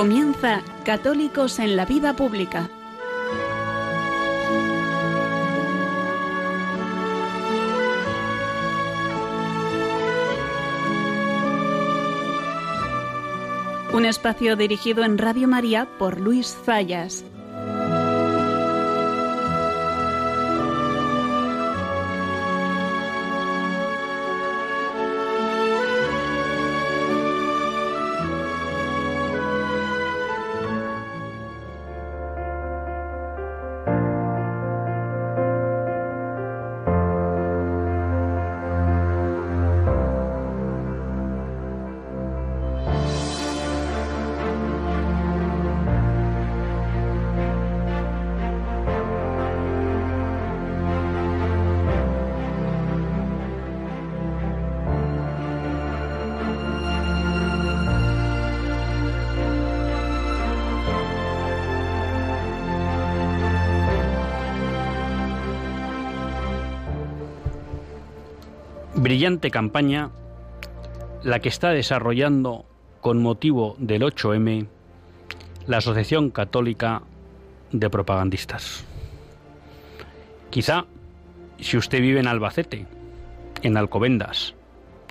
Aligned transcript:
Comienza 0.00 0.62
Católicos 0.82 1.58
en 1.58 1.76
la 1.76 1.84
Vida 1.84 2.16
Pública. 2.16 2.70
Un 13.92 14.06
espacio 14.06 14.56
dirigido 14.56 15.04
en 15.04 15.18
Radio 15.18 15.46
María 15.46 15.86
por 15.98 16.18
Luis 16.18 16.56
Zayas. 16.64 17.29
Brillante 69.10 69.50
campaña 69.50 70.12
la 71.24 71.40
que 71.40 71.48
está 71.48 71.70
desarrollando 71.70 72.64
con 73.00 73.20
motivo 73.20 73.74
del 73.80 74.02
8M 74.02 74.68
la 75.66 75.78
Asociación 75.78 76.30
Católica 76.30 77.02
de 77.72 77.90
Propagandistas. 77.90 78.84
Quizá 80.50 80.84
si 81.58 81.76
usted 81.76 82.00
vive 82.00 82.20
en 82.20 82.28
Albacete, 82.28 82.86
en 83.62 83.76
Alcobendas, 83.76 84.54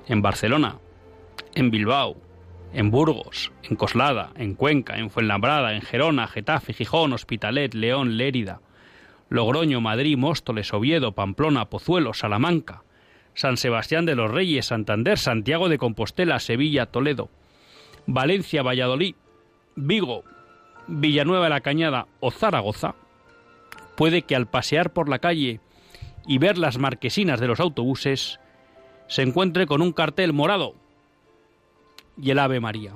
en 0.08 0.22
Barcelona, 0.22 0.77
en 1.53 1.70
Bilbao, 1.70 2.16
en 2.72 2.92
Burgos, 2.92 3.52
en 3.64 3.75
Coslada, 3.75 4.31
en 4.38 4.55
Cuenca, 4.55 4.97
en 4.97 5.09
Fuenlabrada, 5.09 5.75
en 5.75 5.81
Gerona, 5.81 6.27
Getafe, 6.27 6.72
Gijón, 6.72 7.11
Hospitalet, 7.11 7.73
León, 7.73 8.15
Lérida, 8.15 8.61
Logroño, 9.27 9.82
Madrid, 9.82 10.15
Móstoles, 10.15 10.73
Oviedo, 10.73 11.11
Pamplona, 11.11 11.65
Pozuelo, 11.65 12.14
Salamanca, 12.14 12.83
San 13.33 13.57
Sebastián 13.57 14.05
de 14.05 14.15
los 14.15 14.31
Reyes, 14.31 14.67
Santander, 14.67 15.17
Santiago 15.17 15.69
de 15.69 15.77
Compostela, 15.77 16.39
Sevilla, 16.39 16.87
Toledo, 16.87 17.29
Valencia, 18.05 18.63
Valladolid, 18.63 19.15
Vigo, 19.75 20.23
Villanueva 20.87 21.45
de 21.45 21.49
la 21.51 21.61
Cañada 21.61 22.07
o 22.19 22.31
Zaragoza, 22.31 22.95
puede 23.95 24.23
que 24.23 24.35
al 24.35 24.47
pasear 24.47 24.91
por 24.91 25.09
la 25.09 25.19
calle 25.19 25.59
y 26.25 26.37
ver 26.37 26.57
las 26.57 26.77
marquesinas 26.77 27.39
de 27.39 27.47
los 27.47 27.59
autobuses, 27.59 28.39
se 29.07 29.21
encuentre 29.21 29.65
con 29.65 29.81
un 29.81 29.91
cartel 29.91 30.33
morado 30.33 30.75
y 32.21 32.31
el 32.31 32.39
Ave 32.39 32.59
María. 32.59 32.93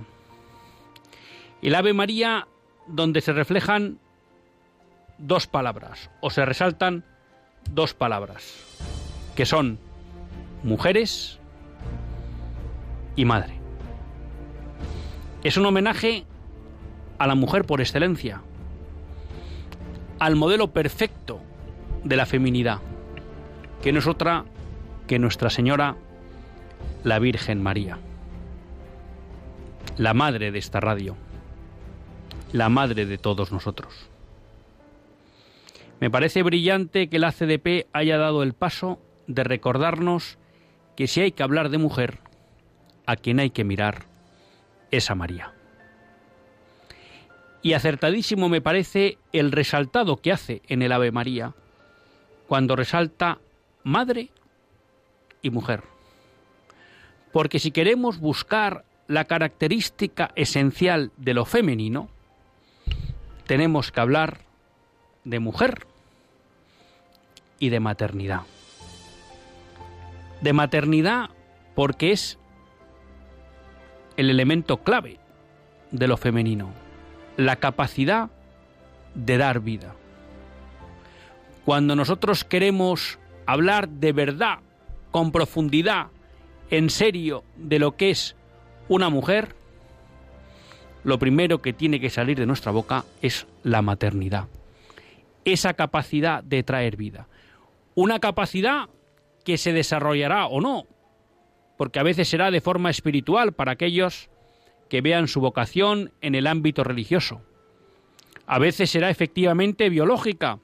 El 1.61 1.75
Ave 1.75 1.93
María 1.93 2.47
donde 2.87 3.21
se 3.21 3.33
reflejan 3.33 3.99
dos 5.17 5.47
palabras 5.47 6.09
o 6.21 6.29
se 6.29 6.45
resaltan 6.45 7.05
dos 7.69 7.93
palabras, 7.93 8.65
que 9.35 9.45
son 9.45 9.79
mujeres 10.63 11.39
y 13.15 13.25
madre. 13.25 13.59
Es 15.43 15.57
un 15.57 15.65
homenaje 15.65 16.25
a 17.17 17.27
la 17.27 17.35
mujer 17.35 17.65
por 17.65 17.81
excelencia, 17.81 18.41
al 20.19 20.35
modelo 20.35 20.71
perfecto 20.71 21.41
de 22.03 22.15
la 22.15 22.25
feminidad, 22.25 22.79
que 23.81 23.91
no 23.91 23.99
es 23.99 24.07
otra 24.07 24.45
que 25.07 25.19
Nuestra 25.19 25.49
Señora, 25.49 25.97
la 27.03 27.19
Virgen 27.19 27.61
María, 27.61 27.97
la 29.97 30.13
madre 30.13 30.51
de 30.51 30.59
esta 30.59 30.79
radio, 30.79 31.17
la 32.53 32.69
madre 32.69 33.05
de 33.05 33.17
todos 33.17 33.51
nosotros. 33.51 34.09
Me 35.99 36.09
parece 36.09 36.43
brillante 36.43 37.09
que 37.09 37.19
la 37.19 37.31
CDP 37.31 37.87
haya 37.93 38.17
dado 38.17 38.43
el 38.43 38.53
paso 38.53 38.99
de 39.27 39.43
recordarnos 39.43 40.37
que 40.95 41.07
si 41.07 41.21
hay 41.21 41.31
que 41.31 41.43
hablar 41.43 41.69
de 41.69 41.77
mujer, 41.77 42.19
a 43.05 43.15
quien 43.15 43.39
hay 43.39 43.49
que 43.49 43.63
mirar 43.63 44.05
es 44.91 45.09
a 45.09 45.15
María. 45.15 45.53
Y 47.61 47.73
acertadísimo 47.73 48.49
me 48.49 48.61
parece 48.61 49.17
el 49.31 49.51
resaltado 49.51 50.17
que 50.17 50.31
hace 50.31 50.61
en 50.67 50.81
el 50.81 50.91
Ave 50.91 51.11
María 51.11 51.53
cuando 52.47 52.75
resalta 52.75 53.39
madre 53.83 54.29
y 55.41 55.49
mujer. 55.49 55.83
Porque 57.31 57.59
si 57.59 57.71
queremos 57.71 58.19
buscar 58.19 58.85
la 59.07 59.25
característica 59.25 60.31
esencial 60.35 61.11
de 61.17 61.33
lo 61.33 61.45
femenino, 61.45 62.09
tenemos 63.47 63.91
que 63.91 63.99
hablar 63.99 64.41
de 65.23 65.39
mujer 65.39 65.87
y 67.59 67.69
de 67.69 67.79
maternidad 67.79 68.41
de 70.43 70.53
maternidad 70.53 71.29
porque 71.73 72.11
es 72.11 72.37
el 74.17 74.29
elemento 74.29 74.83
clave 74.83 75.19
de 75.91 76.07
lo 76.07 76.17
femenino, 76.17 76.71
la 77.37 77.55
capacidad 77.55 78.29
de 79.15 79.37
dar 79.37 79.61
vida. 79.61 79.95
Cuando 81.65 81.95
nosotros 81.95 82.43
queremos 82.43 83.19
hablar 83.45 83.87
de 83.87 84.11
verdad, 84.11 84.59
con 85.11 85.31
profundidad, 85.31 86.07
en 86.69 86.89
serio, 86.89 87.43
de 87.55 87.79
lo 87.79 87.95
que 87.95 88.09
es 88.09 88.35
una 88.89 89.09
mujer, 89.09 89.55
lo 91.03 91.19
primero 91.19 91.61
que 91.61 91.71
tiene 91.71 91.99
que 91.99 92.09
salir 92.09 92.37
de 92.37 92.45
nuestra 92.45 92.71
boca 92.71 93.05
es 93.21 93.47
la 93.63 93.81
maternidad. 93.81 94.47
Esa 95.45 95.73
capacidad 95.73 96.43
de 96.43 96.63
traer 96.63 96.97
vida. 96.97 97.27
Una 97.95 98.19
capacidad 98.19 98.89
que 99.43 99.57
se 99.57 99.73
desarrollará 99.73 100.47
o 100.47 100.61
no, 100.61 100.87
porque 101.77 101.99
a 101.99 102.03
veces 102.03 102.27
será 102.27 102.51
de 102.51 102.61
forma 102.61 102.89
espiritual 102.89 103.53
para 103.53 103.73
aquellos 103.73 104.29
que 104.89 105.01
vean 105.01 105.27
su 105.27 105.41
vocación 105.41 106.11
en 106.21 106.35
el 106.35 106.47
ámbito 106.47 106.83
religioso. 106.83 107.41
A 108.45 108.59
veces 108.59 108.89
será 108.89 109.09
efectivamente 109.09 109.89
biológica, 109.89 110.59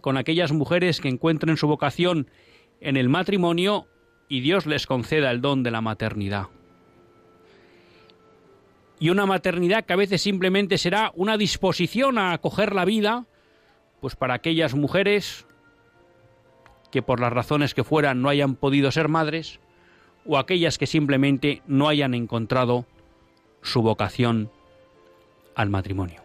con 0.00 0.16
aquellas 0.16 0.52
mujeres 0.52 1.00
que 1.00 1.08
encuentren 1.08 1.56
su 1.56 1.66
vocación 1.66 2.30
en 2.80 2.96
el 2.96 3.08
matrimonio 3.08 3.88
y 4.28 4.40
Dios 4.40 4.66
les 4.66 4.86
conceda 4.86 5.30
el 5.30 5.40
don 5.40 5.62
de 5.62 5.70
la 5.70 5.80
maternidad. 5.80 6.48
Y 9.00 9.10
una 9.10 9.26
maternidad 9.26 9.84
que 9.84 9.92
a 9.92 9.96
veces 9.96 10.22
simplemente 10.22 10.78
será 10.78 11.12
una 11.14 11.36
disposición 11.36 12.18
a 12.18 12.32
acoger 12.32 12.74
la 12.74 12.84
vida, 12.84 13.26
pues 14.00 14.16
para 14.16 14.34
aquellas 14.34 14.74
mujeres 14.74 15.47
que 16.90 17.02
por 17.02 17.20
las 17.20 17.32
razones 17.32 17.74
que 17.74 17.84
fueran 17.84 18.22
no 18.22 18.28
hayan 18.28 18.54
podido 18.54 18.90
ser 18.90 19.08
madres, 19.08 19.60
o 20.26 20.38
aquellas 20.38 20.78
que 20.78 20.86
simplemente 20.86 21.62
no 21.66 21.88
hayan 21.88 22.14
encontrado 22.14 22.86
su 23.62 23.82
vocación 23.82 24.50
al 25.54 25.70
matrimonio. 25.70 26.22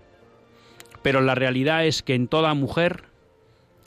Pero 1.01 1.21
la 1.21 1.35
realidad 1.35 1.85
es 1.85 2.03
que 2.03 2.15
en 2.15 2.27
toda 2.27 2.53
mujer 2.53 3.05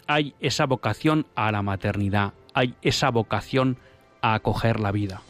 hay 0.06 0.34
esa 0.40 0.66
vocación 0.66 1.26
a 1.34 1.50
la 1.52 1.62
maternidad, 1.62 2.34
hay 2.54 2.74
esa 2.82 3.10
vocación 3.10 3.78
a 4.20 4.34
acoger 4.34 4.80
la 4.80 4.92
vida. 4.92 5.22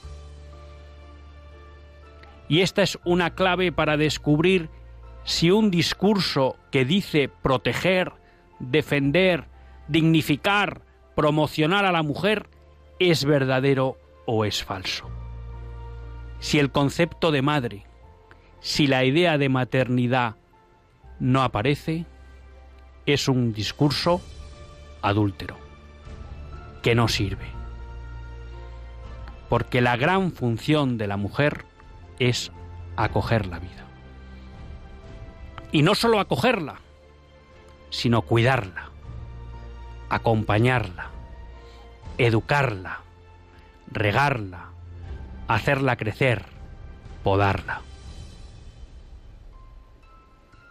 Y 2.48 2.60
esta 2.60 2.82
es 2.82 2.98
una 3.04 3.34
clave 3.34 3.72
para 3.72 3.96
descubrir 3.96 4.68
si 5.24 5.50
un 5.50 5.70
discurso 5.70 6.56
que 6.70 6.84
dice 6.84 7.28
proteger, 7.28 8.12
defender, 8.60 9.46
dignificar, 9.88 10.82
promocionar 11.16 11.86
a 11.86 11.92
la 11.92 12.02
mujer 12.02 12.48
es 13.00 13.24
verdadero 13.24 13.96
o 14.26 14.44
es 14.44 14.62
falso. 14.62 15.10
Si 16.38 16.58
el 16.60 16.70
concepto 16.70 17.32
de 17.32 17.42
madre, 17.42 17.86
si 18.60 18.86
la 18.86 19.04
idea 19.04 19.38
de 19.38 19.48
maternidad 19.48 20.36
no 21.18 21.42
aparece, 21.42 22.04
es 23.06 23.28
un 23.28 23.54
discurso 23.54 24.20
adúltero, 25.00 25.56
que 26.82 26.94
no 26.94 27.08
sirve. 27.08 27.46
Porque 29.48 29.80
la 29.80 29.96
gran 29.96 30.32
función 30.32 30.98
de 30.98 31.06
la 31.06 31.16
mujer 31.16 31.64
es 32.18 32.52
acoger 32.96 33.46
la 33.46 33.58
vida. 33.58 33.86
Y 35.72 35.82
no 35.82 35.94
solo 35.94 36.20
acogerla, 36.20 36.80
sino 37.88 38.22
cuidarla, 38.22 38.90
acompañarla, 40.08 41.10
educarla, 42.18 43.00
regarla, 43.90 44.70
hacerla 45.48 45.96
crecer, 45.96 46.44
podarla. 47.22 47.82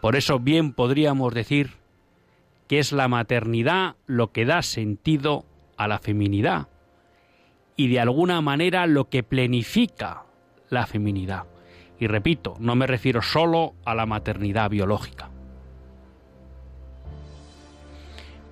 Por 0.01 0.15
eso 0.15 0.39
bien 0.39 0.73
podríamos 0.73 1.33
decir 1.33 1.73
que 2.67 2.79
es 2.79 2.91
la 2.91 3.07
maternidad 3.07 3.95
lo 4.05 4.31
que 4.31 4.45
da 4.45 4.61
sentido 4.61 5.45
a 5.77 5.87
la 5.87 5.99
feminidad 5.99 6.67
y 7.75 7.87
de 7.89 7.99
alguna 7.99 8.41
manera 8.41 8.87
lo 8.87 9.09
que 9.09 9.23
plenifica 9.23 10.23
la 10.69 10.85
feminidad. 10.85 11.45
Y 11.99 12.07
repito, 12.07 12.55
no 12.59 12.75
me 12.75 12.87
refiero 12.87 13.21
solo 13.21 13.73
a 13.85 13.95
la 13.95 14.05
maternidad 14.05 14.69
biológica. 14.69 15.29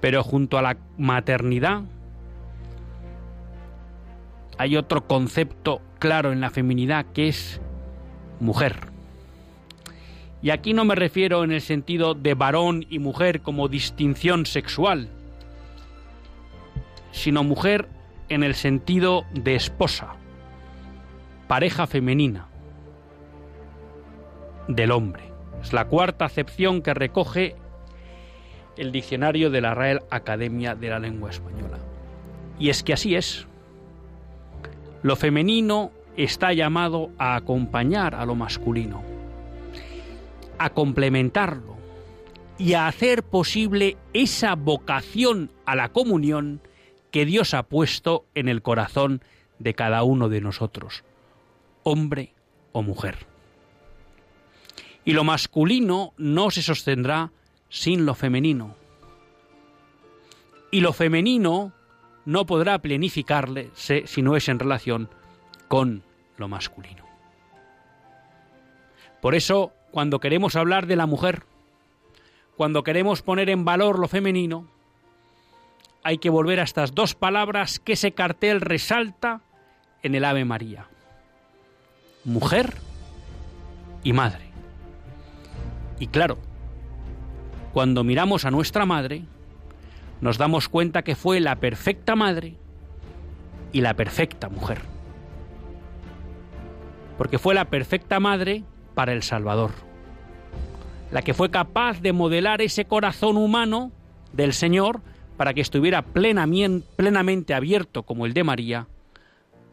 Pero 0.04 0.22
junto 0.22 0.58
a 0.58 0.62
la 0.62 0.76
maternidad 0.98 1.84
hay 4.58 4.76
otro 4.76 5.08
concepto 5.08 5.80
claro 5.98 6.34
en 6.34 6.42
la 6.42 6.50
feminidad 6.50 7.06
que 7.14 7.30
es 7.30 7.62
mujer. 8.42 8.88
Y 10.42 10.50
aquí 10.50 10.74
no 10.74 10.84
me 10.84 10.96
refiero 10.96 11.46
en 11.46 11.54
el 11.54 11.62
sentido 11.62 12.16
de 12.16 12.34
varón 12.34 12.86
y 12.90 13.00
mujer 13.00 13.40
como 13.40 13.70
distinción 13.70 14.46
sexual, 14.46 15.08
sino 17.12 17.46
mujer 17.46 17.88
en 18.28 18.44
el 18.44 18.56
sentido 18.56 19.24
de 19.34 19.56
esposa, 19.56 20.18
pareja 21.48 21.88
femenina 21.88 22.50
del 24.68 24.92
hombre. 24.92 25.24
Es 25.62 25.72
la 25.72 25.86
cuarta 25.86 26.26
acepción 26.26 26.82
que 26.82 26.94
recoge 26.94 27.56
el 28.78 28.92
diccionario 28.92 29.50
de 29.50 29.62
la 29.62 29.74
Real 29.74 30.04
Academia 30.10 30.76
de 30.76 30.90
la 30.90 31.00
Lengua 31.00 31.30
Española. 31.30 31.80
Y 32.60 32.70
es 32.70 32.84
que 32.84 32.94
así 32.94 33.16
es. 33.16 33.48
Lo 35.02 35.16
femenino 35.16 35.92
está 36.16 36.54
llamado 36.54 37.12
a 37.18 37.36
acompañar 37.36 38.16
a 38.16 38.26
lo 38.26 38.36
masculino 38.36 39.14
a 40.58 40.70
complementarlo 40.70 41.76
y 42.58 42.74
a 42.74 42.88
hacer 42.88 43.24
posible 43.24 43.98
esa 44.14 44.56
vocación 44.56 45.52
a 45.66 45.76
la 45.76 45.90
comunión 45.90 46.62
que 47.12 47.26
Dios 47.26 47.54
ha 47.54 47.64
puesto 47.64 48.26
en 48.34 48.48
el 48.48 48.62
corazón 48.62 49.22
de 49.60 49.74
cada 49.74 50.04
uno 50.04 50.30
de 50.30 50.42
nosotros, 50.42 51.04
hombre 51.84 52.34
o 52.72 52.82
mujer. 52.82 53.26
Y 55.06 55.12
lo 55.12 55.24
masculino 55.24 56.14
no 56.18 56.50
se 56.50 56.62
sostendrá 56.62 57.32
sin 57.74 58.06
lo 58.06 58.14
femenino. 58.14 58.76
Y 60.70 60.82
lo 60.82 60.94
femenino 60.94 61.74
no 62.24 62.46
podrá 62.46 62.78
planificarse 62.78 63.72
si 63.74 64.22
no 64.22 64.36
es 64.36 64.48
en 64.48 64.60
relación 64.60 65.10
con 65.68 66.04
lo 66.38 66.48
masculino. 66.48 67.04
Por 69.24 69.34
eso 69.34 69.74
cuando 69.90 70.20
queremos 70.20 70.56
hablar 70.56 70.86
de 70.86 70.96
la 70.96 71.08
mujer, 71.08 71.46
cuando 72.58 72.84
queremos 72.84 73.24
poner 73.24 73.50
en 73.50 73.66
valor 73.66 73.98
lo 73.98 74.08
femenino, 74.08 74.68
hay 76.04 76.20
que 76.20 76.30
volver 76.30 76.60
a 76.60 76.64
estas 76.64 76.94
dos 76.94 77.16
palabras 77.16 77.80
que 77.80 77.94
ese 77.94 78.12
cartel 78.12 78.62
resalta 78.62 79.42
en 80.04 80.14
el 80.14 80.26
Ave 80.26 80.46
María. 80.46 80.90
Mujer 82.24 82.76
y 84.04 84.14
madre. 84.14 84.52
Y 86.00 86.06
claro, 86.06 86.38
cuando 87.74 88.04
miramos 88.04 88.46
a 88.46 88.52
nuestra 88.52 88.86
madre, 88.86 89.24
nos 90.22 90.38
damos 90.38 90.70
cuenta 90.70 91.02
que 91.02 91.16
fue 91.16 91.40
la 91.40 91.56
perfecta 91.56 92.16
madre 92.16 92.56
y 93.72 93.82
la 93.82 93.96
perfecta 93.96 94.48
mujer. 94.48 94.80
Porque 97.18 97.40
fue 97.40 97.56
la 97.56 97.66
perfecta 97.66 98.20
madre 98.20 98.64
para 98.94 99.12
el 99.12 99.24
Salvador, 99.24 99.72
la 101.12 101.24
que 101.24 101.34
fue 101.34 101.50
capaz 101.50 102.00
de 102.00 102.14
modelar 102.14 102.62
ese 102.62 102.86
corazón 102.86 103.38
humano 103.38 103.92
del 104.34 104.54
Señor 104.54 105.02
para 105.36 105.56
que 105.56 105.62
estuviera 105.62 106.04
plenamente, 106.04 107.56
abierto 107.56 108.04
como 108.04 108.28
el 108.28 108.34
de 108.34 108.44
María 108.44 108.88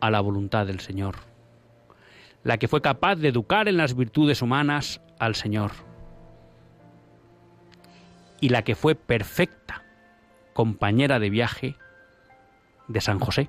a 0.00 0.11
la 0.11 0.23
voluntad 0.23 0.67
del 0.67 0.81
Señor, 0.81 1.17
la 2.44 2.56
que 2.56 2.67
fue 2.67 2.81
capaz 2.81 3.17
de 3.17 3.29
educar 3.29 3.69
en 3.69 3.76
las 3.76 3.94
virtudes 3.94 4.41
humanas 4.41 5.02
al 5.19 5.35
Señor 5.35 5.89
y 8.40 8.48
la 8.48 8.62
que 8.62 8.75
fue 8.75 8.94
perfecta 8.94 9.84
compañera 10.52 11.19
de 11.19 11.31
viaje 11.31 11.76
de 12.88 13.00
San 13.00 13.19
José. 13.19 13.48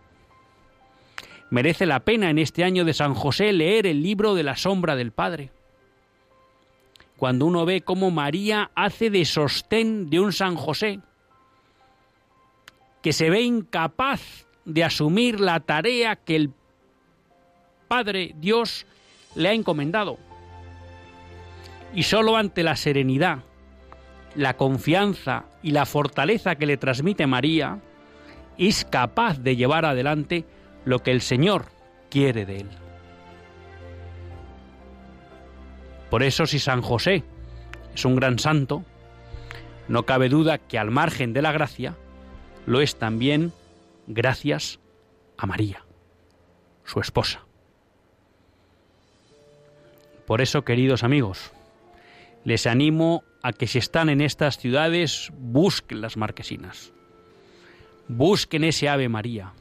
Merece 1.50 1.86
la 1.86 2.02
pena 2.02 2.30
en 2.30 2.38
este 2.38 2.64
año 2.64 2.86
de 2.86 2.94
San 2.94 3.14
José 3.14 3.52
leer 3.52 3.88
el 3.88 4.04
libro 4.04 4.36
de 4.36 4.44
la 4.44 4.56
sombra 4.56 4.96
del 4.96 5.12
Padre 5.12 5.52
cuando 7.22 7.46
uno 7.46 7.66
ve 7.66 7.82
cómo 7.82 8.10
María 8.10 8.72
hace 8.74 9.12
de 9.12 9.26
sostén 9.26 10.10
de 10.10 10.20
un 10.20 10.34
San 10.34 10.56
José, 10.56 11.02
que 13.04 13.14
se 13.14 13.30
ve 13.30 13.44
incapaz 13.44 14.48
de 14.66 14.84
asumir 14.84 15.40
la 15.40 15.60
tarea 15.60 16.16
que 16.16 16.36
el 16.36 16.52
Padre 17.88 18.34
Dios 18.40 18.88
le 19.36 19.50
ha 19.50 19.54
encomendado. 19.54 20.18
Y 21.94 22.02
sólo 22.02 22.38
ante 22.38 22.64
la 22.64 22.76
serenidad, 22.76 23.44
la 24.36 24.56
confianza 24.56 25.46
y 25.62 25.72
la 25.72 25.86
fortaleza 25.86 26.56
que 26.56 26.66
le 26.66 26.78
transmite 26.78 27.28
María, 27.28 27.80
es 28.58 28.86
capaz 28.86 29.40
de 29.40 29.56
llevar 29.56 29.86
adelante 29.86 30.46
lo 30.86 31.00
que 31.00 31.12
el 31.12 31.22
Señor 31.22 31.66
quiere 32.10 32.46
de 32.46 32.58
él. 32.58 32.70
Por 36.10 36.24
eso 36.24 36.46
si 36.46 36.60
San 36.60 36.82
José 36.82 37.24
es 37.96 38.06
un 38.06 38.16
gran 38.16 38.38
santo, 38.38 38.84
no 39.88 40.04
cabe 40.04 40.30
duda 40.30 40.58
que 40.58 40.78
al 40.78 40.92
margen 40.92 41.34
de 41.34 41.42
la 41.42 41.52
gracia, 41.52 41.96
lo 42.66 42.82
es 42.82 42.98
también 42.98 43.54
gracias 44.08 44.80
a 45.38 45.46
María, 45.46 45.86
su 46.84 47.00
esposa. 47.00 47.46
Por 50.26 50.42
eso, 50.42 50.64
queridos 50.64 51.04
amigos, 51.04 51.52
les 52.44 52.68
animo 52.68 53.24
a 53.44 53.54
que 53.54 53.68
si 53.68 53.78
están 53.78 54.10
en 54.10 54.22
estas 54.22 54.58
ciudades, 54.58 55.32
busquen 55.38 56.02
las 56.02 56.18
marquesinas, 56.18 56.94
busquen 58.08 58.64
ese 58.64 58.90
Ave 58.90 59.10
María. 59.10 59.54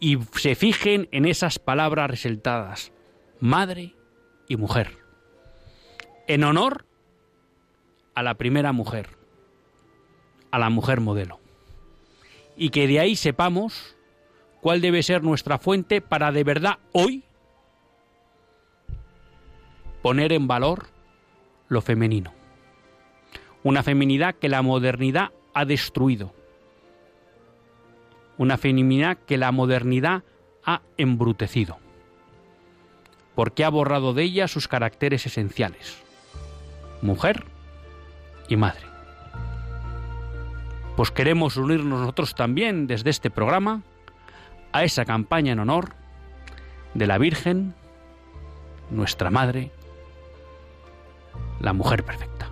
Y 0.00 0.18
se 0.32 0.54
fijen 0.54 1.08
en 1.12 1.24
esas 1.24 1.58
palabras 1.58 2.10
resaltadas, 2.10 2.92
madre 3.40 3.94
y 4.48 4.56
mujer. 4.56 4.98
En 6.26 6.44
honor 6.44 6.84
a 8.14 8.22
la 8.22 8.34
primera 8.34 8.72
mujer, 8.72 9.08
a 10.50 10.58
la 10.58 10.70
mujer 10.70 11.00
modelo. 11.00 11.40
Y 12.56 12.70
que 12.70 12.86
de 12.86 13.00
ahí 13.00 13.16
sepamos 13.16 13.96
cuál 14.60 14.80
debe 14.80 15.02
ser 15.02 15.22
nuestra 15.22 15.58
fuente 15.58 16.00
para 16.00 16.32
de 16.32 16.44
verdad 16.44 16.78
hoy 16.92 17.24
poner 20.02 20.32
en 20.32 20.46
valor 20.46 20.93
lo 21.68 21.80
femenino. 21.80 22.32
Una 23.62 23.82
feminidad 23.82 24.34
que 24.34 24.48
la 24.48 24.62
modernidad 24.62 25.30
ha 25.54 25.64
destruido. 25.64 26.34
Una 28.36 28.58
feminidad 28.58 29.18
que 29.26 29.38
la 29.38 29.52
modernidad 29.52 30.22
ha 30.64 30.82
embrutecido. 30.96 31.78
Porque 33.34 33.64
ha 33.64 33.68
borrado 33.68 34.14
de 34.14 34.24
ella 34.24 34.48
sus 34.48 34.68
caracteres 34.68 35.26
esenciales 35.26 36.04
mujer 37.04 37.44
y 38.48 38.56
madre. 38.56 38.82
Pues 40.96 41.10
queremos 41.10 41.56
unirnos 41.56 42.00
nosotros 42.00 42.34
también 42.34 42.86
desde 42.86 43.10
este 43.10 43.30
programa 43.30 43.82
a 44.72 44.84
esa 44.84 45.04
campaña 45.04 45.52
en 45.52 45.60
honor 45.60 45.90
de 46.94 47.06
la 47.06 47.18
Virgen, 47.18 47.74
nuestra 48.90 49.30
Madre, 49.30 49.70
la 51.60 51.72
mujer 51.72 52.04
perfecta. 52.04 52.48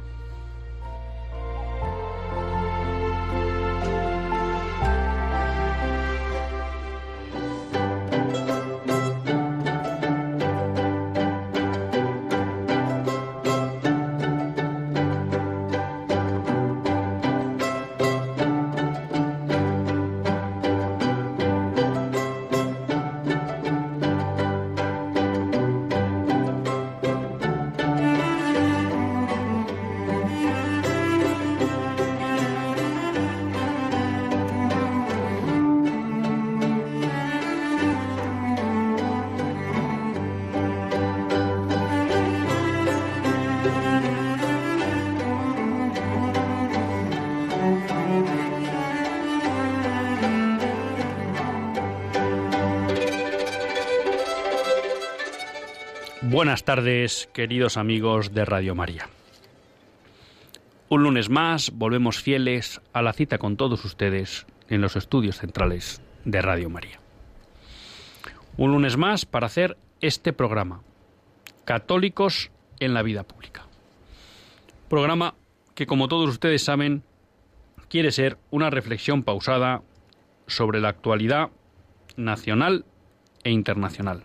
Buenas 56.32 56.64
tardes, 56.64 57.28
queridos 57.34 57.76
amigos 57.76 58.32
de 58.32 58.46
Radio 58.46 58.74
María. 58.74 59.06
Un 60.88 61.02
lunes 61.02 61.28
más 61.28 61.70
volvemos 61.72 62.22
fieles 62.22 62.80
a 62.94 63.02
la 63.02 63.12
cita 63.12 63.36
con 63.36 63.58
todos 63.58 63.84
ustedes 63.84 64.46
en 64.70 64.80
los 64.80 64.96
estudios 64.96 65.36
centrales 65.36 66.00
de 66.24 66.40
Radio 66.40 66.70
María. 66.70 67.00
Un 68.56 68.70
lunes 68.70 68.96
más 68.96 69.26
para 69.26 69.44
hacer 69.44 69.76
este 70.00 70.32
programa, 70.32 70.80
Católicos 71.66 72.50
en 72.80 72.94
la 72.94 73.02
Vida 73.02 73.24
Pública. 73.24 73.66
Programa 74.88 75.34
que, 75.74 75.86
como 75.86 76.08
todos 76.08 76.30
ustedes 76.30 76.64
saben, 76.64 77.02
quiere 77.90 78.10
ser 78.10 78.38
una 78.50 78.70
reflexión 78.70 79.22
pausada 79.22 79.82
sobre 80.46 80.80
la 80.80 80.88
actualidad 80.88 81.50
nacional 82.16 82.86
e 83.44 83.50
internacional. 83.50 84.24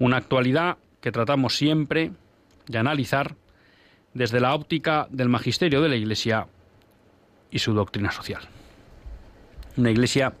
Una 0.00 0.16
actualidad 0.16 0.78
que 1.06 1.12
tratamos 1.12 1.56
siempre 1.56 2.10
de 2.66 2.78
analizar 2.78 3.36
desde 4.12 4.40
la 4.40 4.56
óptica 4.56 5.06
del 5.08 5.28
magisterio 5.28 5.80
de 5.80 5.88
la 5.88 5.94
Iglesia 5.94 6.48
y 7.48 7.60
su 7.60 7.74
doctrina 7.74 8.10
social. 8.10 8.42
Una 9.76 9.92
Iglesia 9.92 10.34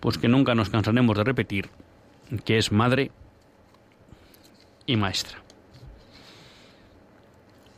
pues 0.00 0.18
que 0.18 0.26
nunca 0.26 0.56
nos 0.56 0.68
cansaremos 0.68 1.16
de 1.16 1.22
repetir 1.22 1.70
que 2.44 2.58
es 2.58 2.72
madre 2.72 3.12
y 4.84 4.96
maestra. 4.96 5.44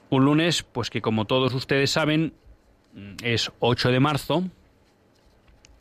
Un 0.09 0.25
lunes 0.25 0.63
pues 0.63 0.89
que 0.89 1.03
como 1.03 1.27
todos 1.27 1.53
ustedes 1.53 1.91
saben 1.91 2.33
es 3.23 3.53
8 3.59 3.91
de 3.91 4.01
marzo 4.01 4.45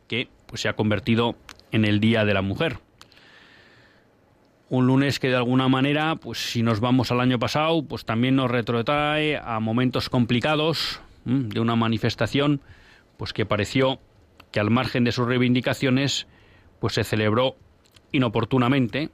que 0.06 0.28
pues 0.44 0.60
se 0.60 0.68
ha 0.68 0.76
convertido 0.76 1.36
en 1.72 1.86
el 1.86 1.98
Día 1.98 2.26
de 2.26 2.34
la 2.34 2.42
Mujer 2.42 2.78
un 4.70 4.86
lunes 4.86 5.18
que 5.18 5.28
de 5.28 5.36
alguna 5.36 5.68
manera, 5.68 6.14
pues 6.14 6.38
si 6.38 6.62
nos 6.62 6.78
vamos 6.78 7.10
al 7.10 7.20
año 7.20 7.40
pasado, 7.40 7.82
pues 7.82 8.04
también 8.04 8.36
nos 8.36 8.48
retrotrae 8.48 9.36
a 9.36 9.58
momentos 9.58 10.08
complicados 10.08 11.00
de 11.24 11.58
una 11.58 11.74
manifestación, 11.74 12.60
pues 13.16 13.32
que 13.32 13.44
pareció 13.44 13.98
que 14.52 14.60
al 14.60 14.70
margen 14.70 15.02
de 15.02 15.10
sus 15.10 15.26
reivindicaciones, 15.26 16.28
pues 16.78 16.94
se 16.94 17.02
celebró 17.02 17.56
inoportunamente 18.12 19.10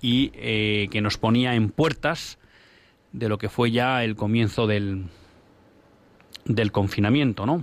y 0.00 0.32
eh, 0.34 0.88
que 0.90 1.02
nos 1.02 1.18
ponía 1.18 1.54
en 1.54 1.68
puertas 1.70 2.38
de 3.12 3.28
lo 3.28 3.36
que 3.36 3.50
fue 3.50 3.70
ya 3.70 4.02
el 4.04 4.16
comienzo 4.16 4.66
del, 4.66 5.04
del 6.46 6.72
confinamiento, 6.72 7.44
¿no? 7.44 7.62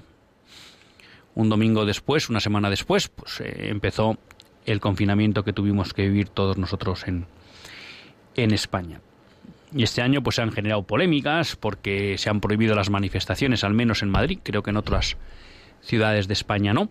Un 1.33 1.49
domingo 1.49 1.85
después, 1.85 2.29
una 2.29 2.39
semana 2.39 2.69
después, 2.69 3.07
pues 3.09 3.41
eh, 3.41 3.69
empezó 3.69 4.19
el 4.71 4.79
confinamiento 4.79 5.43
que 5.43 5.53
tuvimos 5.53 5.93
que 5.93 6.03
vivir 6.03 6.29
todos 6.29 6.57
nosotros 6.57 7.07
en, 7.07 7.25
en 8.35 8.51
España. 8.51 9.01
Y 9.73 9.83
este 9.83 10.01
año 10.01 10.23
pues 10.23 10.37
se 10.37 10.41
han 10.41 10.51
generado 10.51 10.83
polémicas 10.83 11.55
porque 11.55 12.17
se 12.17 12.29
han 12.29 12.41
prohibido 12.41 12.75
las 12.75 12.89
manifestaciones, 12.89 13.63
al 13.63 13.73
menos 13.73 14.01
en 14.01 14.09
Madrid, 14.09 14.39
creo 14.41 14.63
que 14.63 14.71
en 14.71 14.77
otras 14.77 15.17
ciudades 15.81 16.27
de 16.27 16.33
España 16.33 16.73
no. 16.73 16.89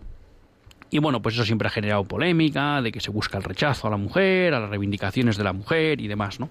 Y 0.89 0.99
bueno, 0.99 1.21
pues 1.21 1.35
eso 1.35 1.45
siempre 1.45 1.67
ha 1.67 1.71
generado 1.71 2.03
polémica, 2.03 2.81
de 2.81 2.91
que 2.91 2.99
se 2.99 3.11
busca 3.11 3.37
el 3.37 3.43
rechazo 3.43 3.87
a 3.87 3.91
la 3.91 3.97
mujer, 3.97 4.53
a 4.53 4.59
las 4.59 4.69
reivindicaciones 4.69 5.37
de 5.37 5.43
la 5.43 5.53
mujer 5.53 6.01
y 6.01 6.07
demás, 6.07 6.39
¿no? 6.39 6.49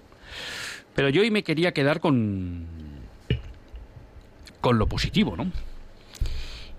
Pero 0.95 1.09
yo 1.09 1.21
hoy 1.21 1.31
me 1.31 1.43
quería 1.43 1.73
quedar 1.73 1.99
con 1.99 2.65
con 4.61 4.77
lo 4.77 4.87
positivo, 4.87 5.35
¿no? 5.35 5.51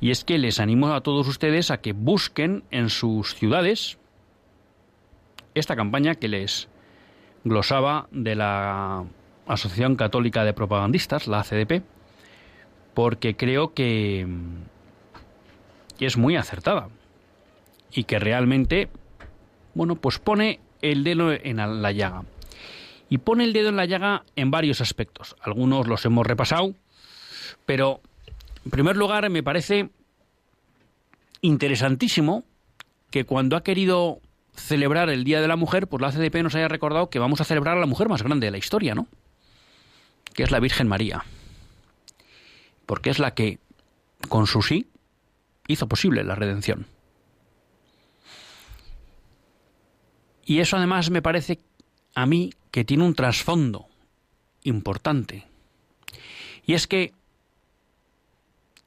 Y 0.00 0.10
es 0.10 0.24
que 0.24 0.38
les 0.38 0.60
animo 0.60 0.94
a 0.94 1.02
todos 1.02 1.28
ustedes 1.28 1.70
a 1.70 1.80
que 1.80 1.92
busquen 1.92 2.62
en 2.70 2.88
sus 2.88 3.34
ciudades 3.34 3.98
esta 5.54 5.76
campaña 5.76 6.14
que 6.14 6.28
les 6.28 6.68
glosaba 7.44 8.08
de 8.10 8.34
la 8.34 9.04
Asociación 9.46 9.96
Católica 9.96 10.44
de 10.44 10.52
Propagandistas, 10.52 11.26
la 11.26 11.40
ACDP, 11.40 11.82
porque 12.94 13.36
creo 13.36 13.74
que, 13.74 14.26
es 15.98 16.16
muy 16.16 16.36
acertada 16.36 16.88
y 17.92 18.04
que 18.04 18.18
realmente, 18.18 18.88
bueno, 19.74 19.96
pues 19.96 20.18
pone 20.18 20.60
el 20.80 21.04
dedo 21.04 21.32
en 21.32 21.56
la 21.56 21.92
llaga. 21.92 22.24
Y 23.08 23.18
pone 23.18 23.44
el 23.44 23.52
dedo 23.52 23.68
en 23.68 23.76
la 23.76 23.84
llaga 23.86 24.24
en 24.36 24.50
varios 24.50 24.80
aspectos. 24.80 25.36
Algunos 25.42 25.88
los 25.88 26.04
hemos 26.04 26.26
repasado, 26.26 26.74
pero 27.66 28.00
en 28.64 28.70
primer 28.70 28.96
lugar 28.96 29.28
me 29.30 29.42
parece 29.42 29.90
interesantísimo 31.42 32.44
que 33.10 33.24
cuando 33.24 33.56
ha 33.56 33.64
querido 33.64 34.20
celebrar 34.60 35.10
el 35.10 35.24
Día 35.24 35.40
de 35.40 35.48
la 35.48 35.56
Mujer, 35.56 35.88
pues 35.88 36.00
la 36.00 36.12
CDP 36.12 36.42
nos 36.42 36.54
haya 36.54 36.68
recordado 36.68 37.10
que 37.10 37.18
vamos 37.18 37.40
a 37.40 37.44
celebrar 37.44 37.76
a 37.76 37.80
la 37.80 37.86
mujer 37.86 38.08
más 38.08 38.22
grande 38.22 38.46
de 38.46 38.50
la 38.50 38.58
historia, 38.58 38.94
¿no? 38.94 39.08
Que 40.34 40.42
es 40.42 40.50
la 40.50 40.60
Virgen 40.60 40.88
María. 40.88 41.24
Porque 42.86 43.10
es 43.10 43.18
la 43.18 43.34
que, 43.34 43.58
con 44.28 44.46
su 44.46 44.62
sí, 44.62 44.88
hizo 45.66 45.88
posible 45.88 46.24
la 46.24 46.34
redención. 46.34 46.86
Y 50.44 50.60
eso 50.60 50.76
además 50.76 51.10
me 51.10 51.22
parece 51.22 51.60
a 52.14 52.26
mí 52.26 52.52
que 52.70 52.84
tiene 52.84 53.04
un 53.04 53.14
trasfondo 53.14 53.86
importante. 54.64 55.46
Y 56.66 56.74
es 56.74 56.86
que, 56.86 57.12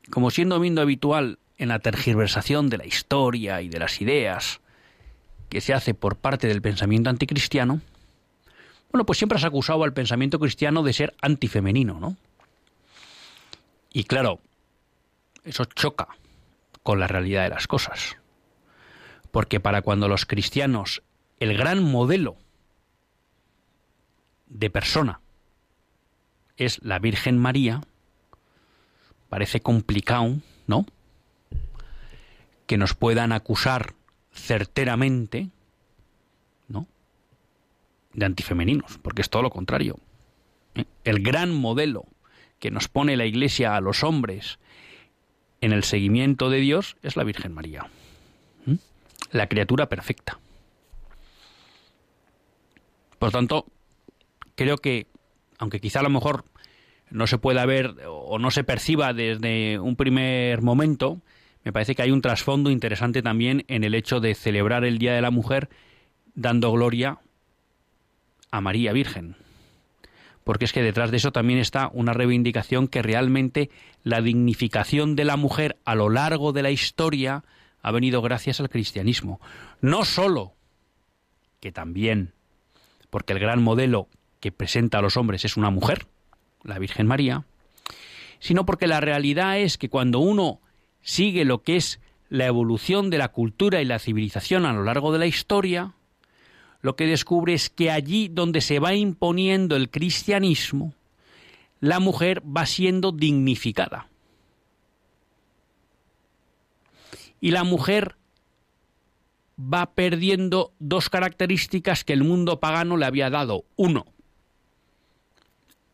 como 0.09 0.29
siendo 0.29 0.59
viendo 0.59 0.81
habitual 0.81 1.39
en 1.57 1.69
la 1.69 1.79
tergiversación 1.79 2.69
de 2.69 2.77
la 2.77 2.85
historia 2.85 3.61
y 3.61 3.69
de 3.69 3.79
las 3.79 4.01
ideas, 4.01 4.59
que 5.53 5.61
se 5.61 5.75
hace 5.75 5.93
por 5.93 6.15
parte 6.15 6.47
del 6.47 6.63
pensamiento 6.63 7.11
anticristiano, 7.11 7.79
bueno, 8.91 9.05
pues 9.05 9.19
siempre 9.19 9.37
has 9.37 9.43
acusado 9.43 9.83
al 9.83 9.93
pensamiento 9.93 10.39
cristiano 10.39 10.81
de 10.81 10.93
ser 10.93 11.15
antifemenino, 11.21 11.99
¿no? 11.99 12.17
Y 13.91 14.05
claro, 14.05 14.39
eso 15.43 15.65
choca 15.65 16.07
con 16.81 16.99
la 16.99 17.07
realidad 17.07 17.43
de 17.43 17.49
las 17.49 17.67
cosas. 17.67 18.17
Porque 19.31 19.59
para 19.59 19.83
cuando 19.83 20.07
los 20.07 20.25
cristianos, 20.25 21.03
el 21.39 21.55
gran 21.55 21.83
modelo 21.83 22.35
de 24.47 24.71
persona 24.71 25.21
es 26.57 26.81
la 26.81 26.97
Virgen 26.97 27.37
María, 27.37 27.81
parece 29.29 29.61
complicado, 29.61 30.37
¿no? 30.65 30.87
Que 32.65 32.79
nos 32.79 32.95
puedan 32.95 33.31
acusar 33.31 33.93
certeramente, 34.33 35.49
¿no? 36.67 36.87
De 38.13 38.25
antifemeninos, 38.25 38.97
porque 39.01 39.21
es 39.21 39.29
todo 39.29 39.43
lo 39.43 39.49
contrario. 39.49 39.99
¿eh? 40.75 40.85
El 41.03 41.23
gran 41.23 41.51
modelo 41.53 42.05
que 42.59 42.71
nos 42.71 42.87
pone 42.87 43.17
la 43.17 43.25
Iglesia 43.25 43.75
a 43.75 43.81
los 43.81 44.03
hombres 44.03 44.59
en 45.61 45.71
el 45.71 45.83
seguimiento 45.83 46.49
de 46.49 46.59
Dios 46.59 46.97
es 47.03 47.15
la 47.15 47.23
Virgen 47.23 47.53
María, 47.53 47.87
la 49.31 49.47
criatura 49.47 49.87
perfecta. 49.87 50.39
Por 53.17 53.31
tanto, 53.31 53.65
creo 54.55 54.77
que, 54.77 55.07
aunque 55.57 55.79
quizá 55.79 56.01
a 56.01 56.03
lo 56.03 56.09
mejor 56.09 56.43
no 57.09 57.27
se 57.27 57.37
pueda 57.37 57.65
ver 57.65 57.95
o 58.07 58.39
no 58.39 58.51
se 58.51 58.63
perciba 58.63 59.13
desde 59.13 59.79
un 59.79 59.95
primer 59.95 60.61
momento, 60.61 61.21
me 61.63 61.71
parece 61.71 61.95
que 61.95 62.01
hay 62.01 62.11
un 62.11 62.21
trasfondo 62.21 62.69
interesante 62.69 63.21
también 63.21 63.63
en 63.67 63.83
el 63.83 63.95
hecho 63.95 64.19
de 64.19 64.35
celebrar 64.35 64.83
el 64.83 64.97
Día 64.97 65.13
de 65.13 65.21
la 65.21 65.31
Mujer 65.31 65.69
dando 66.35 66.71
gloria 66.71 67.19
a 68.51 68.61
María 68.61 68.91
Virgen. 68.91 69.35
Porque 70.43 70.65
es 70.65 70.73
que 70.73 70.83
detrás 70.83 71.09
de 71.09 71.17
eso 71.17 71.31
también 71.31 71.59
está 71.59 71.89
una 71.93 72.11
reivindicación 72.11 72.87
que 72.87 73.01
realmente 73.01 73.69
la 74.03 74.21
dignificación 74.21 75.15
de 75.15 75.23
la 75.23 75.37
mujer 75.37 75.77
a 75.85 75.95
lo 75.95 76.09
largo 76.09 76.51
de 76.51 76.63
la 76.63 76.71
historia 76.71 77.45
ha 77.81 77.91
venido 77.91 78.21
gracias 78.21 78.59
al 78.59 78.69
cristianismo. 78.69 79.39
No 79.79 80.03
solo, 80.03 80.53
que 81.61 81.71
también, 81.71 82.33
porque 83.09 83.31
el 83.31 83.39
gran 83.39 83.63
modelo 83.63 84.09
que 84.41 84.51
presenta 84.51 84.97
a 84.97 85.01
los 85.01 85.15
hombres 85.15 85.45
es 85.45 85.55
una 85.55 85.69
mujer, 85.69 86.07
la 86.63 86.77
Virgen 86.77 87.07
María, 87.07 87.45
sino 88.39 88.65
porque 88.65 88.87
la 88.87 88.99
realidad 88.99 89.59
es 89.59 89.77
que 89.77 89.89
cuando 89.89 90.19
uno 90.19 90.59
sigue 91.03 91.45
lo 91.45 91.61
que 91.61 91.75
es 91.75 91.99
la 92.29 92.47
evolución 92.47 93.11
de 93.11 93.19
la 93.19 93.27
cultura 93.27 93.81
y 93.81 93.85
la 93.85 93.99
civilización 93.99 94.65
a 94.65 94.73
lo 94.73 94.83
largo 94.83 95.11
de 95.11 95.19
la 95.19 95.27
historia, 95.27 95.93
lo 96.81 96.95
que 96.95 97.05
descubre 97.05 97.53
es 97.53 97.69
que 97.69 97.91
allí 97.91 98.27
donde 98.27 98.59
se 98.61 98.79
va 98.79 98.95
imponiendo 98.95 99.75
el 99.75 99.89
cristianismo, 99.89 100.93
la 101.79 101.99
mujer 101.99 102.41
va 102.45 102.65
siendo 102.65 103.11
dignificada. 103.11 104.07
Y 107.39 107.51
la 107.51 107.63
mujer 107.63 108.15
va 109.59 109.93
perdiendo 109.93 110.73
dos 110.79 111.09
características 111.09 112.03
que 112.03 112.13
el 112.13 112.23
mundo 112.23 112.59
pagano 112.59 112.97
le 112.97 113.05
había 113.05 113.29
dado. 113.29 113.65
Uno, 113.75 114.05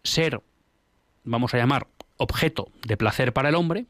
ser, 0.03 0.41
vamos 1.23 1.53
a 1.53 1.57
llamar, 1.57 1.87
objeto 2.17 2.71
de 2.85 2.97
placer 2.97 3.33
para 3.33 3.49
el 3.49 3.55
hombre, 3.55 3.87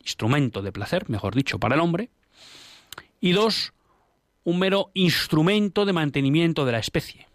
instrumento 0.00 0.62
de 0.62 0.72
placer, 0.72 1.08
mejor 1.08 1.34
dicho, 1.34 1.58
para 1.58 1.74
el 1.74 1.80
hombre, 1.80 2.10
y 3.20 3.32
dos, 3.32 3.72
un 4.44 4.58
mero 4.58 4.90
instrumento 4.94 5.84
de 5.84 5.92
mantenimiento 5.92 6.64
de 6.64 6.72
la 6.72 6.78
especie. 6.78 7.28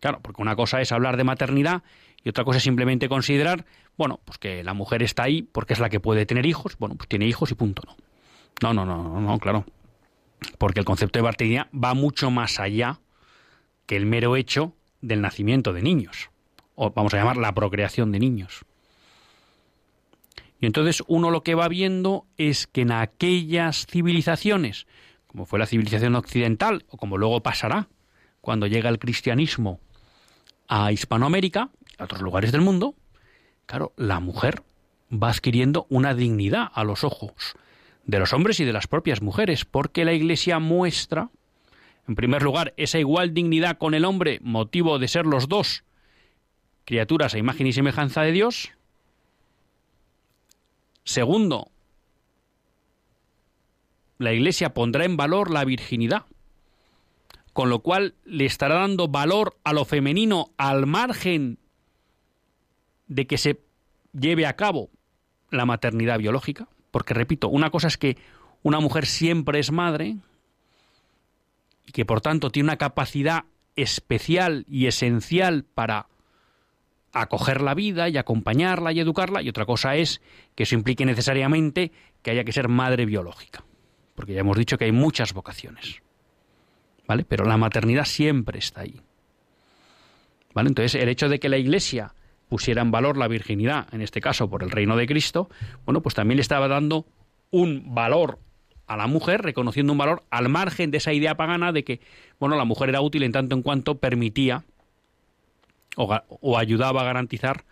Claro, 0.00 0.20
porque 0.22 0.42
una 0.42 0.56
cosa 0.56 0.80
es 0.80 0.92
hablar 0.92 1.16
de 1.16 1.24
maternidad 1.24 1.82
y 2.22 2.30
otra 2.30 2.44
cosa 2.44 2.58
es 2.58 2.62
simplemente 2.62 3.08
considerar, 3.08 3.66
bueno, 3.96 4.20
pues 4.24 4.38
que 4.38 4.64
la 4.64 4.74
mujer 4.74 5.02
está 5.02 5.24
ahí 5.24 5.42
porque 5.42 5.74
es 5.74 5.78
la 5.78 5.90
que 5.90 6.00
puede 6.00 6.26
tener 6.26 6.46
hijos, 6.46 6.76
bueno, 6.78 6.94
pues 6.96 7.08
tiene 7.08 7.26
hijos 7.26 7.50
y 7.50 7.54
punto, 7.54 7.82
¿no? 7.86 7.96
No, 8.62 8.74
no, 8.74 8.84
no, 8.84 9.02
no, 9.02 9.20
no 9.20 9.38
claro. 9.38 9.64
Porque 10.58 10.80
el 10.80 10.86
concepto 10.86 11.18
de 11.18 11.22
maternidad 11.22 11.68
va 11.72 11.94
mucho 11.94 12.30
más 12.30 12.60
allá 12.60 13.00
que 13.86 13.96
el 13.96 14.06
mero 14.06 14.36
hecho 14.36 14.74
del 15.00 15.20
nacimiento 15.20 15.72
de 15.72 15.82
niños, 15.82 16.30
o 16.74 16.90
vamos 16.90 17.12
a 17.14 17.18
llamar 17.18 17.36
la 17.36 17.54
procreación 17.54 18.12
de 18.12 18.20
niños. 18.20 18.64
Y 20.60 20.66
entonces 20.66 21.02
uno 21.06 21.30
lo 21.30 21.42
que 21.42 21.54
va 21.54 21.68
viendo 21.68 22.26
es 22.36 22.66
que 22.66 22.82
en 22.82 22.92
aquellas 22.92 23.86
civilizaciones, 23.86 24.86
como 25.26 25.46
fue 25.46 25.58
la 25.58 25.66
civilización 25.66 26.14
occidental, 26.16 26.84
o 26.88 26.98
como 26.98 27.16
luego 27.16 27.42
pasará 27.42 27.88
cuando 28.40 28.66
llega 28.66 28.90
el 28.90 28.98
cristianismo 28.98 29.80
a 30.68 30.92
Hispanoamérica, 30.92 31.70
a 31.98 32.04
otros 32.04 32.20
lugares 32.20 32.52
del 32.52 32.60
mundo, 32.60 32.94
claro, 33.66 33.92
la 33.96 34.20
mujer 34.20 34.62
va 35.10 35.30
adquiriendo 35.30 35.86
una 35.88 36.14
dignidad 36.14 36.70
a 36.74 36.84
los 36.84 37.04
ojos 37.04 37.56
de 38.04 38.18
los 38.18 38.32
hombres 38.32 38.60
y 38.60 38.64
de 38.64 38.72
las 38.72 38.86
propias 38.86 39.22
mujeres, 39.22 39.64
porque 39.64 40.04
la 40.04 40.12
Iglesia 40.12 40.58
muestra, 40.58 41.30
en 42.06 42.16
primer 42.16 42.42
lugar, 42.42 42.74
esa 42.76 42.98
igual 42.98 43.32
dignidad 43.32 43.78
con 43.78 43.94
el 43.94 44.04
hombre, 44.04 44.40
motivo 44.42 44.98
de 44.98 45.08
ser 45.08 45.26
los 45.26 45.48
dos 45.48 45.84
criaturas 46.84 47.34
a 47.34 47.38
imagen 47.38 47.66
y 47.66 47.72
semejanza 47.72 48.22
de 48.22 48.32
Dios, 48.32 48.72
Segundo, 51.10 51.72
la 54.18 54.32
Iglesia 54.32 54.72
pondrá 54.74 55.04
en 55.04 55.16
valor 55.16 55.50
la 55.50 55.64
virginidad, 55.64 56.26
con 57.52 57.68
lo 57.68 57.80
cual 57.80 58.14
le 58.24 58.44
estará 58.44 58.76
dando 58.76 59.08
valor 59.08 59.56
a 59.64 59.72
lo 59.72 59.84
femenino 59.84 60.52
al 60.56 60.86
margen 60.86 61.58
de 63.08 63.26
que 63.26 63.38
se 63.38 63.60
lleve 64.12 64.46
a 64.46 64.54
cabo 64.54 64.88
la 65.50 65.66
maternidad 65.66 66.20
biológica, 66.20 66.68
porque 66.92 67.12
repito, 67.12 67.48
una 67.48 67.70
cosa 67.70 67.88
es 67.88 67.98
que 67.98 68.16
una 68.62 68.78
mujer 68.78 69.04
siempre 69.04 69.58
es 69.58 69.72
madre 69.72 70.16
y 71.86 71.90
que 71.90 72.04
por 72.04 72.20
tanto 72.20 72.50
tiene 72.50 72.68
una 72.68 72.78
capacidad 72.78 73.46
especial 73.74 74.64
y 74.68 74.86
esencial 74.86 75.64
para 75.64 76.06
acoger 77.12 77.60
la 77.60 77.74
vida 77.74 78.08
y 78.08 78.16
acompañarla 78.16 78.92
y 78.92 79.00
educarla, 79.00 79.42
y 79.42 79.48
otra 79.48 79.66
cosa 79.66 79.96
es 79.96 80.20
que 80.54 80.62
eso 80.62 80.74
implique 80.74 81.04
necesariamente 81.04 81.92
que 82.22 82.30
haya 82.30 82.44
que 82.44 82.52
ser 82.52 82.68
madre 82.68 83.06
biológica, 83.06 83.64
porque 84.14 84.34
ya 84.34 84.40
hemos 84.40 84.56
dicho 84.56 84.78
que 84.78 84.84
hay 84.84 84.92
muchas 84.92 85.32
vocaciones, 85.32 86.02
¿vale? 87.06 87.24
Pero 87.24 87.44
la 87.44 87.56
maternidad 87.56 88.04
siempre 88.04 88.58
está 88.58 88.82
ahí, 88.82 89.00
¿vale? 90.54 90.68
Entonces, 90.68 91.00
el 91.00 91.08
hecho 91.08 91.28
de 91.28 91.40
que 91.40 91.48
la 91.48 91.58
Iglesia 91.58 92.14
pusiera 92.48 92.82
en 92.82 92.90
valor 92.90 93.16
la 93.16 93.28
virginidad, 93.28 93.92
en 93.92 94.02
este 94.02 94.20
caso 94.20 94.50
por 94.50 94.62
el 94.62 94.70
reino 94.70 94.96
de 94.96 95.06
Cristo, 95.06 95.48
bueno, 95.84 96.02
pues 96.02 96.14
también 96.14 96.36
le 96.36 96.42
estaba 96.42 96.68
dando 96.68 97.06
un 97.50 97.94
valor 97.94 98.38
a 98.86 98.96
la 98.96 99.06
mujer, 99.06 99.42
reconociendo 99.42 99.92
un 99.92 99.98
valor 99.98 100.24
al 100.30 100.48
margen 100.48 100.90
de 100.90 100.98
esa 100.98 101.12
idea 101.12 101.36
pagana 101.36 101.72
de 101.72 101.84
que, 101.84 102.00
bueno, 102.40 102.56
la 102.56 102.64
mujer 102.64 102.88
era 102.88 103.00
útil 103.00 103.22
en 103.22 103.30
tanto 103.30 103.54
en 103.54 103.62
cuanto 103.62 103.98
permitía 103.98 104.64
o, 105.96 106.58
ayudaba 106.58 107.02
a 107.02 107.04
garantizar 107.04 107.64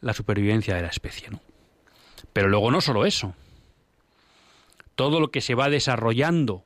la 0.00 0.14
supervivencia 0.14 0.74
de 0.74 0.82
la 0.82 0.88
especie. 0.88 1.30
¿no? 1.30 1.40
Pero 2.32 2.48
luego 2.48 2.70
no 2.70 2.80
solo 2.80 3.06
eso. 3.06 3.34
Todo 4.94 5.20
lo 5.20 5.30
que 5.30 5.40
se 5.40 5.54
va 5.54 5.70
desarrollando, 5.70 6.64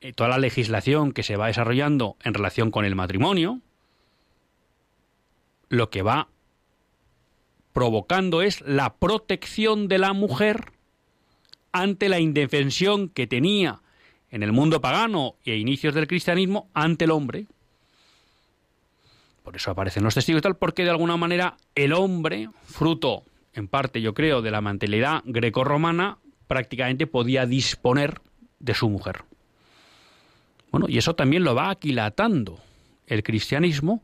eh, 0.00 0.12
toda 0.12 0.28
la 0.28 0.38
legislación 0.38 1.12
que 1.12 1.22
se 1.22 1.36
va 1.36 1.48
desarrollando 1.48 2.16
en 2.22 2.34
relación 2.34 2.70
con 2.70 2.84
el 2.84 2.94
matrimonio, 2.94 3.60
lo 5.68 5.90
que 5.90 6.02
va 6.02 6.28
provocando 7.72 8.42
es 8.42 8.60
la 8.62 8.94
protección 8.94 9.88
de 9.88 9.98
la 9.98 10.12
mujer 10.12 10.72
ante 11.72 12.08
la 12.08 12.20
indefensión 12.20 13.08
que 13.08 13.26
tenía 13.26 13.82
en 14.30 14.44
el 14.44 14.52
mundo 14.52 14.80
pagano 14.80 15.34
y 15.44 15.50
a 15.50 15.56
inicios 15.56 15.94
del 15.94 16.06
cristianismo 16.06 16.70
ante 16.72 17.04
el 17.04 17.10
hombre. 17.10 17.46
Por 19.44 19.56
eso 19.56 19.70
aparecen 19.70 20.02
los 20.02 20.14
testigos 20.14 20.38
y 20.38 20.42
tal, 20.42 20.56
porque 20.56 20.84
de 20.84 20.90
alguna 20.90 21.18
manera 21.18 21.58
el 21.74 21.92
hombre, 21.92 22.48
fruto 22.64 23.24
en 23.52 23.68
parte 23.68 24.00
yo 24.00 24.14
creo 24.14 24.40
de 24.40 24.50
la 24.50 24.62
mentalidad 24.62 25.22
grecorromana, 25.26 26.16
prácticamente 26.48 27.06
podía 27.06 27.44
disponer 27.44 28.22
de 28.58 28.72
su 28.72 28.88
mujer. 28.88 29.24
Bueno, 30.72 30.86
y 30.88 30.96
eso 30.96 31.14
también 31.14 31.44
lo 31.44 31.54
va 31.54 31.68
aquilatando 31.68 32.58
el 33.06 33.22
cristianismo 33.22 34.02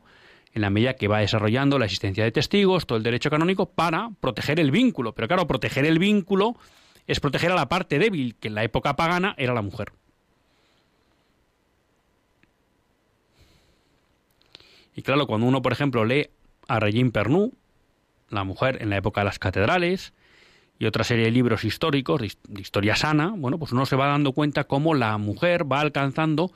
en 0.53 0.61
la 0.61 0.69
medida 0.69 0.93
que 0.93 1.07
va 1.07 1.19
desarrollando 1.19 1.79
la 1.79 1.85
existencia 1.85 2.23
de 2.23 2.31
testigos, 2.31 2.85
todo 2.85 2.99
el 2.99 3.03
derecho 3.03 3.31
canónico, 3.31 3.65
para 3.65 4.11
proteger 4.19 4.59
el 4.59 4.69
vínculo. 4.69 5.15
Pero 5.15 5.27
claro, 5.27 5.47
proteger 5.47 5.85
el 5.85 5.97
vínculo 5.97 6.55
es 7.07 7.19
proteger 7.19 7.51
a 7.51 7.55
la 7.55 7.67
parte 7.67 7.97
débil, 7.97 8.35
que 8.35 8.49
en 8.49 8.55
la 8.55 8.63
época 8.63 8.95
pagana 8.95 9.33
era 9.39 9.55
la 9.55 9.63
mujer. 9.63 9.91
Y 14.95 15.01
claro, 15.03 15.27
cuando 15.27 15.47
uno, 15.47 15.61
por 15.61 15.71
ejemplo, 15.71 16.05
lee 16.05 16.29
a 16.67 16.79
Regine 16.79 17.11
Pernoud, 17.11 17.51
la 18.29 18.43
mujer 18.43 18.81
en 18.81 18.89
la 18.89 18.97
época 18.97 19.21
de 19.21 19.25
las 19.25 19.39
catedrales, 19.39 20.13
y 20.81 20.87
otra 20.87 21.03
serie 21.03 21.25
de 21.25 21.31
libros 21.31 21.63
históricos, 21.63 22.21
de, 22.21 22.59
historia 22.59 22.95
sana, 22.95 23.33
bueno, 23.37 23.59
pues 23.59 23.71
uno 23.71 23.85
se 23.85 23.95
va 23.95 24.07
dando 24.07 24.31
cuenta 24.31 24.63
cómo 24.63 24.95
la 24.95 25.15
mujer 25.19 25.71
va 25.71 25.79
alcanzando 25.79 26.51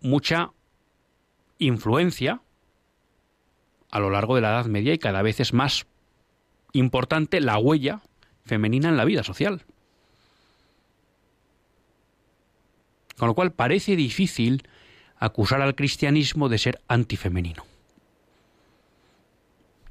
mucha 0.00 0.50
influencia 1.58 2.40
a 3.90 3.98
lo 3.98 4.10
largo 4.10 4.36
de 4.36 4.42
la 4.42 4.50
Edad 4.50 4.66
Media 4.66 4.94
y 4.94 4.98
cada 4.98 5.20
vez 5.22 5.40
es 5.40 5.52
más 5.52 5.86
importante 6.72 7.40
la 7.40 7.58
huella 7.58 8.02
femenina 8.44 8.88
en 8.88 8.96
la 8.96 9.04
vida 9.04 9.24
social. 9.24 9.64
Con 13.18 13.26
lo 13.26 13.34
cual 13.34 13.52
parece 13.52 13.96
difícil 13.96 14.62
acusar 15.22 15.62
al 15.62 15.76
cristianismo 15.76 16.48
de 16.48 16.58
ser 16.58 16.80
antifemenino. 16.88 17.64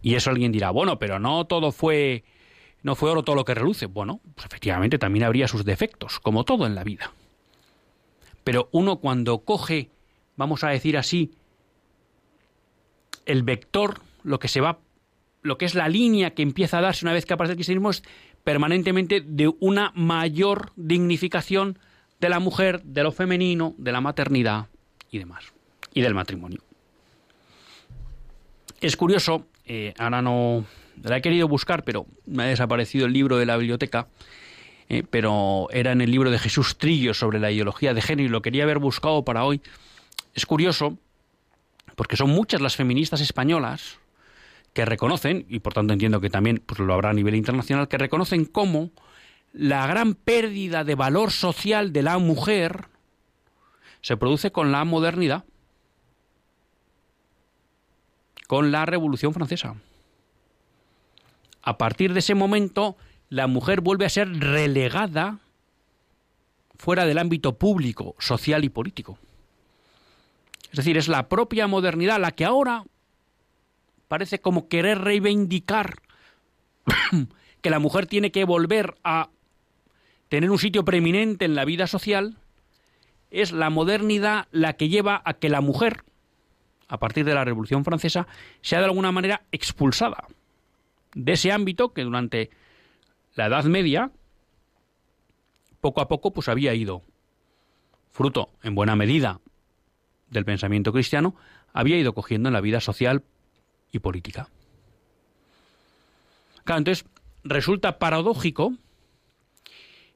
Y 0.01 0.15
eso 0.15 0.29
alguien 0.29 0.51
dirá, 0.51 0.71
bueno, 0.71 0.99
pero 0.99 1.19
no 1.19 1.45
todo 1.45 1.71
fue 1.71 2.25
no 2.83 2.95
fue 2.95 3.11
oro 3.11 3.23
todo 3.23 3.37
lo 3.37 3.45
que 3.45 3.53
reluce. 3.53 3.85
Bueno, 3.85 4.19
pues 4.35 4.45
efectivamente 4.45 4.97
también 4.97 5.23
habría 5.23 5.47
sus 5.47 5.63
defectos, 5.63 6.19
como 6.19 6.43
todo 6.43 6.65
en 6.65 6.75
la 6.75 6.83
vida. 6.83 7.13
Pero 8.43 8.67
uno 8.73 8.97
cuando 8.97 9.45
coge, 9.45 9.89
vamos 10.35 10.65
a 10.65 10.69
decir 10.69 10.97
así, 10.97 11.31
el 13.25 13.43
vector, 13.43 14.01
lo 14.23 14.37
que 14.39 14.49
se 14.49 14.59
va, 14.59 14.79
lo 15.43 15.57
que 15.57 15.65
es 15.65 15.75
la 15.75 15.87
línea 15.87 16.33
que 16.33 16.41
empieza 16.41 16.79
a 16.79 16.81
darse 16.81 17.05
una 17.05 17.13
vez 17.13 17.25
que 17.25 17.35
aparece 17.35 17.53
el 17.53 17.57
cristianismo 17.57 17.91
es 17.91 18.03
permanentemente 18.43 19.21
de 19.21 19.53
una 19.59 19.93
mayor 19.95 20.73
dignificación 20.75 21.79
de 22.19 22.29
la 22.29 22.39
mujer, 22.39 22.83
de 22.83 23.03
lo 23.03 23.11
femenino, 23.13 23.75
de 23.77 23.91
la 23.93 24.01
maternidad, 24.01 24.67
y 25.12 25.19
demás, 25.19 25.43
y 25.93 26.02
del 26.02 26.15
matrimonio. 26.15 26.62
Es 28.80 28.95
curioso, 28.95 29.45
eh, 29.65 29.93
ahora 30.00 30.21
no 30.21 30.65
la 31.04 31.17
he 31.17 31.21
querido 31.21 31.47
buscar, 31.47 31.84
pero 31.84 32.08
me 32.26 32.43
ha 32.43 32.45
desaparecido 32.47 33.06
el 33.06 33.13
libro 33.13 33.38
de 33.38 33.45
la 33.45 33.58
biblioteca, 33.58 34.08
eh, 34.89 35.04
pero 35.10 35.67
era 35.71 35.91
en 35.91 36.02
el 36.02 36.10
libro 36.12 36.32
de 36.32 36.39
Jesús 36.39 36.78
Trillo 36.78 37.13
sobre 37.13 37.39
la 37.39 37.52
ideología 37.52 37.93
de 37.93 38.02
género 38.02 38.28
y 38.28 38.32
lo 38.32 38.41
quería 38.41 38.63
haber 38.63 38.80
buscado 38.80 39.24
para 39.24 39.43
hoy. 39.43 39.62
Es 40.34 40.45
curioso, 40.45 40.97
porque 41.95 42.15
son 42.15 42.30
muchas 42.30 42.62
las 42.62 42.76
feministas 42.76 43.21
españolas 43.21 44.00
que 44.74 44.86
reconocen, 44.86 45.45
y 45.50 45.60
por 45.60 45.74
tanto 45.74 45.91
entiendo 45.91 46.21
que 46.21 46.30
también 46.30 46.63
pues, 46.65 46.80
lo 46.80 46.93
habrá 46.93 47.10
a 47.10 47.13
nivel 47.13 47.36
internacional, 47.36 47.89
que 47.89 47.97
reconocen 47.97 48.45
cómo 48.45 48.91
la 49.54 49.86
gran 49.86 50.15
pérdida 50.15 50.86
de 50.86 50.95
valor 50.95 51.32
social 51.32 51.91
de 51.91 52.04
la 52.04 52.17
mujer 52.17 52.90
se 54.01 54.17
produce 54.17 54.51
con 54.51 54.71
la 54.71 54.83
modernidad, 54.83 55.45
con 58.47 58.71
la 58.71 58.85
Revolución 58.85 59.33
Francesa. 59.33 59.75
A 61.61 61.77
partir 61.77 62.13
de 62.13 62.19
ese 62.19 62.35
momento, 62.35 62.97
la 63.29 63.47
mujer 63.47 63.81
vuelve 63.81 64.05
a 64.05 64.09
ser 64.09 64.27
relegada 64.39 65.39
fuera 66.75 67.05
del 67.05 67.19
ámbito 67.19 67.57
público, 67.57 68.15
social 68.19 68.63
y 68.63 68.69
político. 68.69 69.19
Es 70.71 70.77
decir, 70.77 70.97
es 70.97 71.07
la 71.07 71.29
propia 71.29 71.67
modernidad 71.67 72.19
la 72.19 72.31
que 72.31 72.45
ahora 72.45 72.85
parece 74.07 74.41
como 74.41 74.67
querer 74.67 74.99
reivindicar 74.99 76.01
que 77.61 77.69
la 77.69 77.79
mujer 77.79 78.07
tiene 78.07 78.31
que 78.31 78.43
volver 78.45 78.95
a 79.03 79.29
tener 80.27 80.49
un 80.49 80.57
sitio 80.57 80.83
preeminente 80.83 81.45
en 81.45 81.55
la 81.55 81.65
vida 81.65 81.87
social 81.87 82.40
es 83.31 83.51
la 83.51 83.69
modernidad 83.69 84.47
la 84.51 84.73
que 84.73 84.89
lleva 84.89 85.21
a 85.25 85.33
que 85.33 85.49
la 85.49 85.61
mujer, 85.61 86.03
a 86.87 86.97
partir 86.97 87.25
de 87.25 87.33
la 87.33 87.45
Revolución 87.45 87.83
Francesa, 87.83 88.27
sea 88.61 88.79
de 88.79 88.85
alguna 88.85 89.11
manera 89.11 89.41
expulsada 89.51 90.27
de 91.15 91.31
ese 91.33 91.51
ámbito 91.51 91.93
que 91.93 92.03
durante 92.03 92.49
la 93.35 93.47
Edad 93.47 93.63
Media, 93.65 94.11
poco 95.79 96.01
a 96.01 96.07
poco, 96.07 96.31
pues 96.31 96.49
había 96.49 96.73
ido, 96.73 97.01
fruto 98.11 98.49
en 98.61 98.75
buena 98.75 98.95
medida 98.95 99.39
del 100.29 100.45
pensamiento 100.45 100.93
cristiano, 100.93 101.35
había 101.73 101.97
ido 101.97 102.13
cogiendo 102.13 102.49
en 102.49 102.53
la 102.53 102.61
vida 102.61 102.81
social 102.81 103.23
y 103.91 103.99
política. 103.99 104.49
Claro, 106.63 106.79
entonces 106.79 107.05
resulta 107.43 107.97
paradójico 107.97 108.73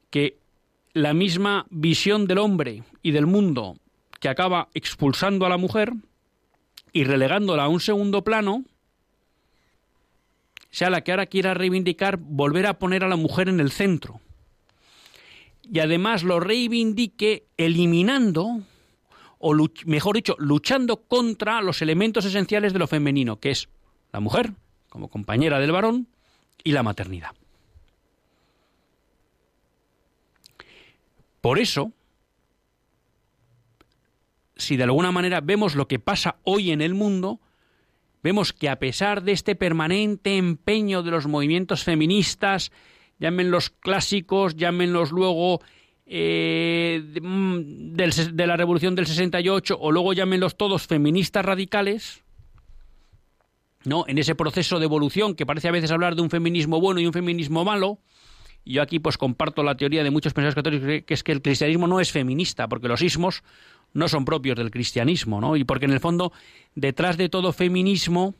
que 0.09 0.37
la 0.95 1.13
misma 1.13 1.67
visión 1.69 2.25
del 2.25 2.37
hombre 2.37 2.83
y 3.03 3.11
del 3.11 3.25
mundo 3.25 3.75
que 4.21 4.29
acaba 4.29 4.69
expulsando 4.73 5.45
a 5.45 5.49
la 5.49 5.57
mujer 5.57 5.91
y 6.93 7.03
relegándola 7.03 7.65
a 7.65 7.67
un 7.67 7.81
segundo 7.81 8.23
plano, 8.23 8.63
sea 10.71 10.89
la 10.89 11.01
que 11.01 11.11
ahora 11.11 11.25
quiera 11.25 11.53
reivindicar 11.53 12.15
volver 12.17 12.65
a 12.65 12.79
poner 12.79 13.03
a 13.03 13.09
la 13.09 13.17
mujer 13.17 13.49
en 13.49 13.59
el 13.59 13.71
centro. 13.71 14.21
Y 15.69 15.79
además 15.79 16.23
lo 16.23 16.39
reivindique 16.39 17.45
eliminando, 17.57 18.61
o 19.37 19.53
mejor 19.85 20.15
dicho, 20.15 20.37
luchando 20.39 20.95
contra 21.07 21.61
los 21.61 21.81
elementos 21.81 22.23
esenciales 22.23 22.71
de 22.71 22.79
lo 22.79 22.87
femenino, 22.87 23.41
que 23.41 23.51
es 23.51 23.67
la 24.13 24.21
mujer 24.21 24.53
como 24.87 25.09
compañera 25.09 25.59
del 25.59 25.73
varón 25.73 26.07
y 26.63 26.71
la 26.71 26.83
maternidad. 26.83 27.31
Por 31.45 31.59
eso, 31.59 31.91
si 34.55 34.77
de 34.77 34.83
alguna 34.83 35.11
manera 35.11 35.41
vemos 35.41 35.75
lo 35.75 35.87
que 35.87 35.99
pasa 35.99 36.37
hoy 36.43 36.71
en 36.71 36.81
el 36.81 36.95
mundo, 36.95 37.39
vemos 38.23 38.51
que 38.51 38.67
a 38.67 38.79
pesar 38.79 39.21
de 39.21 39.33
este 39.33 39.53
permanente 39.53 40.37
empeño 40.37 41.03
de 41.03 41.11
los 41.11 41.27
movimientos 41.27 41.83
feministas, 41.83 42.71
llámenlos 43.19 43.69
clásicos, 43.69 44.55
llámenlos 44.55 45.11
luego 45.11 45.61
eh, 46.07 47.13
mm, 47.21 47.93
de, 47.93 48.47
la 48.47 48.57
revolución 48.57 48.95
del 48.95 49.05
68 49.05 49.77
o 49.79 49.91
luego 49.91 50.13
llámenlos 50.13 50.57
todos 50.57 50.87
feministas 50.87 51.45
radicales, 51.45 52.23
¿no? 53.83 54.05
En 54.07 54.17
ese 54.17 54.33
proceso 54.33 54.79
de 54.79 54.85
evolución 54.85 55.35
que 55.35 55.45
parece 55.45 55.67
a 55.67 55.73
veces 55.73 55.91
hablar 55.91 56.15
de 56.15 56.23
un 56.23 56.31
feminismo 56.31 56.81
bueno 56.81 57.01
y 57.01 57.05
un 57.05 57.13
feminismo 57.13 57.63
malo, 57.63 57.99
yo 58.65 58.81
aquí 58.81 58.99
pues 58.99 59.17
comparto 59.17 59.63
la 59.63 59.75
teoría 59.75 60.03
de 60.03 60.11
muchos 60.11 60.33
pensadores 60.33 60.55
católicos 60.55 61.03
que 61.05 61.13
es 61.13 61.23
que 61.23 61.31
el 61.31 61.41
cristianismo 61.41 61.87
no 61.87 61.99
es 61.99 62.11
feminista, 62.11 62.67
porque 62.67 62.87
los 62.87 63.01
ismos 63.01 63.43
no 63.93 64.07
son 64.09 64.25
propios 64.25 64.57
del 64.57 64.71
cristianismo, 64.71 65.39
¿no? 65.39 65.55
Y 65.55 65.63
porque 65.63 65.85
en 65.85 65.91
el 65.91 65.99
fondo, 65.99 66.33
detrás 66.75 67.17
de 67.17 67.29
todo 67.29 67.53
feminismo, 67.53 68.35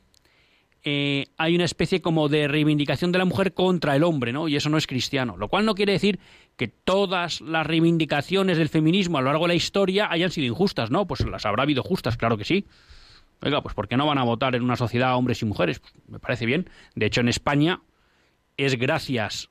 eh, 0.83 1.27
hay 1.37 1.55
una 1.55 1.63
especie 1.63 2.01
como 2.01 2.27
de 2.29 2.47
reivindicación 2.47 3.11
de 3.11 3.19
la 3.19 3.25
mujer 3.25 3.53
contra 3.53 3.95
el 3.95 4.03
hombre, 4.03 4.33
¿no? 4.33 4.47
Y 4.47 4.55
eso 4.55 4.69
no 4.69 4.77
es 4.77 4.85
cristiano. 4.85 5.37
Lo 5.37 5.47
cual 5.47 5.65
no 5.65 5.73
quiere 5.73 5.93
decir 5.93 6.19
que 6.57 6.67
todas 6.67 7.41
las 7.41 7.65
reivindicaciones 7.65 8.57
del 8.57 8.69
feminismo 8.69 9.17
a 9.17 9.21
lo 9.21 9.27
largo 9.27 9.45
de 9.45 9.49
la 9.49 9.55
historia 9.55 10.07
hayan 10.11 10.29
sido 10.29 10.47
injustas, 10.47 10.91
¿no? 10.91 11.07
Pues 11.07 11.25
las 11.25 11.45
habrá 11.45 11.63
habido 11.63 11.83
justas, 11.83 12.17
claro 12.17 12.37
que 12.37 12.45
sí. 12.45 12.65
Oiga, 13.41 13.61
pues 13.63 13.73
¿por 13.73 13.87
qué 13.87 13.97
no 13.97 14.05
van 14.05 14.17
a 14.17 14.23
votar 14.23 14.55
en 14.55 14.61
una 14.61 14.75
sociedad 14.75 15.15
hombres 15.15 15.41
y 15.41 15.45
mujeres? 15.45 15.79
Pues 15.79 15.93
me 16.07 16.19
parece 16.19 16.45
bien. 16.45 16.69
De 16.95 17.05
hecho, 17.05 17.21
en 17.21 17.29
España 17.29 17.81
es 18.57 18.77
gracias 18.77 19.49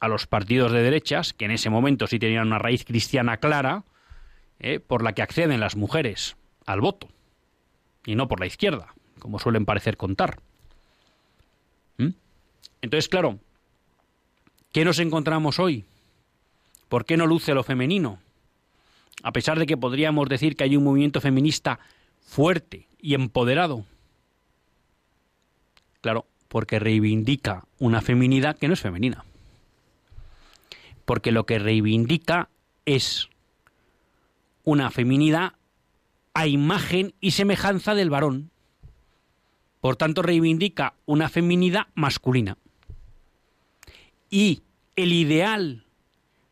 a 0.00 0.08
los 0.08 0.26
partidos 0.26 0.72
de 0.72 0.82
derechas, 0.82 1.32
que 1.32 1.44
en 1.44 1.50
ese 1.50 1.70
momento 1.70 2.06
sí 2.06 2.18
tenían 2.18 2.46
una 2.46 2.58
raíz 2.58 2.84
cristiana 2.84 3.38
clara, 3.38 3.84
¿eh? 4.60 4.80
por 4.80 5.02
la 5.02 5.12
que 5.12 5.22
acceden 5.22 5.60
las 5.60 5.76
mujeres 5.76 6.36
al 6.66 6.80
voto, 6.80 7.08
y 8.04 8.14
no 8.14 8.28
por 8.28 8.40
la 8.40 8.46
izquierda, 8.46 8.94
como 9.18 9.38
suelen 9.38 9.64
parecer 9.64 9.96
contar. 9.96 10.38
¿Mm? 11.96 12.10
Entonces, 12.82 13.08
claro, 13.08 13.38
¿qué 14.72 14.84
nos 14.84 14.98
encontramos 14.98 15.58
hoy? 15.58 15.84
¿Por 16.88 17.04
qué 17.04 17.16
no 17.16 17.26
luce 17.26 17.54
lo 17.54 17.64
femenino? 17.64 18.18
A 19.22 19.32
pesar 19.32 19.58
de 19.58 19.66
que 19.66 19.76
podríamos 19.76 20.28
decir 20.28 20.56
que 20.56 20.64
hay 20.64 20.76
un 20.76 20.84
movimiento 20.84 21.20
feminista 21.20 21.80
fuerte 22.20 22.86
y 23.00 23.14
empoderado. 23.14 23.84
Claro, 26.00 26.26
porque 26.48 26.78
reivindica 26.78 27.64
una 27.78 28.00
feminidad 28.00 28.56
que 28.56 28.68
no 28.68 28.74
es 28.74 28.80
femenina. 28.80 29.24
Porque 31.08 31.32
lo 31.32 31.46
que 31.46 31.58
reivindica 31.58 32.50
es 32.84 33.30
una 34.62 34.90
feminidad 34.90 35.54
a 36.34 36.46
imagen 36.46 37.14
y 37.18 37.30
semejanza 37.30 37.94
del 37.94 38.10
varón. 38.10 38.50
Por 39.80 39.96
tanto, 39.96 40.20
reivindica 40.20 40.92
una 41.06 41.30
feminidad 41.30 41.86
masculina. 41.94 42.58
Y 44.28 44.60
el 44.96 45.14
ideal 45.14 45.86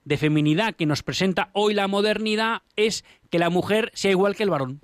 de 0.07 0.17
feminidad 0.17 0.75
que 0.75 0.87
nos 0.87 1.03
presenta 1.03 1.51
hoy 1.53 1.75
la 1.75 1.87
modernidad 1.87 2.63
es 2.77 3.05
que 3.29 3.39
la 3.39 3.51
mujer 3.51 3.91
sea 3.93 4.13
igual 4.13 4.37
que 4.37 4.45
el 4.45 4.49
varón, 4.49 4.81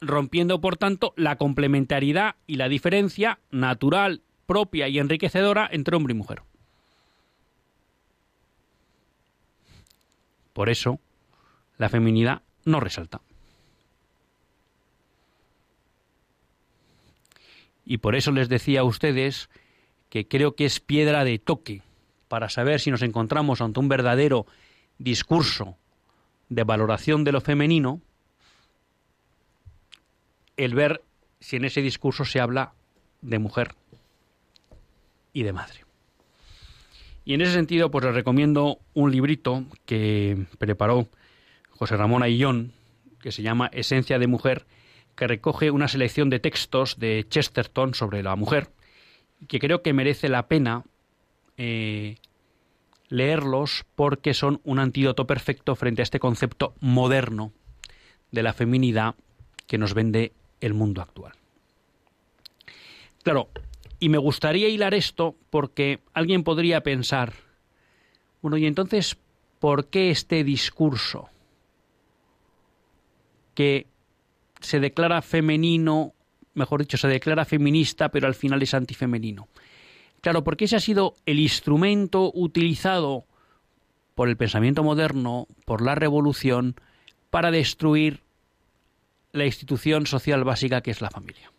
rompiendo 0.00 0.60
por 0.60 0.76
tanto 0.76 1.14
la 1.16 1.36
complementariedad 1.36 2.34
y 2.48 2.56
la 2.56 2.68
diferencia 2.68 3.38
natural, 3.52 4.22
propia 4.46 4.88
y 4.88 4.98
enriquecedora 4.98 5.68
entre 5.70 5.94
hombre 5.94 6.12
y 6.12 6.16
mujer. 6.16 6.42
Por 10.52 10.68
eso, 10.68 11.00
la 11.78 11.88
feminidad 11.88 12.42
no 12.64 12.80
resalta. 12.80 13.20
Y 17.84 17.98
por 17.98 18.14
eso 18.14 18.30
les 18.30 18.48
decía 18.48 18.80
a 18.80 18.84
ustedes 18.84 19.50
que 20.08 20.28
creo 20.28 20.54
que 20.54 20.64
es 20.64 20.78
piedra 20.80 21.24
de 21.24 21.38
toque 21.38 21.82
para 22.28 22.48
saber 22.48 22.80
si 22.80 22.90
nos 22.90 23.02
encontramos 23.02 23.60
ante 23.60 23.80
un 23.80 23.88
verdadero 23.88 24.46
discurso 24.98 25.76
de 26.48 26.64
valoración 26.64 27.24
de 27.24 27.32
lo 27.32 27.40
femenino, 27.40 28.00
el 30.56 30.74
ver 30.74 31.02
si 31.40 31.56
en 31.56 31.64
ese 31.64 31.82
discurso 31.82 32.24
se 32.24 32.40
habla 32.40 32.72
de 33.20 33.38
mujer 33.38 33.74
y 35.32 35.42
de 35.42 35.52
madre. 35.52 35.91
Y 37.24 37.34
en 37.34 37.40
ese 37.40 37.52
sentido, 37.52 37.90
pues 37.90 38.04
les 38.04 38.14
recomiendo 38.14 38.78
un 38.94 39.12
librito 39.12 39.64
que 39.86 40.46
preparó 40.58 41.08
José 41.70 41.96
Ramón 41.96 42.22
Aillón, 42.22 42.72
que 43.20 43.32
se 43.32 43.42
llama 43.42 43.70
Esencia 43.72 44.18
de 44.18 44.26
Mujer, 44.26 44.66
que 45.14 45.26
recoge 45.26 45.70
una 45.70 45.88
selección 45.88 46.30
de 46.30 46.40
textos 46.40 46.98
de 46.98 47.26
Chesterton 47.28 47.94
sobre 47.94 48.22
la 48.22 48.34
mujer, 48.34 48.70
que 49.48 49.58
creo 49.58 49.82
que 49.82 49.92
merece 49.92 50.28
la 50.28 50.48
pena 50.48 50.84
eh, 51.56 52.16
leerlos 53.08 53.84
porque 53.94 54.34
son 54.34 54.60
un 54.64 54.78
antídoto 54.78 55.26
perfecto 55.26 55.76
frente 55.76 56.02
a 56.02 56.04
este 56.04 56.18
concepto 56.18 56.74
moderno 56.80 57.52
de 58.30 58.42
la 58.42 58.52
feminidad 58.52 59.14
que 59.66 59.78
nos 59.78 59.94
vende 59.94 60.32
el 60.60 60.74
mundo 60.74 61.02
actual. 61.02 61.32
Claro, 63.22 63.50
y 64.02 64.08
me 64.08 64.18
gustaría 64.18 64.68
hilar 64.68 64.94
esto 64.94 65.36
porque 65.48 66.00
alguien 66.12 66.42
podría 66.42 66.82
pensar, 66.82 67.34
bueno, 68.40 68.56
y 68.56 68.66
entonces, 68.66 69.16
¿por 69.60 69.86
qué 69.86 70.10
este 70.10 70.42
discurso? 70.42 71.28
que 73.54 73.86
se 74.60 74.80
declara 74.80 75.22
femenino, 75.22 76.14
mejor 76.54 76.80
dicho, 76.80 76.96
se 76.96 77.06
declara 77.06 77.44
feminista, 77.44 78.08
pero 78.08 78.26
al 78.26 78.34
final 78.34 78.60
es 78.60 78.74
antifemenino. 78.74 79.46
Claro, 80.20 80.42
porque 80.42 80.64
ese 80.64 80.74
ha 80.74 80.80
sido 80.80 81.14
el 81.24 81.38
instrumento 81.38 82.32
utilizado 82.34 83.24
por 84.16 84.28
el 84.28 84.36
pensamiento 84.36 84.82
moderno, 84.82 85.46
por 85.64 85.80
la 85.80 85.94
revolución, 85.94 86.74
para 87.30 87.52
destruir 87.52 88.24
la 89.30 89.46
institución 89.46 90.06
social 90.06 90.42
básica 90.42 90.80
que 90.80 90.90
es 90.90 91.00
la 91.00 91.10
familia. 91.10 91.51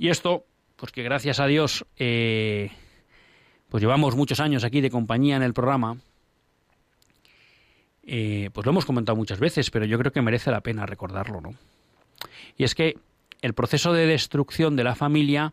Y 0.00 0.08
esto, 0.08 0.46
pues 0.76 0.92
que 0.92 1.02
gracias 1.02 1.40
a 1.40 1.46
Dios, 1.46 1.84
eh, 1.98 2.70
pues 3.68 3.82
llevamos 3.82 4.16
muchos 4.16 4.40
años 4.40 4.64
aquí 4.64 4.80
de 4.80 4.88
compañía 4.88 5.36
en 5.36 5.42
el 5.42 5.52
programa, 5.52 5.98
eh, 8.04 8.48
pues 8.54 8.64
lo 8.64 8.72
hemos 8.72 8.86
comentado 8.86 9.14
muchas 9.14 9.38
veces, 9.38 9.70
pero 9.70 9.84
yo 9.84 9.98
creo 9.98 10.10
que 10.10 10.22
merece 10.22 10.50
la 10.50 10.62
pena 10.62 10.86
recordarlo, 10.86 11.42
¿no? 11.42 11.50
Y 12.56 12.64
es 12.64 12.74
que 12.74 12.96
el 13.42 13.52
proceso 13.52 13.92
de 13.92 14.06
destrucción 14.06 14.74
de 14.74 14.84
la 14.84 14.94
familia 14.94 15.52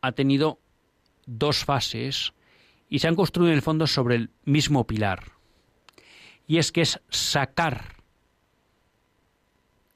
ha 0.00 0.10
tenido 0.10 0.58
dos 1.24 1.64
fases 1.64 2.32
y 2.88 2.98
se 2.98 3.06
han 3.06 3.14
construido 3.14 3.52
en 3.52 3.58
el 3.58 3.62
fondo 3.62 3.86
sobre 3.86 4.16
el 4.16 4.30
mismo 4.44 4.88
pilar. 4.88 5.22
Y 6.48 6.58
es 6.58 6.72
que 6.72 6.80
es 6.80 7.00
sacar 7.10 7.94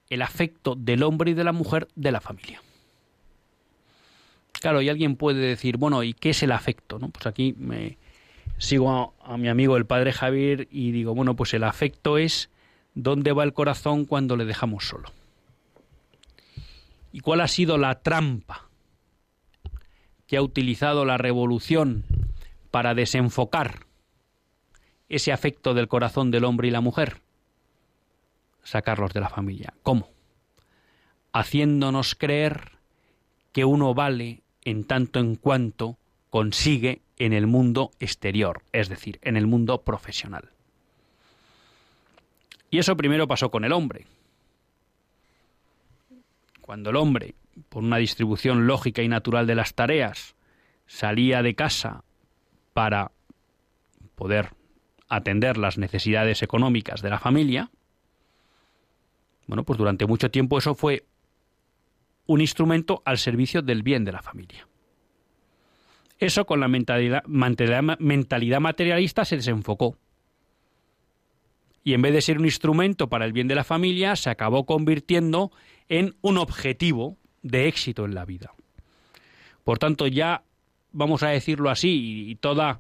el 0.09 0.23
afecto 0.23 0.77
del 0.77 1.03
hombre 1.03 1.33
y 1.33 1.35
de 1.35 1.43
la 1.43 1.53
mujer 1.53 1.89
de 1.97 2.13
la 2.13 2.21
familia. 2.21 2.63
Claro, 4.63 4.81
y 4.81 4.89
alguien 4.89 5.17
puede 5.17 5.41
decir, 5.41 5.77
bueno, 5.77 6.05
¿y 6.05 6.15
qué 6.15 6.31
es 6.31 6.45
el 6.45 6.53
afecto? 6.53 7.01
¿no? 7.01 7.09
Pues 7.09 7.27
aquí 7.27 7.53
me, 7.59 7.99
sigo 8.59 9.13
a, 9.21 9.37
mi 9.37 9.49
amigo 9.49 9.77
el 9.77 9.87
padre 9.87 10.13
Javier 10.13 10.69
y 10.71 10.93
digo, 10.93 11.17
bueno, 11.17 11.35
pues 11.35 11.53
el 11.53 11.65
afecto 11.65 12.17
es 12.17 12.49
dónde 12.95 13.33
va 13.33 13.43
el 13.43 13.55
corazón 13.55 14.05
cuando 14.05 14.37
le 14.37 14.45
dejamos 14.45 14.87
solo. 14.87 15.11
¿Y 17.13 17.19
cuál 17.19 17.41
ha 17.41 17.49
sido 17.49 17.77
la 17.77 18.03
trampa 18.03 18.69
que 20.29 20.37
ha 20.37 20.43
utilizado 20.43 21.05
la 21.05 21.19
revolución 21.19 22.05
para 22.71 22.95
desenfocar 22.95 23.87
ese 25.09 25.33
afecto 25.33 25.75
del 25.75 25.89
corazón 25.89 26.31
del 26.31 26.45
hombre 26.45 26.69
y 26.69 26.71
la 26.71 26.81
mujer? 26.81 27.21
sacarlos 28.63 29.13
de 29.13 29.21
la 29.21 29.29
familia. 29.29 29.75
¿Cómo? 29.83 30.09
Haciéndonos 31.33 32.15
creer 32.15 32.79
que 33.53 33.65
uno 33.65 33.93
vale 33.93 34.42
en 34.65 34.85
tanto 34.85 35.21
en 35.21 35.37
cuanto 35.37 35.97
consigue 36.31 37.03
en 37.19 37.33
el 37.33 37.47
mundo 37.47 37.91
exterior, 38.01 38.63
es 38.73 38.89
decir, 38.89 39.19
en 39.23 39.37
el 39.37 39.47
mundo 39.47 39.83
profesional. 39.83 40.51
Y 42.71 42.79
eso 42.79 42.97
primero 42.97 43.29
pasó 43.29 43.51
con 43.51 43.65
el 43.65 43.73
hombre. 43.73 44.07
Cuando 46.63 46.91
el 46.91 46.97
hombre, 46.97 47.35
por 47.69 47.83
una 47.83 47.99
distribución 47.99 48.67
lógica 48.67 49.03
y 49.03 49.09
natural 49.09 49.47
de 49.47 49.55
las 49.55 49.75
tareas, 49.75 50.35
salía 50.87 51.43
de 51.43 51.55
casa 51.55 52.03
para 52.73 53.11
poder 54.15 54.51
atender 55.09 55.59
las 55.59 55.77
necesidades 55.77 56.43
económicas 56.43 57.03
de 57.03 57.11
la 57.11 57.19
familia, 57.19 57.71
bueno, 59.47 59.65
pues 59.65 59.79
durante 59.79 60.07
mucho 60.07 60.31
tiempo 60.31 60.57
eso 60.57 60.75
fue 60.75 61.05
un 62.27 62.41
instrumento 62.41 63.03
al 63.05 63.19
servicio 63.19 63.63
del 63.63 63.83
bien 63.83 64.05
de 64.05 64.13
la 64.13 64.23
familia. 64.23 64.69
Eso 66.19 66.47
con 66.47 66.61
la 66.61 66.69
mentalidad, 66.69 67.25
mentalidad 67.27 68.61
materialista 68.61 69.25
se 69.25 69.37
desenfocó. 69.37 69.99
Y 71.85 71.95
en 71.95 72.03
vez 72.03 72.13
de 72.13 72.23
ser 72.23 72.39
un 72.39 72.45
instrumento 72.45 73.09
para 73.09 73.25
el 73.25 73.33
bien 73.33 73.49
de 73.49 73.57
la 73.57 73.65
familia, 73.65 74.15
se 74.15 74.31
acabó 74.31 74.65
convirtiendo 74.65 75.51
en 75.89 76.15
un 76.21 76.39
objetivo 76.39 77.17
de 77.43 77.67
éxito 77.67 78.05
en 78.05 78.15
la 78.15 78.25
vida. 78.25 78.53
Por 79.65 79.79
tanto, 79.79 80.07
ya 80.07 80.45
vamos 80.93 81.25
a 81.25 81.29
decirlo 81.29 81.71
así, 81.71 82.31
y 82.31 82.37
toda 82.37 82.79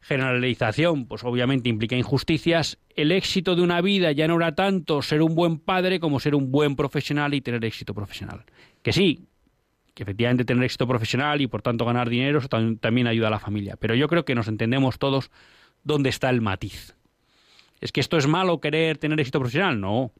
generalización, 0.00 1.06
pues 1.06 1.24
obviamente 1.24 1.68
implica 1.68 1.96
injusticias, 1.96 2.78
el 2.96 3.12
éxito 3.12 3.54
de 3.54 3.62
una 3.62 3.80
vida 3.80 4.12
ya 4.12 4.26
no 4.26 4.36
era 4.36 4.54
tanto 4.54 5.02
ser 5.02 5.22
un 5.22 5.34
buen 5.34 5.58
padre 5.58 6.00
como 6.00 6.20
ser 6.20 6.34
un 6.34 6.50
buen 6.50 6.74
profesional 6.74 7.34
y 7.34 7.40
tener 7.40 7.64
éxito 7.64 7.94
profesional. 7.94 8.44
Que 8.82 8.92
sí, 8.92 9.26
que 9.94 10.02
efectivamente 10.02 10.44
tener 10.44 10.64
éxito 10.64 10.86
profesional 10.86 11.40
y 11.40 11.46
por 11.46 11.62
tanto 11.62 11.84
ganar 11.84 12.08
dinero 12.08 12.40
también 12.80 13.06
ayuda 13.06 13.28
a 13.28 13.30
la 13.30 13.38
familia. 13.38 13.76
Pero 13.76 13.94
yo 13.94 14.08
creo 14.08 14.24
que 14.24 14.34
nos 14.34 14.48
entendemos 14.48 14.98
todos 14.98 15.30
dónde 15.84 16.08
está 16.08 16.30
el 16.30 16.40
matiz. 16.40 16.96
¿Es 17.80 17.92
que 17.92 18.00
esto 18.00 18.16
es 18.16 18.26
malo 18.26 18.60
querer 18.60 18.98
tener 18.98 19.20
éxito 19.20 19.38
profesional? 19.38 19.80
No. 19.80 20.12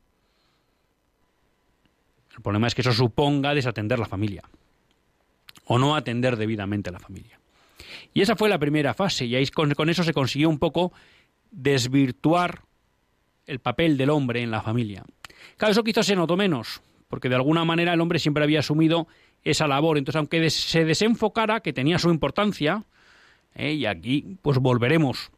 El 2.36 2.42
problema 2.42 2.66
es 2.66 2.74
que 2.74 2.82
eso 2.82 2.92
suponga 2.92 3.54
desatender 3.54 3.98
la 3.98 4.06
familia 4.06 4.42
o 5.64 5.78
no 5.78 5.96
atender 5.96 6.36
debidamente 6.36 6.90
a 6.90 6.92
la 6.92 6.98
familia. 6.98 7.39
Y 8.14 8.22
esa 8.22 8.36
fue 8.36 8.48
la 8.48 8.58
primera 8.58 8.94
fase 8.94 9.26
y 9.26 9.34
ahí 9.34 9.46
con, 9.48 9.88
eso 9.88 10.04
se 10.04 10.12
consiguió 10.12 10.48
un 10.48 10.58
poco 10.58 10.92
desvirtuar 11.50 12.62
el 13.46 13.58
papel 13.58 13.96
del 13.96 14.10
hombre 14.10 14.42
en 14.42 14.50
la 14.50 14.62
familia. 14.62 15.04
Claro, 15.56 15.72
eso 15.72 15.84
quizás 15.84 16.06
se 16.06 16.16
notó 16.16 16.36
menos, 16.36 16.82
porque 17.08 17.28
de 17.28 17.34
alguna 17.34 17.64
manera 17.64 17.94
el 17.94 18.00
hombre 18.00 18.18
siempre 18.18 18.44
había 18.44 18.60
asumido 18.60 19.08
esa 19.42 19.66
labor. 19.66 19.98
Entonces, 19.98 20.18
aunque 20.18 20.50
se 20.50 20.84
desenfocara, 20.84 21.60
que 21.60 21.72
tenía 21.72 21.98
su 21.98 22.10
importancia, 22.10 22.84
¿eh? 23.54 23.72
y 23.72 23.86
aquí 23.86 24.36
pues 24.42 24.58
volveremos 24.58 25.30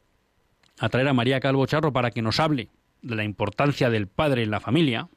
a 0.78 0.88
traer 0.88 1.08
a 1.08 1.12
María 1.12 1.40
Calvo 1.40 1.66
Charro 1.66 1.92
para 1.92 2.10
que 2.10 2.22
nos 2.22 2.40
hable 2.40 2.68
de 3.02 3.16
la 3.16 3.24
importancia 3.24 3.90
del 3.90 4.06
padre 4.06 4.42
en 4.42 4.50
la 4.50 4.60
familia, 4.60 5.08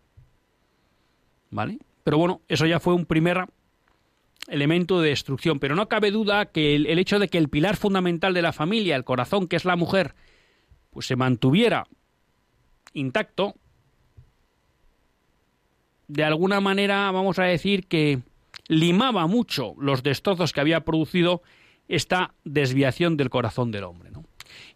¿vale? 1.51 1.79
Pero 2.03 2.17
bueno, 2.17 2.41
eso 2.47 2.65
ya 2.65 2.79
fue 2.79 2.93
un 2.93 3.05
primer 3.05 3.45
elemento 4.47 5.01
de 5.01 5.09
destrucción. 5.09 5.59
Pero 5.59 5.75
no 5.75 5.87
cabe 5.87 6.11
duda 6.11 6.45
que 6.45 6.75
el, 6.75 6.99
hecho 6.99 7.19
de 7.19 7.27
que 7.27 7.37
el 7.37 7.49
pilar 7.49 7.77
fundamental 7.77 8.33
de 8.33 8.41
la 8.41 8.53
familia, 8.53 8.95
el 8.95 9.03
corazón, 9.03 9.47
que 9.47 9.55
es 9.55 9.65
la 9.65 9.75
mujer, 9.75 10.15
pues 10.91 11.07
se 11.07 11.15
mantuviera 11.15 11.87
intacto, 12.93 13.55
de 16.07 16.23
alguna 16.23 16.61
manera 16.61 17.11
vamos 17.11 17.39
a 17.39 17.43
decir 17.43 17.87
que 17.87 18.19
limaba 18.67 19.27
mucho 19.27 19.73
los 19.79 20.03
destrozos 20.03 20.53
que 20.53 20.61
había 20.61 20.81
producido 20.81 21.41
esta 21.87 22.33
desviación 22.43 23.17
del 23.17 23.29
corazón 23.29 23.71
del 23.71 23.83
hombre. 23.83 24.11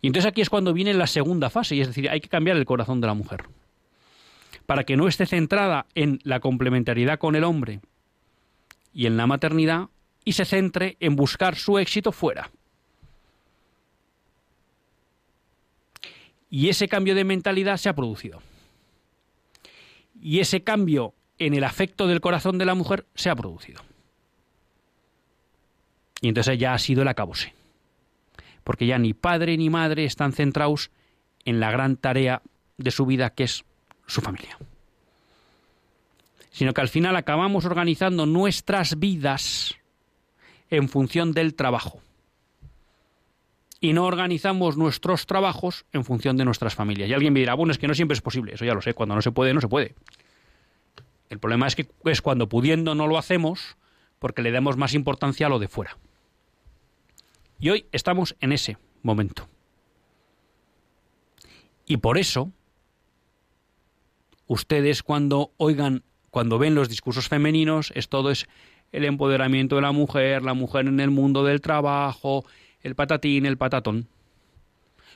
Y 0.01 0.07
entonces 0.07 0.29
aquí 0.29 0.41
es 0.41 0.49
cuando 0.49 0.73
viene 0.73 0.93
la 0.93 1.07
segunda 1.07 1.49
fase, 1.49 1.75
y 1.75 1.81
es 1.81 1.87
decir, 1.87 2.09
hay 2.09 2.19
que 2.19 2.29
cambiar 2.29 2.57
el 2.57 2.65
corazón 2.65 3.01
de 3.01 3.07
la 3.07 3.13
mujer. 3.13 3.43
Para 4.65 4.83
que 4.83 4.97
no 4.97 5.07
esté 5.07 5.25
centrada 5.25 5.85
en 5.95 6.19
la 6.23 6.39
complementariedad 6.39 7.19
con 7.19 7.35
el 7.35 7.43
hombre 7.43 7.79
y 8.93 9.05
en 9.05 9.17
la 9.17 9.27
maternidad, 9.27 9.89
y 10.25 10.33
se 10.33 10.45
centre 10.45 10.97
en 10.99 11.15
buscar 11.15 11.55
su 11.55 11.77
éxito 11.79 12.11
fuera. 12.11 12.51
Y 16.49 16.69
ese 16.69 16.87
cambio 16.87 17.15
de 17.15 17.23
mentalidad 17.23 17.77
se 17.77 17.89
ha 17.89 17.95
producido. 17.95 18.41
Y 20.21 20.39
ese 20.39 20.63
cambio 20.63 21.13
en 21.37 21.53
el 21.53 21.63
afecto 21.63 22.07
del 22.07 22.21
corazón 22.21 22.57
de 22.57 22.65
la 22.65 22.75
mujer 22.75 23.05
se 23.15 23.29
ha 23.29 23.35
producido. 23.35 23.81
Y 26.21 26.27
entonces 26.27 26.57
ya 26.57 26.73
ha 26.73 26.79
sido 26.79 27.03
el 27.03 27.07
acabose. 27.07 27.53
Porque 28.63 28.85
ya 28.85 28.97
ni 28.97 29.13
padre 29.13 29.57
ni 29.57 29.69
madre 29.69 30.05
están 30.05 30.33
centrados 30.33 30.91
en 31.45 31.59
la 31.59 31.71
gran 31.71 31.95
tarea 31.95 32.41
de 32.77 32.91
su 32.91 33.05
vida 33.05 33.29
que 33.29 33.43
es 33.43 33.63
su 34.05 34.21
familia. 34.21 34.57
Sino 36.51 36.73
que 36.73 36.81
al 36.81 36.89
final 36.89 37.15
acabamos 37.15 37.65
organizando 37.65 38.25
nuestras 38.25 38.99
vidas 38.99 39.75
en 40.69 40.89
función 40.89 41.31
del 41.33 41.55
trabajo. 41.55 42.01
Y 43.81 43.93
no 43.93 44.05
organizamos 44.05 44.77
nuestros 44.77 45.25
trabajos 45.25 45.85
en 45.93 46.03
función 46.03 46.35
de 46.37 46.45
nuestras 46.45 46.75
familias. 46.75 47.09
Y 47.09 47.13
alguien 47.13 47.33
me 47.33 47.39
dirá, 47.39 47.53
bueno, 47.53 47.71
es 47.71 47.77
que 47.77 47.87
no 47.87 47.93
siempre 47.93 48.13
es 48.13 48.21
posible. 48.21 48.53
Eso 48.53 48.65
ya 48.65 48.73
lo 48.73 48.81
sé. 48.81 48.93
Cuando 48.93 49.15
no 49.15 49.21
se 49.21 49.31
puede, 49.31 49.53
no 49.53 49.61
se 49.61 49.69
puede. 49.69 49.95
El 51.29 51.39
problema 51.39 51.67
es 51.67 51.75
que 51.75 51.87
es 52.05 52.21
cuando 52.21 52.49
pudiendo 52.49 52.95
no 52.95 53.07
lo 53.07 53.17
hacemos 53.17 53.77
porque 54.17 54.41
le 54.41 54.51
damos 54.51 54.75
más 54.75 54.93
importancia 54.93 55.47
a 55.47 55.49
lo 55.49 55.59
de 55.59 55.67
fuera. 55.67 55.97
Y 57.59 57.69
hoy 57.69 57.85
estamos 57.91 58.35
en 58.41 58.51
ese 58.51 58.77
momento. 59.01 59.47
Y 61.85 61.97
por 61.97 62.17
eso, 62.17 62.51
ustedes 64.47 65.03
cuando 65.03 65.51
oigan, 65.57 66.03
cuando 66.29 66.59
ven 66.59 66.75
los 66.75 66.89
discursos 66.89 67.27
femeninos, 67.27 67.91
es 67.95 68.09
todo 68.09 68.31
es 68.31 68.47
el 68.91 69.05
empoderamiento 69.05 69.75
de 69.75 69.81
la 69.81 69.91
mujer, 69.91 70.43
la 70.43 70.53
mujer 70.53 70.87
en 70.87 70.99
el 70.99 71.11
mundo 71.11 71.43
del 71.43 71.61
trabajo, 71.61 72.45
el 72.81 72.95
patatín, 72.95 73.45
el 73.45 73.57
patatón. 73.57 74.07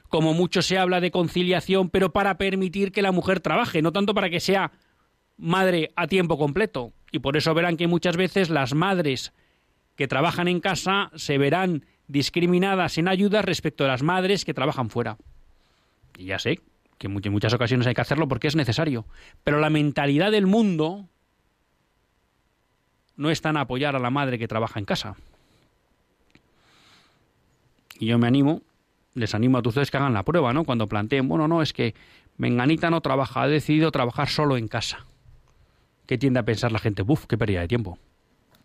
Como 0.09 0.33
mucho 0.33 0.61
se 0.61 0.77
habla 0.77 1.01
de 1.01 1.11
conciliación, 1.11 1.89
pero 1.89 2.13
para 2.13 2.37
permitir 2.37 2.91
que 2.91 3.01
la 3.01 3.11
mujer 3.11 3.39
trabaje, 3.39 3.81
no 3.81 3.91
tanto 3.91 4.13
para 4.13 4.29
que 4.29 4.39
sea 4.39 4.71
madre 5.37 5.91
a 5.95 6.07
tiempo 6.07 6.37
completo. 6.37 6.93
Y 7.11 7.19
por 7.19 7.35
eso 7.35 7.53
verán 7.53 7.77
que 7.77 7.87
muchas 7.87 8.15
veces 8.15 8.49
las 8.49 8.73
madres 8.73 9.33
que 9.95 10.07
trabajan 10.07 10.47
en 10.47 10.59
casa 10.59 11.11
se 11.15 11.37
verán 11.37 11.85
discriminadas 12.07 12.97
en 12.97 13.07
ayuda 13.07 13.41
respecto 13.41 13.85
a 13.85 13.87
las 13.87 14.03
madres 14.03 14.45
que 14.45 14.53
trabajan 14.53 14.89
fuera. 14.89 15.17
Y 16.17 16.25
ya 16.25 16.37
sé 16.37 16.59
que 17.11 17.27
en 17.27 17.33
muchas 17.33 17.53
ocasiones 17.53 17.87
hay 17.87 17.93
que 17.93 18.01
hacerlo 18.01 18.27
porque 18.27 18.47
es 18.47 18.55
necesario. 18.55 19.05
Pero 19.43 19.59
la 19.59 19.69
mentalidad 19.69 20.31
del 20.31 20.47
mundo 20.47 21.07
no 23.15 23.29
está 23.29 23.49
en 23.49 23.57
apoyar 23.57 23.95
a 23.95 23.99
la 23.99 24.09
madre 24.09 24.39
que 24.39 24.47
trabaja 24.47 24.79
en 24.79 24.85
casa. 24.85 25.15
Y 27.99 28.07
yo 28.07 28.17
me 28.17 28.27
animo, 28.27 28.61
les 29.13 29.35
animo 29.35 29.57
a 29.57 29.61
ustedes 29.65 29.91
que 29.91 29.97
hagan 29.97 30.13
la 30.13 30.23
prueba, 30.23 30.53
¿no? 30.53 30.63
Cuando 30.63 30.87
planteen, 30.87 31.27
bueno, 31.27 31.47
no, 31.47 31.61
es 31.61 31.73
que 31.73 31.93
Menganita 32.37 32.89
no 32.89 33.01
trabaja, 33.01 33.43
ha 33.43 33.47
decidido 33.47 33.91
trabajar 33.91 34.29
solo 34.29 34.57
en 34.57 34.67
casa. 34.67 35.05
¿Qué 36.07 36.17
tiende 36.17 36.39
a 36.39 36.43
pensar 36.43 36.71
la 36.71 36.79
gente? 36.79 37.03
Buf, 37.03 37.25
qué 37.27 37.37
pérdida 37.37 37.61
de 37.61 37.67
tiempo, 37.67 37.97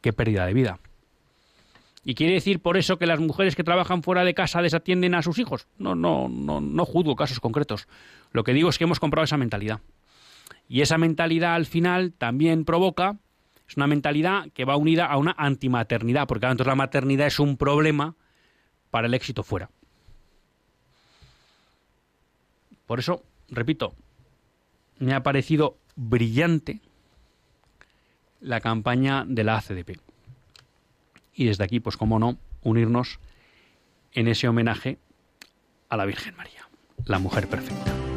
qué 0.00 0.12
pérdida 0.12 0.46
de 0.46 0.54
vida. 0.54 0.80
¿Y 2.04 2.14
quiere 2.14 2.32
decir 2.34 2.60
por 2.60 2.78
eso 2.78 2.98
que 2.98 3.06
las 3.06 3.20
mujeres 3.20 3.54
que 3.54 3.64
trabajan 3.64 4.02
fuera 4.02 4.24
de 4.24 4.32
casa 4.32 4.62
desatienden 4.62 5.14
a 5.14 5.22
sus 5.22 5.38
hijos? 5.38 5.66
No, 5.78 5.94
no, 5.94 6.28
no, 6.28 6.60
no 6.60 6.84
juzgo 6.86 7.16
casos 7.16 7.38
concretos. 7.38 7.86
Lo 8.32 8.44
que 8.44 8.52
digo 8.52 8.68
es 8.68 8.78
que 8.78 8.84
hemos 8.84 9.00
comprado 9.00 9.24
esa 9.24 9.36
mentalidad. 9.36 9.80
Y 10.68 10.82
esa 10.82 10.98
mentalidad 10.98 11.54
al 11.54 11.66
final 11.66 12.12
también 12.12 12.64
provoca, 12.64 13.16
es 13.68 13.76
una 13.76 13.86
mentalidad 13.86 14.50
que 14.52 14.64
va 14.64 14.76
unida 14.76 15.06
a 15.06 15.16
una 15.16 15.34
antimaternidad, 15.36 16.26
porque 16.26 16.46
entonces 16.46 16.66
la 16.66 16.74
maternidad 16.74 17.26
es 17.26 17.40
un 17.40 17.56
problema 17.56 18.14
para 18.90 19.06
el 19.06 19.14
éxito 19.14 19.42
fuera. 19.42 19.70
Por 22.86 22.98
eso, 22.98 23.22
repito, 23.50 23.94
me 24.98 25.14
ha 25.14 25.22
parecido 25.22 25.76
brillante 25.96 26.80
la 28.40 28.60
campaña 28.60 29.24
de 29.26 29.44
la 29.44 29.58
ACDP. 29.58 29.98
Y 31.34 31.44
desde 31.44 31.64
aquí, 31.64 31.80
pues 31.80 31.96
como 31.96 32.18
no, 32.18 32.38
unirnos 32.62 33.20
en 34.12 34.28
ese 34.28 34.48
homenaje 34.48 34.98
a 35.88 35.96
la 35.96 36.06
Virgen 36.06 36.36
María, 36.36 36.68
la 37.04 37.18
mujer 37.18 37.48
perfecta. 37.48 38.07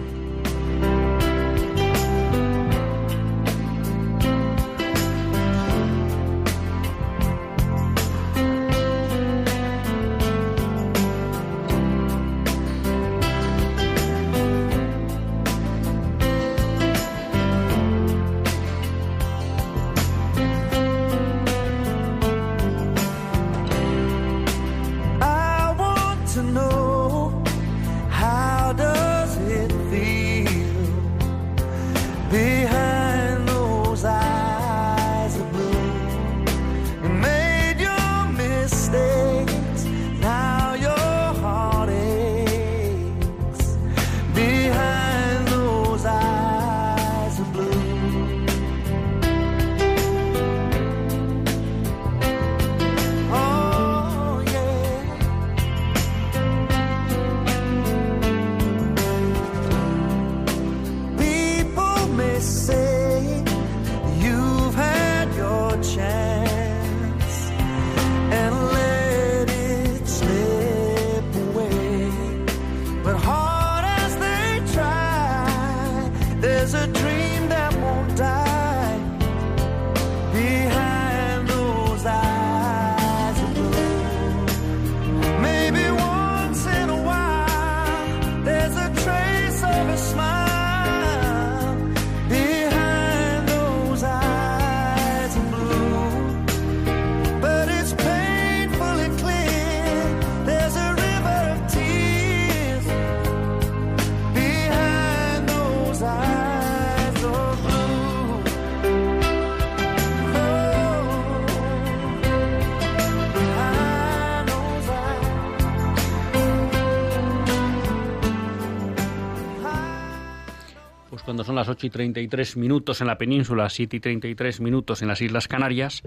8 121.82 121.88
y 121.88 121.90
33 121.90 122.58
minutos 122.58 123.02
en 123.02 123.08
la 123.08 123.18
península, 123.18 123.68
7 123.68 123.98
y 123.98 124.00
33 124.00 124.62
minutos 124.62 125.02
en 125.02 125.08
las 125.08 125.20
Islas 125.20 125.48
Canarias, 125.48 126.04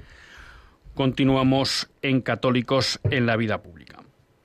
continuamos 0.95 1.91
en 2.01 2.21
Católicos 2.21 3.01
en 3.11 3.27
la 3.27 3.37
Vida 3.37 3.61
Pública. 3.61 4.01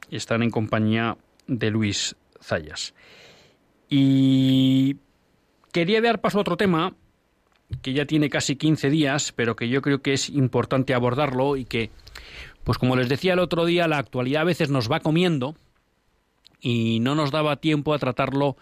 Están 0.10 0.42
en 0.42 0.50
compañía 0.50 1.18
de 1.46 1.70
Luis 1.70 2.15
Zayas. 2.42 2.96
Y 3.89 4.98
quería 5.72 6.02
dar 6.02 6.20
paso 6.20 6.39
a 6.39 6.42
otro 6.42 6.58
tema 6.58 6.96
que 7.84 7.94
ya 7.94 8.06
tiene 8.06 8.32
casi 8.32 8.56
15 8.56 8.89
días, 8.89 9.32
pero 9.32 9.56
que 9.56 9.70
yo 9.70 9.84
creo 9.84 10.02
que 10.02 10.13
es 10.13 10.30
importante 10.30 10.96
abordarlo 10.96 11.58
y 11.58 11.65
que, 11.65 11.92
pues 12.63 12.80
como 12.80 12.96
les 12.96 13.08
decía 13.08 13.34
el 13.34 13.39
otro 13.39 13.65
día, 13.65 13.88
la 13.88 14.00
actualidad 14.00 14.42
a 14.42 14.46
veces 14.46 14.72
nos 14.72 14.92
va 14.92 15.00
comiendo 15.00 15.56
y 16.60 17.00
no 17.02 17.13
nos 17.13 17.30
daba 17.30 17.58
tiempo 17.58 17.94
a 17.94 18.00
tratarlo 18.00 18.58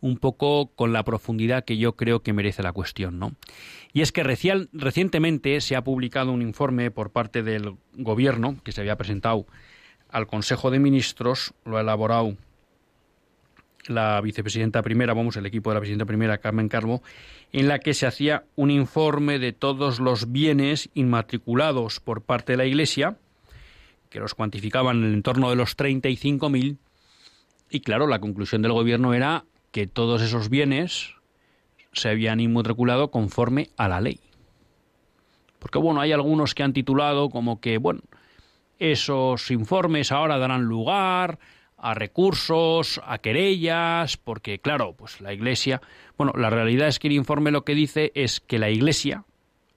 un 0.00 0.18
poco 0.18 0.70
con 0.74 0.92
la 0.92 1.04
profundidad 1.04 1.64
que 1.64 1.78
yo 1.78 1.96
creo 1.96 2.20
que 2.22 2.32
merece 2.32 2.62
la 2.62 2.72
cuestión, 2.72 3.18
¿no? 3.18 3.34
Y 3.92 4.02
es 4.02 4.12
que 4.12 4.22
recientemente 4.22 5.60
se 5.60 5.74
ha 5.74 5.82
publicado 5.82 6.32
un 6.32 6.42
informe 6.42 6.90
por 6.90 7.10
parte 7.10 7.42
del 7.42 7.76
gobierno 7.94 8.56
que 8.62 8.72
se 8.72 8.82
había 8.82 8.96
presentado 8.96 9.46
al 10.10 10.26
Consejo 10.26 10.70
de 10.70 10.78
Ministros, 10.78 11.54
lo 11.64 11.78
ha 11.78 11.80
elaborado 11.80 12.36
la 13.88 14.20
vicepresidenta 14.20 14.82
primera, 14.82 15.14
vamos, 15.14 15.36
el 15.36 15.46
equipo 15.46 15.70
de 15.70 15.74
la 15.74 15.80
presidenta 15.80 16.04
primera, 16.04 16.38
Carmen 16.38 16.68
Carbo, 16.68 17.02
en 17.52 17.68
la 17.68 17.78
que 17.78 17.94
se 17.94 18.06
hacía 18.06 18.44
un 18.56 18.70
informe 18.70 19.38
de 19.38 19.52
todos 19.52 20.00
los 20.00 20.32
bienes 20.32 20.90
inmatriculados 20.94 22.00
por 22.00 22.22
parte 22.22 22.52
de 22.52 22.58
la 22.58 22.66
Iglesia, 22.66 23.16
que 24.10 24.20
los 24.20 24.34
cuantificaban 24.34 24.98
en 24.98 25.04
el 25.04 25.14
entorno 25.14 25.50
de 25.50 25.56
los 25.56 25.76
35.000, 25.76 26.76
y 27.70 27.80
claro, 27.80 28.06
la 28.06 28.20
conclusión 28.20 28.62
del 28.62 28.72
gobierno 28.72 29.14
era 29.14 29.44
que 29.76 29.86
todos 29.86 30.22
esos 30.22 30.48
bienes 30.48 31.16
se 31.92 32.08
habían 32.08 32.40
inmatriculado 32.40 33.10
conforme 33.10 33.68
a 33.76 33.88
la 33.88 34.00
ley. 34.00 34.20
Porque 35.58 35.76
bueno, 35.76 36.00
hay 36.00 36.12
algunos 36.12 36.54
que 36.54 36.62
han 36.62 36.72
titulado 36.72 37.28
como 37.28 37.60
que, 37.60 37.76
bueno, 37.76 38.00
esos 38.78 39.50
informes 39.50 40.12
ahora 40.12 40.38
darán 40.38 40.62
lugar 40.62 41.38
a 41.76 41.92
recursos, 41.92 43.02
a 43.04 43.18
querellas, 43.18 44.16
porque 44.16 44.60
claro, 44.60 44.94
pues 44.94 45.20
la 45.20 45.34
Iglesia, 45.34 45.82
bueno, 46.16 46.32
la 46.34 46.48
realidad 46.48 46.88
es 46.88 46.98
que 46.98 47.08
el 47.08 47.12
informe 47.12 47.50
lo 47.50 47.66
que 47.66 47.74
dice 47.74 48.12
es 48.14 48.40
que 48.40 48.58
la 48.58 48.70
Iglesia 48.70 49.24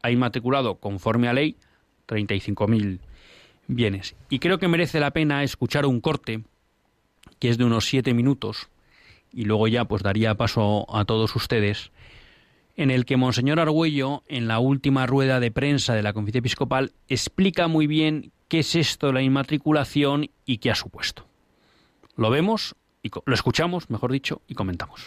ha 0.01 0.11
inmatriculado 0.11 0.75
conforme 0.75 1.27
a 1.27 1.33
ley 1.33 1.57
35.000 2.07 2.99
bienes. 3.67 4.15
Y 4.29 4.39
creo 4.39 4.59
que 4.59 4.69
merece 4.69 5.01
la 5.01 5.11
pena 5.11 5.43
escuchar 5.43 5.85
un 5.85 5.99
corte 5.99 6.43
que 7.37 7.49
es 7.49 7.57
de 7.57 7.65
unos 7.65 7.83
siete 7.83 8.13
minutos 8.13 8.69
y 9.31 9.45
luego 9.45 9.67
ya 9.67 9.85
pues 9.85 10.03
daría 10.03 10.35
paso 10.35 10.85
a 10.93 11.05
todos 11.05 11.35
ustedes 11.35 11.91
en 12.79 12.91
el 12.91 13.03
que 13.03 13.17
Monseñor 13.17 13.59
Argüello, 13.59 14.23
en 14.29 14.47
la 14.47 14.59
última 14.59 15.05
rueda 15.05 15.41
de 15.41 15.51
prensa 15.51 15.95
de 15.95 16.01
la 16.01 16.13
Conferencia 16.13 16.39
Episcopal, 16.39 16.93
explica 17.09 17.67
muy 17.67 17.87
bien 17.87 18.31
qué 18.47 18.59
es 18.59 18.73
esto 18.73 19.07
de 19.07 19.13
la 19.13 19.21
inmatriculación 19.21 20.29
y 20.45 20.59
qué 20.59 20.71
ha 20.71 20.75
supuesto. 20.75 21.25
Lo 22.15 22.29
vemos, 22.29 22.75
y 23.03 23.11
lo 23.25 23.33
escuchamos, 23.33 23.89
mejor 23.89 24.13
dicho, 24.13 24.41
y 24.47 24.55
comentamos. 24.55 25.01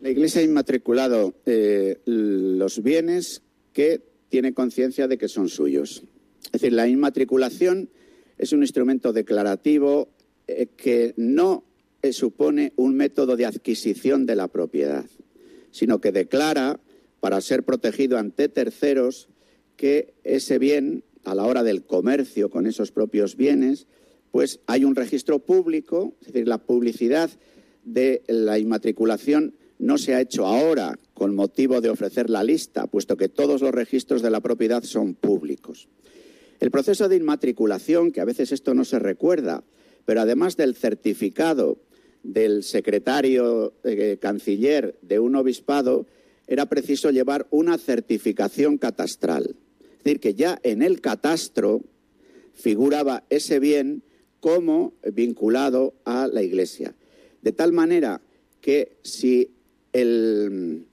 La 0.00 0.10
Iglesia 0.10 0.42
ha 0.42 0.44
inmatriculado 0.44 1.34
eh, 1.44 1.98
los 2.06 2.80
bienes 2.84 3.42
que 3.72 4.00
tiene 4.28 4.54
conciencia 4.54 5.08
de 5.08 5.18
que 5.18 5.26
son 5.26 5.48
suyos. 5.48 6.04
Es 6.44 6.52
decir, 6.52 6.72
la 6.72 6.86
inmatriculación 6.86 7.90
es 8.38 8.52
un 8.52 8.62
instrumento 8.62 9.12
declarativo 9.12 10.08
eh, 10.46 10.68
que 10.76 11.14
no 11.16 11.64
supone 12.12 12.72
un 12.76 12.94
método 12.94 13.36
de 13.36 13.46
adquisición 13.46 14.26
de 14.26 14.36
la 14.36 14.48
propiedad, 14.48 15.06
sino 15.70 16.00
que 16.00 16.12
declara, 16.12 16.80
para 17.20 17.40
ser 17.40 17.64
protegido 17.64 18.18
ante 18.18 18.48
terceros, 18.48 19.28
que 19.76 20.14
ese 20.24 20.58
bien, 20.58 21.04
a 21.24 21.34
la 21.34 21.44
hora 21.44 21.62
del 21.62 21.84
comercio 21.84 22.50
con 22.50 22.66
esos 22.66 22.92
propios 22.92 23.36
bienes, 23.36 23.86
pues 24.30 24.60
hay 24.66 24.84
un 24.84 24.96
registro 24.96 25.38
público, 25.40 26.14
es 26.20 26.28
decir, 26.28 26.48
la 26.48 26.58
publicidad 26.58 27.30
de 27.84 28.22
la 28.26 28.58
inmatriculación 28.58 29.54
no 29.78 29.96
se 29.98 30.14
ha 30.14 30.20
hecho 30.20 30.46
ahora 30.46 30.98
con 31.14 31.34
motivo 31.34 31.80
de 31.80 31.90
ofrecer 31.90 32.30
la 32.30 32.44
lista, 32.44 32.86
puesto 32.86 33.16
que 33.16 33.28
todos 33.28 33.62
los 33.62 33.72
registros 33.72 34.22
de 34.22 34.30
la 34.30 34.40
propiedad 34.40 34.82
son 34.82 35.14
públicos. 35.14 35.88
El 36.60 36.70
proceso 36.70 37.08
de 37.08 37.16
inmatriculación, 37.16 38.12
que 38.12 38.20
a 38.20 38.26
veces 38.26 38.52
esto 38.52 38.74
no 38.74 38.84
se 38.84 38.98
recuerda, 38.98 39.64
pero 40.04 40.20
además 40.20 40.56
del 40.56 40.74
certificado 40.74 41.78
del 42.22 42.62
secretario 42.62 43.74
eh, 43.84 44.18
canciller 44.20 44.98
de 45.02 45.18
un 45.18 45.36
obispado, 45.36 46.06
era 46.46 46.66
preciso 46.66 47.10
llevar 47.10 47.46
una 47.50 47.78
certificación 47.78 48.78
catastral. 48.78 49.56
Es 49.98 50.04
decir, 50.04 50.20
que 50.20 50.34
ya 50.34 50.58
en 50.62 50.82
el 50.82 51.00
catastro 51.00 51.82
figuraba 52.54 53.24
ese 53.30 53.58
bien 53.60 54.02
como 54.40 54.94
vinculado 55.12 55.94
a 56.04 56.26
la 56.26 56.42
Iglesia. 56.42 56.94
De 57.42 57.52
tal 57.52 57.72
manera 57.72 58.20
que 58.60 58.96
si 59.02 59.50
el, 59.92 60.86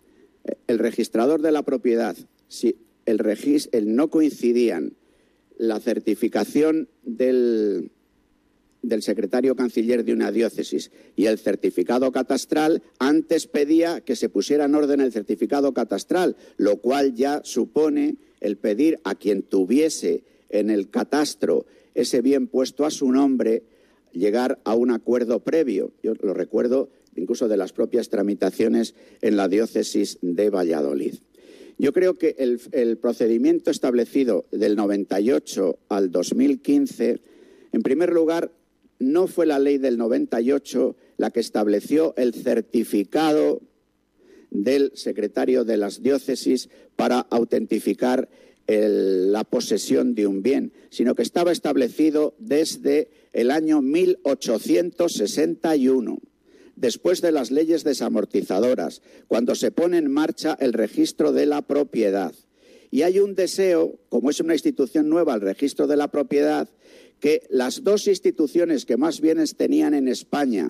registrador 0.68 1.42
de 1.42 1.52
la 1.52 1.64
propiedad, 1.64 2.16
si 2.48 2.78
el, 3.06 3.22
el 3.72 3.96
no 3.96 4.10
coincidían 4.10 4.94
la 5.58 5.80
certificación 5.80 6.88
del, 7.04 7.92
del 8.82 9.02
secretario 9.02 9.56
canciller 9.56 10.04
de 10.04 10.14
una 10.14 10.32
diócesis 10.32 10.92
y 11.16 11.26
el 11.26 11.40
certificado 11.40 12.12
catastral, 12.12 12.84
antes 13.00 13.48
pedía 13.48 14.02
que 14.02 14.16
se 14.16 14.30
pusiera 14.30 14.66
en 14.66 14.76
orden 14.76 15.02
el 15.02 15.12
certificado 15.12 15.74
catastral, 15.74 16.38
lo 16.58 16.78
cual 16.78 17.16
ya 17.16 17.42
supone 17.44 18.18
el 18.40 18.58
pedir 18.58 19.00
a 19.04 19.16
quien 19.16 19.44
tuviese 19.44 20.24
en 20.50 20.70
el 20.70 20.90
catastro 20.90 21.66
ese 21.96 22.22
bien 22.22 22.48
puesto 22.48 22.86
a 22.86 22.92
su 22.92 23.12
nombre, 23.12 23.64
llegar 24.14 24.60
a 24.64 24.76
un 24.76 24.92
acuerdo 24.92 25.40
previo. 25.40 25.92
Yo 26.04 26.14
lo 26.22 26.34
recuerdo 26.34 26.90
incluso 27.16 27.48
de 27.48 27.58
las 27.58 27.74
propias 27.74 28.10
tramitaciones 28.10 28.94
en 29.22 29.36
la 29.36 29.48
diócesis 29.48 30.20
de 30.22 30.50
Valladolid. 30.50 31.16
Yo 31.80 31.94
creo 31.94 32.16
que 32.16 32.36
el, 32.40 32.98
procedimiento 32.98 33.70
establecido 33.70 34.46
del 34.52 34.76
98 34.76 35.78
al 35.90 36.12
2015, 36.12 37.22
en 37.72 37.82
primer 37.84 38.12
lugar, 38.12 38.52
no 39.00 39.28
fue 39.28 39.46
la 39.46 39.60
ley 39.60 39.78
del 39.78 39.98
98 39.98 40.96
la 41.18 41.32
que 41.32 41.40
estableció 41.40 42.14
el 42.18 42.34
certificado 42.34 43.62
del 44.50 44.92
secretario 44.96 45.66
de 45.66 45.78
las 45.78 46.02
diócesis 46.02 46.70
para 46.96 47.20
autentificar 47.20 48.30
la 48.68 49.44
posesión 49.46 50.14
de 50.14 50.28
un 50.28 50.44
bien, 50.44 50.74
sino 50.90 51.16
que 51.16 51.24
estaba 51.24 51.54
establecido 51.54 52.36
desde 52.38 53.10
el 53.32 53.50
año 53.52 53.82
1861, 53.82 56.20
después 56.76 57.22
de 57.22 57.32
las 57.32 57.50
leyes 57.50 57.86
desamortizadoras, 57.86 59.02
cuando 59.28 59.56
se 59.56 59.72
pone 59.72 59.98
en 59.98 60.12
marcha 60.12 60.58
el 60.60 60.74
registro 60.74 61.32
de 61.32 61.46
la 61.46 61.62
propiedad. 61.62 62.36
Y 62.92 63.04
hay 63.04 63.20
un 63.20 63.36
deseo, 63.36 63.98
como 64.10 64.30
es 64.30 64.42
una 64.42 64.54
institución 64.54 65.10
nueva, 65.10 65.36
el 65.36 65.42
registro 65.42 65.88
de 65.88 65.98
la 65.98 66.10
propiedad, 66.10 66.70
que 67.20 67.44
las 67.50 67.84
dos 67.84 68.08
instituciones 68.08 68.86
que 68.86 68.98
más 68.98 69.22
bienes 69.22 69.56
tenían 69.56 69.94
en 69.94 70.08
España 70.08 70.70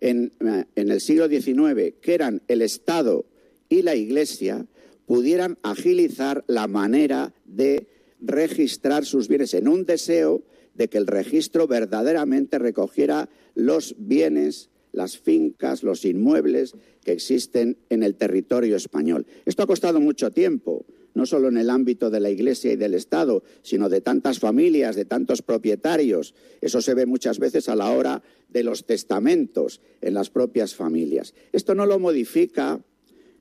en, 0.00 0.32
en 0.40 0.90
el 0.90 1.00
siglo 1.00 1.28
XIX, 1.28 1.94
que 2.00 2.14
eran 2.14 2.42
el 2.48 2.62
Estado 2.62 3.24
y 3.68 3.82
la 3.82 3.94
Iglesia, 3.94 4.66
pudieran 5.06 5.58
agilizar 5.62 6.44
la 6.46 6.66
manera 6.66 7.34
de 7.44 7.88
registrar 8.20 9.04
sus 9.04 9.28
bienes 9.28 9.54
en 9.54 9.68
un 9.68 9.84
deseo 9.84 10.42
de 10.74 10.88
que 10.88 10.98
el 10.98 11.06
registro 11.06 11.66
verdaderamente 11.66 12.58
recogiera 12.58 13.28
los 13.54 13.94
bienes, 13.98 14.70
las 14.92 15.18
fincas, 15.18 15.82
los 15.82 16.04
inmuebles 16.04 16.74
que 17.04 17.12
existen 17.12 17.76
en 17.88 18.02
el 18.02 18.14
territorio 18.14 18.76
español. 18.76 19.26
Esto 19.46 19.62
ha 19.62 19.66
costado 19.66 20.00
mucho 20.00 20.30
tiempo, 20.30 20.84
no 21.14 21.26
solo 21.26 21.48
en 21.48 21.58
el 21.58 21.70
ámbito 21.70 22.10
de 22.10 22.20
la 22.20 22.30
Iglesia 22.30 22.72
y 22.72 22.76
del 22.76 22.94
Estado, 22.94 23.42
sino 23.62 23.88
de 23.88 24.00
tantas 24.00 24.38
familias, 24.38 24.96
de 24.96 25.04
tantos 25.04 25.42
propietarios. 25.42 26.34
Eso 26.60 26.80
se 26.80 26.94
ve 26.94 27.06
muchas 27.06 27.38
veces 27.38 27.68
a 27.68 27.76
la 27.76 27.90
hora 27.90 28.22
de 28.48 28.62
los 28.62 28.84
testamentos 28.86 29.80
en 30.00 30.14
las 30.14 30.30
propias 30.30 30.74
familias. 30.74 31.34
Esto 31.52 31.74
no 31.74 31.86
lo 31.86 31.98
modifica 31.98 32.80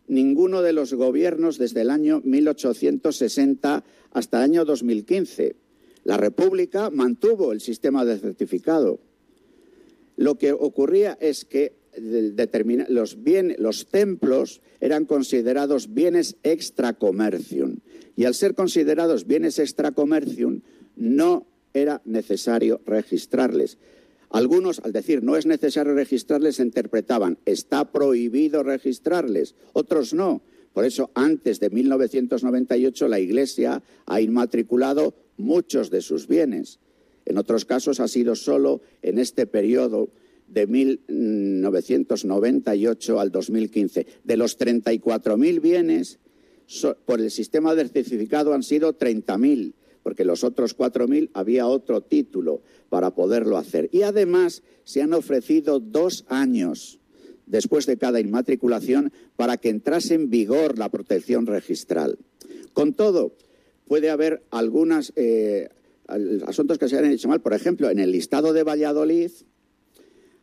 ninguno 0.08 0.62
de 0.62 0.74
los 0.74 0.94
gobiernos 0.94 1.58
desde 1.58 1.82
el 1.82 1.90
año 1.90 2.22
1860 2.26 3.84
hasta 4.12 4.38
el 4.38 4.44
año 4.44 4.66
2015. 4.66 5.56
La 6.04 6.18
República 6.18 6.90
mantuvo 6.90 7.52
el 7.52 7.62
sistema 7.62 8.04
de 8.06 8.18
certificado. 8.18 9.00
Lo 10.16 10.38
que 10.38 10.52
ocurría 10.52 11.18
es 11.22 11.46
que 11.46 11.79
los, 11.98 13.18
los 13.58 13.88
templos 13.88 14.62
eran 14.80 15.06
considerados 15.06 15.94
bienes 15.94 16.38
extra 16.44 16.94
commercium 16.94 17.78
y 18.16 18.26
al 18.26 18.36
ser 18.36 18.54
considerados 18.54 19.28
bienes 19.28 19.60
extra 19.60 19.92
commercium 19.92 20.62
no 20.96 21.48
era 21.74 22.02
necesario 22.06 22.82
registrarles. 22.86 23.78
Algunos, 24.30 24.80
al 24.80 24.92
decir 24.92 25.24
no 25.24 25.38
es 25.38 25.46
necesario 25.46 25.94
registrarles, 25.94 26.60
interpretaban 26.60 27.38
está 27.46 27.92
prohibido 27.92 28.62
registrarles, 28.64 29.56
otros 29.74 30.14
no. 30.14 30.42
Por 30.74 30.86
eso, 30.86 31.10
antes 31.16 31.60
de 31.60 31.70
1998, 31.70 33.08
la 33.08 33.20
Iglesia 33.20 33.82
ha 34.06 34.22
inmatriculado 34.22 35.16
muchos 35.38 35.90
de 35.90 36.02
sus 36.02 36.28
bienes. 36.28 36.80
En 37.26 37.38
otros 37.38 37.66
casos 37.66 38.00
ha 38.00 38.08
sido 38.08 38.36
solo 38.36 38.82
en 39.02 39.18
este 39.18 39.48
periodo 39.48 40.10
de 40.50 40.68
1998 40.68 43.20
al 43.20 43.32
2015. 43.32 44.06
De 44.24 44.38
los 44.38 44.60
34.000 44.60 45.62
bienes, 45.62 46.20
por 47.06 47.22
el 47.22 47.32
sistema 47.32 47.74
del 47.76 47.90
certificado 47.90 48.54
han 48.54 48.64
sido 48.64 48.98
30.000, 48.98 49.74
porque 50.04 50.26
los 50.26 50.44
otros 50.44 50.78
4.000 50.78 51.30
había 51.34 51.68
otro 51.68 52.02
título 52.02 52.62
para 52.90 53.16
poderlo 53.16 53.58
hacer. 53.58 53.90
Y 53.92 54.04
además 54.04 54.64
se 54.84 55.02
han 55.02 55.14
ofrecido 55.14 55.80
dos 55.80 56.26
años 56.28 57.00
después 57.46 57.86
de 57.86 57.98
cada 57.98 58.20
inmatriculación 58.20 59.14
para 59.36 59.58
que 59.58 59.70
entrase 59.70 60.14
en 60.14 60.30
vigor 60.30 60.78
la 60.78 60.90
protección 60.90 61.48
registral. 61.48 62.20
Con 62.74 62.94
todo, 62.94 63.34
puede 63.88 64.12
haber 64.12 64.44
algunos 64.52 65.12
eh, 65.16 65.70
asuntos 66.46 66.78
que 66.78 66.88
se 66.88 66.98
hayan 66.98 67.12
hecho 67.12 67.28
mal. 67.28 67.42
Por 67.42 67.54
ejemplo, 67.54 67.90
en 67.90 68.00
el 68.00 68.12
listado 68.12 68.54
de 68.54 68.64
Valladolid 68.64 69.32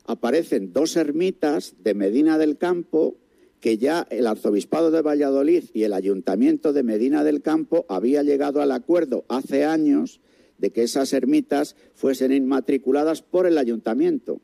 aparecen 0.06 0.72
dos 0.72 0.96
ermitas 0.96 1.74
de 1.82 1.94
Medina 1.94 2.38
del 2.38 2.56
Campo 2.56 3.16
que 3.60 3.78
ya 3.78 4.06
el 4.10 4.26
arzobispado 4.26 4.90
de 4.90 5.02
Valladolid 5.02 5.64
y 5.72 5.82
el 5.84 5.92
ayuntamiento 5.92 6.72
de 6.72 6.82
Medina 6.82 7.24
del 7.24 7.42
Campo 7.42 7.84
había 7.88 8.22
llegado 8.22 8.60
al 8.62 8.70
acuerdo 8.70 9.24
hace 9.28 9.64
años 9.64 10.20
de 10.58 10.70
que 10.70 10.82
esas 10.82 11.12
ermitas 11.12 11.76
fuesen 11.94 12.32
inmatriculadas 12.32 13.22
por 13.22 13.46
el 13.46 13.58
ayuntamiento 13.58 14.40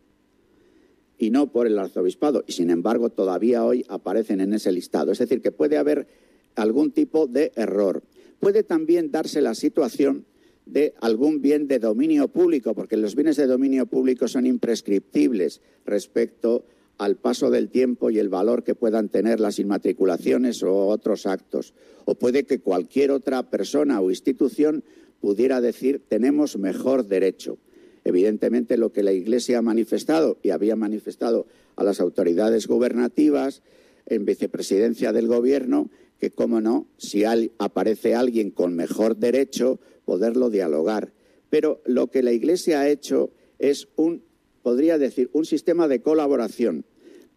y 1.18 1.30
no 1.30 1.52
por 1.52 1.66
el 1.66 1.78
arzobispado. 1.78 2.42
Y 2.46 2.52
sin 2.52 2.70
embargo, 2.70 3.10
todavía 3.10 3.64
hoy 3.64 3.84
aparecen 3.88 4.40
en 4.40 4.54
ese 4.54 4.72
listado. 4.72 5.12
Es 5.12 5.18
decir, 5.18 5.40
que 5.40 5.52
puede 5.52 5.78
haber 5.78 6.08
algún 6.56 6.90
tipo 6.90 7.26
de 7.26 7.52
error. 7.54 8.02
Puede 8.40 8.62
también 8.64 9.12
darse 9.12 9.40
la 9.40 9.54
situación 9.54 10.26
de 10.66 10.94
algún 11.00 11.42
bien 11.42 11.68
de 11.68 11.78
dominio 11.78 12.28
público, 12.28 12.74
porque 12.74 12.96
los 12.96 13.14
bienes 13.14 13.36
de 13.36 13.46
dominio 13.46 13.86
público 13.86 14.28
son 14.28 14.46
imprescriptibles 14.46 15.60
respecto 15.84 16.64
al 16.98 17.16
paso 17.16 17.50
del 17.50 17.68
tiempo 17.68 18.10
y 18.10 18.18
el 18.18 18.28
valor 18.28 18.62
que 18.62 18.74
puedan 18.74 19.08
tener 19.08 19.40
las 19.40 19.58
inmatriculaciones 19.58 20.62
o 20.62 20.86
otros 20.86 21.26
actos. 21.26 21.74
O 22.04 22.14
puede 22.14 22.44
que 22.44 22.60
cualquier 22.60 23.10
otra 23.10 23.50
persona 23.50 24.00
o 24.00 24.10
institución 24.10 24.84
pudiera 25.20 25.60
decir 25.60 26.00
tenemos 26.08 26.56
mejor 26.58 27.06
derecho. 27.06 27.58
Evidentemente 28.04 28.76
lo 28.76 28.92
que 28.92 29.02
la 29.02 29.12
Iglesia 29.12 29.58
ha 29.58 29.62
manifestado 29.62 30.38
y 30.42 30.50
había 30.50 30.76
manifestado 30.76 31.46
a 31.76 31.84
las 31.84 32.00
autoridades 32.00 32.66
gubernativas 32.66 33.62
en 34.06 34.24
vicepresidencia 34.24 35.12
del 35.12 35.28
Gobierno, 35.28 35.90
que, 36.18 36.30
cómo 36.30 36.60
no, 36.60 36.86
si 36.98 37.24
aparece 37.58 38.14
alguien 38.14 38.50
con 38.50 38.74
mejor 38.74 39.16
derecho, 39.16 39.80
poderlo 40.04 40.50
dialogar. 40.50 41.12
Pero 41.50 41.82
lo 41.84 42.08
que 42.08 42.22
la 42.22 42.32
Iglesia 42.32 42.80
ha 42.80 42.88
hecho 42.88 43.30
es 43.58 43.88
un, 43.96 44.22
podría 44.62 44.98
decir, 44.98 45.30
un 45.32 45.44
sistema 45.44 45.88
de 45.88 46.00
colaboración 46.00 46.84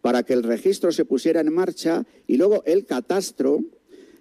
para 0.00 0.22
que 0.22 0.34
el 0.34 0.42
registro 0.42 0.92
se 0.92 1.04
pusiera 1.04 1.40
en 1.40 1.52
marcha 1.52 2.06
y 2.26 2.36
luego 2.36 2.62
el 2.64 2.84
catastro, 2.84 3.64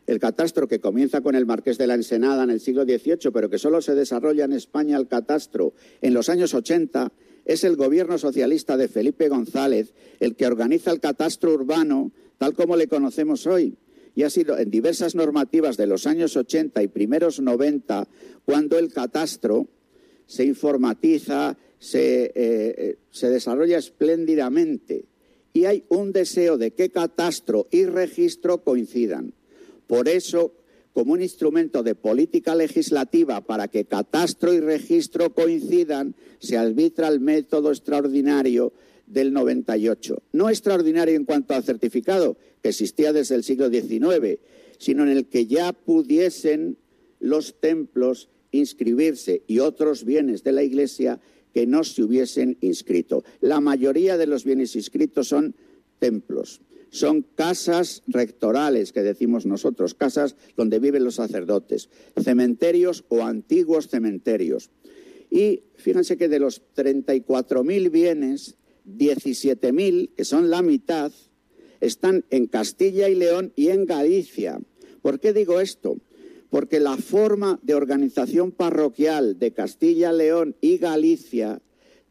el 0.08 0.20
catastro 0.20 0.68
que 0.68 0.80
comienza 0.80 1.22
con 1.22 1.36
el 1.36 1.46
Marqués 1.46 1.78
de 1.78 1.88
la 1.88 1.94
Ensenada 1.94 2.44
en 2.44 2.50
el 2.50 2.60
siglo 2.60 2.84
XVIII, 2.84 3.32
pero 3.32 3.50
que 3.50 3.60
solo 3.60 3.82
se 3.82 3.96
desarrolla 3.96 4.46
en 4.46 4.54
España 4.54 4.98
el 4.98 5.08
catastro 5.08 5.74
en 6.02 6.14
los 6.14 6.30
años 6.30 6.54
80, 6.54 7.12
es 7.46 7.64
el 7.64 7.76
gobierno 7.76 8.18
socialista 8.18 8.78
de 8.78 8.88
Felipe 8.88 9.30
González 9.30 9.94
el 10.20 10.36
que 10.36 10.48
organiza 10.48 10.92
el 10.92 11.00
catastro 11.00 11.54
urbano 11.54 12.12
tal 12.38 12.54
como 12.54 12.76
le 12.76 12.88
conocemos 12.88 13.48
hoy. 13.48 13.78
Y 14.16 14.24
ha 14.24 14.30
sido 14.30 14.58
en 14.58 14.72
diversas 14.72 15.14
normativas 15.14 15.78
de 15.78 15.88
los 15.88 16.08
años 16.08 16.36
80 16.38 16.82
y 16.82 16.88
primeros 16.88 17.40
90 17.40 18.08
cuando 18.46 18.80
el 18.80 18.92
catastro 18.92 19.68
se 20.26 20.46
informatiza, 20.46 21.58
se, 21.80 22.32
eh, 22.34 22.98
se 23.12 23.30
desarrolla 23.30 23.78
espléndidamente. 23.78 25.06
Y 25.54 25.66
hay 25.66 25.84
un 25.90 26.12
deseo 26.12 26.58
de 26.58 26.72
que 26.72 26.90
catastro 26.90 27.68
y 27.72 27.86
registro 27.86 28.64
coincidan. 28.64 29.34
Por 29.88 30.10
eso, 30.10 30.54
como 30.94 31.14
un 31.14 31.22
instrumento 31.22 31.84
de 31.84 31.96
política 31.96 32.56
legislativa 32.56 33.42
para 33.42 33.68
que 33.68 33.86
catastro 33.86 34.54
y 34.54 34.60
registro 34.60 35.34
coincidan, 35.34 36.16
se 36.40 36.58
arbitra 36.58 37.08
el 37.08 37.20
método 37.20 37.70
extraordinario 37.70 38.74
del 39.08 39.34
98. 39.34 40.24
No 40.34 40.50
extraordinario 40.50 41.16
en 41.16 41.26
cuanto 41.26 41.54
al 41.54 41.64
certificado, 41.64 42.38
que 42.66 42.70
existía 42.70 43.14
desde 43.14 43.36
el 43.36 43.44
siglo 43.44 43.70
XIX, 43.70 44.40
sino 44.80 45.04
en 45.04 45.10
el 45.10 45.28
que 45.28 45.46
ya 45.46 45.72
pudiesen 45.72 46.80
los 47.20 47.60
templos 47.60 48.28
inscribirse 48.50 49.44
y 49.46 49.60
otros 49.60 50.04
bienes 50.04 50.44
de 50.44 50.52
la 50.52 50.64
Iglesia 50.64 51.20
que 51.54 51.68
no 51.68 51.84
se 51.84 52.02
hubiesen 52.02 52.58
inscrito. 52.62 53.24
La 53.40 53.60
mayoría 53.60 54.18
de 54.18 54.26
los 54.26 54.46
bienes 54.46 54.76
inscritos 54.76 55.28
son 55.28 55.54
templos, 56.00 56.60
son 56.90 57.22
casas 57.22 58.02
rectorales, 58.08 58.92
que 58.92 59.04
decimos 59.04 59.46
nosotros, 59.46 59.94
casas 59.94 60.36
donde 60.58 60.80
viven 60.80 61.04
los 61.04 61.14
sacerdotes, 61.14 61.90
cementerios 62.20 63.06
o 63.10 63.22
antiguos 63.22 63.90
cementerios. 63.90 64.72
Y 65.30 65.62
fíjense 65.76 66.18
que 66.18 66.30
de 66.30 66.40
los 66.40 66.64
34.000 66.76 67.92
bienes, 67.92 68.56
17.000, 68.88 70.16
que 70.16 70.26
son 70.26 70.50
la 70.50 70.64
mitad, 70.64 71.12
están 71.86 72.26
en 72.30 72.48
Castilla 72.48 73.10
y 73.10 73.16
León 73.16 73.54
y 73.56 73.70
en 73.70 73.86
Galicia. 73.86 74.60
¿Por 75.02 75.20
qué 75.20 75.34
digo 75.34 75.62
esto? 75.62 75.98
Porque 76.50 76.80
la 76.80 76.98
forma 76.98 77.60
de 77.64 77.76
organización 77.76 78.52
parroquial 78.52 79.38
de 79.40 79.52
Castilla, 79.52 80.12
León 80.12 80.56
y 80.62 80.78
Galicia 80.78 81.62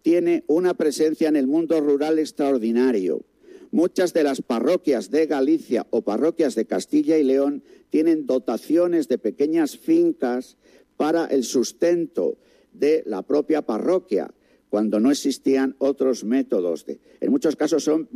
tiene 0.02 0.44
una 0.46 0.74
presencia 0.74 1.28
en 1.28 1.36
el 1.36 1.46
mundo 1.46 1.80
rural 1.80 2.18
extraordinario. 2.18 3.24
Muchas 3.70 4.12
de 4.12 4.22
las 4.22 4.42
parroquias 4.42 5.10
de 5.10 5.26
Galicia 5.26 5.86
o 5.90 6.02
parroquias 6.02 6.54
de 6.54 6.66
Castilla 6.66 7.18
y 7.18 7.24
León 7.24 7.64
tienen 7.90 8.26
dotaciones 8.26 9.08
de 9.08 9.18
pequeñas 9.18 9.76
fincas 9.76 10.56
para 10.96 11.26
el 11.26 11.42
sustento 11.42 12.38
de 12.72 13.02
la 13.06 13.22
propia 13.22 13.62
parroquia 13.62 14.32
cuando 14.74 14.98
no 14.98 15.12
existían 15.12 15.76
otros 15.78 16.24
métodos. 16.24 16.84
De, 16.84 16.98
en 17.20 17.30
muchos 17.30 17.54
casos 17.54 17.84
son 17.84 18.08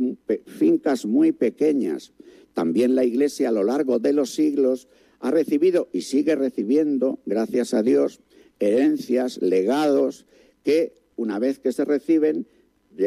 fincas 0.45 1.05
muy 1.05 1.31
pequeñas. 1.31 2.11
También 2.53 2.95
la 2.95 3.05
Iglesia 3.05 3.47
a 3.47 3.53
lo 3.53 3.63
largo 3.63 3.97
de 3.99 4.11
los 4.11 4.33
siglos 4.33 4.89
ha 5.21 5.31
recibido 5.31 5.87
y 5.93 6.01
sigue 6.01 6.35
recibiendo, 6.35 7.19
gracias 7.25 7.73
a 7.73 7.81
Dios, 7.81 8.19
herencias, 8.59 9.41
legados, 9.41 10.25
que 10.65 10.97
una 11.15 11.39
vez 11.39 11.59
que 11.59 11.71
se 11.71 11.85
reciben, 11.85 12.45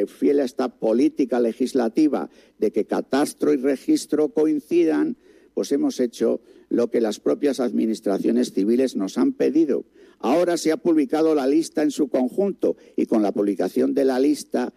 fiel 0.07 0.41
a 0.41 0.45
esta 0.45 0.69
política 0.71 1.39
legislativa 1.39 2.31
de 2.59 2.73
que 2.73 2.87
catastro 2.87 3.53
y 3.53 3.59
registro 3.59 4.31
coincidan, 4.31 5.19
pues 5.53 5.73
hemos 5.73 6.01
hecho 6.01 6.41
lo 6.73 6.89
que 6.89 7.03
las 7.03 7.21
propias 7.21 7.61
administraciones 7.61 8.55
civiles 8.55 8.97
nos 8.97 9.19
han 9.19 9.35
pedido. 9.35 9.85
Ahora 10.21 10.57
se 10.57 10.73
ha 10.73 10.79
publicado 10.79 11.35
la 11.35 11.47
lista 11.47 11.83
en 11.83 11.91
su 11.91 12.09
conjunto 12.09 12.77
y 12.97 13.05
con 13.05 13.23
la 13.23 13.33
publicación 13.33 13.93
de 13.93 14.07
la 14.07 14.19
lista 14.19 14.73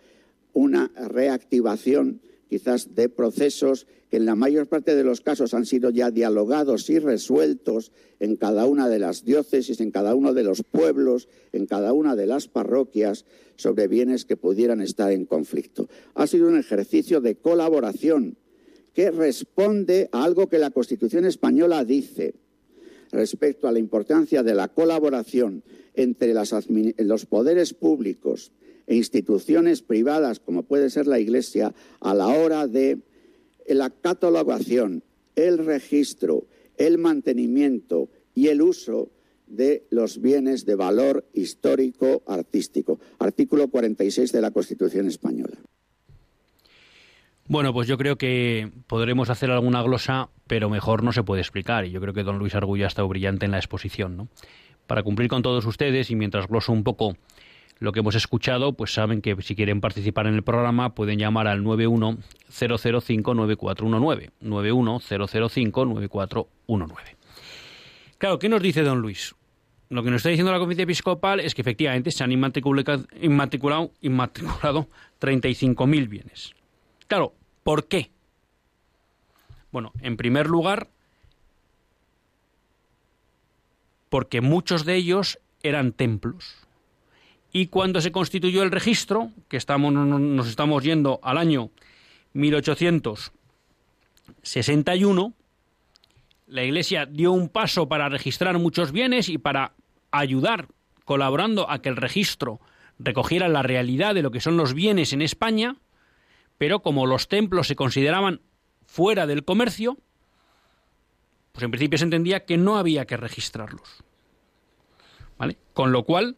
una 0.52 0.92
reactivación 1.08 2.20
quizás 2.50 2.96
de 2.96 3.08
procesos 3.08 3.88
que 4.10 4.18
en 4.18 4.26
la 4.26 4.36
mayor 4.36 4.68
parte 4.68 4.94
de 4.94 5.06
los 5.06 5.22
casos 5.22 5.54
han 5.54 5.66
sido 5.66 5.90
ya 5.90 6.12
dialogados 6.12 6.90
y 6.90 7.00
resueltos 7.00 7.94
en 8.20 8.36
cada 8.36 8.66
una 8.66 8.90
de 8.90 9.00
las 9.00 9.24
diócesis, 9.24 9.80
en 9.80 9.92
cada 9.92 10.16
uno 10.16 10.34
de 10.34 10.44
los 10.44 10.64
pueblos, 10.64 11.30
en 11.54 11.66
cada 11.66 11.94
una 11.94 12.18
de 12.18 12.28
las 12.28 12.50
parroquias, 12.50 13.24
sobre 13.56 13.88
bienes 13.88 14.26
que 14.26 14.36
pudieran 14.36 14.82
estar 14.82 15.14
en 15.14 15.26
conflicto. 15.26 15.88
Ha 16.14 16.28
sido 16.28 16.50
un 16.50 16.60
ejercicio 16.60 17.22
de 17.22 17.36
colaboración 17.36 18.36
que 18.96 19.12
responde 19.12 20.10
a 20.14 20.24
algo 20.24 20.48
que 20.48 20.58
la 20.58 20.72
Constitución 20.72 21.26
española 21.26 21.84
dice 21.84 22.34
respecto 23.12 23.68
a 23.68 23.72
la 23.74 23.80
importancia 23.80 24.42
de 24.42 24.56
la 24.56 24.70
colaboración 24.70 25.64
entre 25.94 26.34
los 26.34 27.26
poderes 27.26 27.74
públicos 27.74 28.54
e 28.88 28.96
instituciones 28.96 29.82
privadas, 29.82 30.40
como 30.40 30.64
puede 30.64 30.90
ser 30.90 31.08
la 31.08 31.20
Iglesia, 31.20 31.76
a 32.00 32.16
la 32.16 32.28
hora 32.28 32.68
de 32.68 33.00
la 33.68 33.90
catalogación, 33.90 35.04
el 35.36 35.58
registro, 35.58 36.46
el 36.78 36.98
mantenimiento 36.98 38.10
y 38.34 38.48
el 38.48 38.62
uso 38.62 39.10
de 39.48 39.86
los 39.90 40.22
bienes 40.22 40.66
de 40.66 40.76
valor 40.76 41.26
histórico 41.34 42.24
artístico. 42.28 43.00
Artículo 43.20 43.68
46 43.68 44.32
de 44.32 44.42
la 44.42 44.52
Constitución 44.52 45.08
española. 45.08 45.58
Bueno, 47.48 47.74
pues 47.74 47.88
yo 47.88 48.00
creo 48.00 48.18
que 48.18 48.72
podremos 48.88 49.30
hacer 49.30 49.52
alguna 49.52 49.84
glosa, 49.84 50.30
pero 50.48 50.68
mejor 50.70 51.04
no 51.04 51.12
se 51.12 51.22
puede 51.22 51.42
explicar. 51.42 51.86
Y 51.86 51.92
yo 51.92 52.02
creo 52.02 52.12
que 52.14 52.24
don 52.24 52.40
Luis 52.40 52.56
Argulla 52.56 52.86
ha 52.86 52.88
estado 52.88 53.08
brillante 53.08 53.46
en 53.46 53.52
la 53.52 53.58
exposición. 53.58 54.18
¿no? 54.18 54.30
Para 54.88 55.04
cumplir 55.04 55.30
con 55.30 55.44
todos 55.44 55.64
ustedes, 55.66 56.10
y 56.10 56.16
mientras 56.16 56.48
gloso 56.48 56.72
un 56.72 56.84
poco 56.84 57.16
lo 57.78 57.92
que 57.92 58.00
hemos 58.00 58.16
escuchado, 58.16 58.74
pues 58.74 58.94
saben 58.94 59.22
que 59.22 59.36
si 59.42 59.56
quieren 59.56 59.80
participar 59.80 60.26
en 60.26 60.34
el 60.34 60.42
programa 60.44 60.96
pueden 60.96 61.20
llamar 61.20 61.48
al 61.48 61.64
910059419. 61.64 64.32
910059419. 64.42 66.96
Claro, 68.18 68.40
¿qué 68.40 68.50
nos 68.50 68.64
dice 68.64 68.82
don 68.82 69.02
Luis? 69.02 69.36
Lo 69.90 70.02
que 70.02 70.10
nos 70.10 70.18
está 70.18 70.30
diciendo 70.30 70.52
la 70.52 70.58
Conferencia 70.58 70.82
Episcopal 70.84 71.42
es 71.42 71.54
que 71.54 71.62
efectivamente 71.62 72.10
se 72.10 72.24
han 72.24 72.32
inmatriculado, 72.32 73.06
inmatriculado, 73.22 73.92
inmatriculado 74.02 74.90
35.000 75.20 76.10
bienes. 76.10 76.56
Claro, 77.08 77.34
¿por 77.64 77.88
qué? 77.88 78.12
Bueno, 79.72 79.94
en 80.02 80.18
primer 80.18 80.48
lugar, 80.48 80.90
porque 84.10 84.42
muchos 84.42 84.84
de 84.86 84.96
ellos 84.96 85.40
eran 85.62 85.92
templos. 85.92 86.56
Y 87.52 87.68
cuando 87.68 88.02
se 88.02 88.12
constituyó 88.12 88.64
el 88.64 88.72
registro, 88.72 89.30
que 89.48 89.58
estamos, 89.58 89.94
nos 89.94 90.48
estamos 90.48 90.84
yendo 90.84 91.20
al 91.24 91.38
año 91.38 91.70
1861, 92.34 95.34
la 96.48 96.64
Iglesia 96.64 97.06
dio 97.06 97.32
un 97.32 97.50
paso 97.50 97.88
para 97.88 98.10
registrar 98.10 98.58
muchos 98.60 98.92
bienes 98.92 99.30
y 99.30 99.38
para 99.38 99.74
ayudar, 100.12 100.68
colaborando 101.06 101.70
a 101.70 101.82
que 101.82 101.90
el 101.90 101.98
registro 101.98 102.60
recogiera 103.00 103.48
la 103.48 103.64
realidad 103.64 104.14
de 104.16 104.22
lo 104.22 104.32
que 104.32 104.42
son 104.42 104.58
los 104.58 104.74
bienes 104.74 105.14
en 105.14 105.22
España, 105.22 105.78
pero 106.58 106.82
como 106.82 107.06
los 107.06 107.28
templos 107.28 107.68
se 107.68 107.76
consideraban 107.76 108.42
fuera 108.86 109.28
del 109.28 109.44
comercio, 109.44 109.98
pues 111.52 111.64
en 111.64 111.72
principio 111.72 111.98
se 111.98 112.06
entendía 112.06 112.46
que 112.46 112.58
no 112.58 112.78
había 112.78 113.06
que 113.06 113.18
registrarlos. 113.18 114.04
¿Vale? 115.38 115.58
Con 115.74 115.92
lo 115.92 116.04
cual, 116.04 116.38